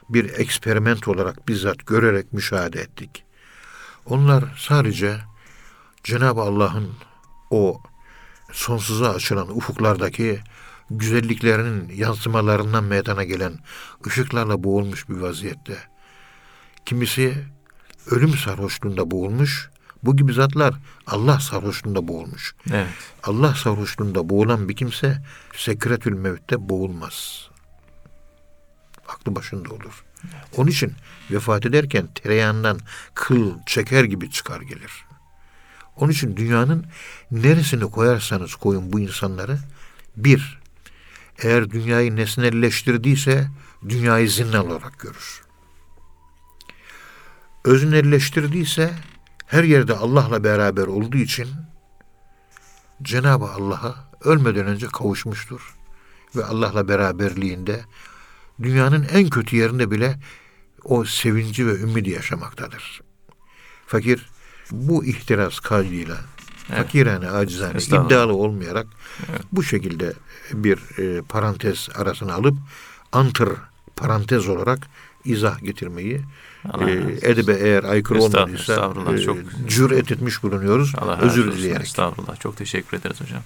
bir 0.10 0.40
eksperiment 0.40 1.08
olarak 1.08 1.48
bizzat 1.48 1.86
görerek 1.86 2.34
müşahede 2.34 2.82
ettik. 2.82 3.24
Onlar 4.06 4.44
sadece 4.58 5.18
Cenab-ı 6.04 6.42
Allah'ın 6.42 6.90
o 7.50 7.82
sonsuza 8.52 9.14
açılan 9.14 9.58
ufuklardaki 9.58 10.40
güzelliklerinin 10.90 11.90
yansımalarından 11.96 12.84
meydana 12.84 13.24
gelen 13.24 13.60
ışıklarla 14.08 14.64
boğulmuş 14.64 15.10
bir 15.10 15.16
vaziyette. 15.16 15.78
Kimisi 16.86 17.34
ölüm 18.12 18.38
sarhoşluğunda 18.38 19.12
boğulmuş, 19.12 19.70
bu 20.04 20.16
gibi 20.16 20.34
zatlar 20.34 20.76
Allah 21.08 21.40
sarhoşluğunda 21.40 22.08
boğulmuş. 22.08 22.56
Evet. 22.72 22.88
Allah 23.24 23.56
sarhoşluğunda 23.56 24.30
boğulan 24.30 24.70
bir 24.70 24.76
kimse 24.76 25.24
sekretül 25.56 26.14
mevtte 26.14 26.70
boğulmaz. 26.70 27.50
Aklı 29.08 29.36
başında 29.36 29.74
olur. 29.74 30.04
Onun 30.58 30.68
için 30.68 30.94
vefat 31.32 31.66
ederken 31.66 32.08
tereyağından 32.16 32.80
kıl 33.14 33.52
çeker 33.66 34.04
gibi 34.04 34.32
çıkar 34.32 34.62
gelir. 34.62 35.06
Onun 35.96 36.12
için 36.12 36.38
dünyanın 36.38 36.86
neresini 37.32 37.92
koyarsanız 37.92 38.56
koyun 38.56 38.94
bu 38.94 39.00
insanları 39.00 39.60
bir, 40.16 40.60
eğer 41.38 41.70
dünyayı 41.70 42.16
nesnelleştirdiyse 42.16 43.48
dünyayı 43.90 44.30
zinnal 44.30 44.66
olarak 44.66 45.00
görür. 45.00 45.42
Öznelleştirdiyse 47.66 48.94
her 49.48 49.64
yerde 49.64 49.94
Allah'la 49.94 50.44
beraber 50.44 50.88
olduğu 50.88 51.18
için 51.18 51.48
Cenab-ı 53.02 53.46
Allah'a 53.46 53.96
ölmeden 54.22 54.66
önce 54.66 54.88
kavuşmuştur. 54.88 55.76
Ve 56.36 56.46
Allah'la 56.46 56.88
beraberliğinde 56.88 57.82
dünyanın 58.64 59.08
en 59.14 59.30
kötü 59.30 59.56
yerinde 59.56 59.92
bile 59.92 60.20
o 60.84 61.06
sevinci 61.06 61.68
ve 61.68 61.72
ümidi 61.72 62.10
yaşamaktadır. 62.10 63.02
Fakir 63.88 64.30
bu 64.72 65.06
ihtiras 65.06 65.60
kaydıyla 65.60 66.18
Evet. 66.70 66.78
fakirane, 66.86 67.30
acizane, 67.30 67.80
iddialı 67.80 68.34
olmayarak 68.34 68.88
bu 69.52 69.64
şekilde 69.64 70.14
bir 70.54 71.00
e, 71.00 71.22
parantez 71.22 71.90
arasına 71.96 72.34
alıp 72.34 72.58
antır 73.12 73.50
parantez 73.96 74.50
olarak 74.50 74.88
izah 75.26 75.60
getirmeyi 75.60 76.22
Allah 76.72 76.90
e, 76.90 77.68
eğer 77.68 77.84
aykırı 77.84 78.18
Estağfurullah, 78.18 78.44
olmadıysa 78.44 78.74
estağfurullah. 78.74 79.14
e, 79.14 79.20
Çok- 79.20 79.38
cüret 79.68 80.12
etmiş 80.12 80.44
bulunuyoruz. 80.44 80.94
Allah 80.98 81.18
Özür 81.22 81.52
dileyerek. 81.52 81.82
Estağfurullah. 81.84 82.40
Çok 82.40 82.58
teşekkür 82.58 82.98
ederiz 82.98 83.22
hocam. 83.22 83.42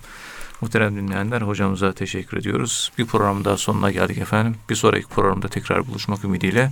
Muhterem 0.62 0.96
dinleyenler 0.96 1.42
hocamıza 1.42 1.94
teşekkür 1.94 2.38
ediyoruz. 2.38 2.92
Bir 2.98 3.06
program 3.06 3.46
daha 3.46 3.58
sonuna 3.58 3.92
geldik 3.92 4.18
efendim. 4.18 4.56
Bir 4.70 4.76
sonraki 4.76 5.08
programda 5.08 5.48
tekrar 5.48 5.88
buluşmak 5.88 6.24
ümidiyle 6.24 6.72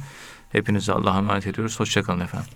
hepinize 0.52 0.93
Allah'a 0.93 1.18
emanet 1.18 1.48
ediyoruz. 1.48 1.80
Hoşçakalın 1.80 2.20
efendim. 2.20 2.50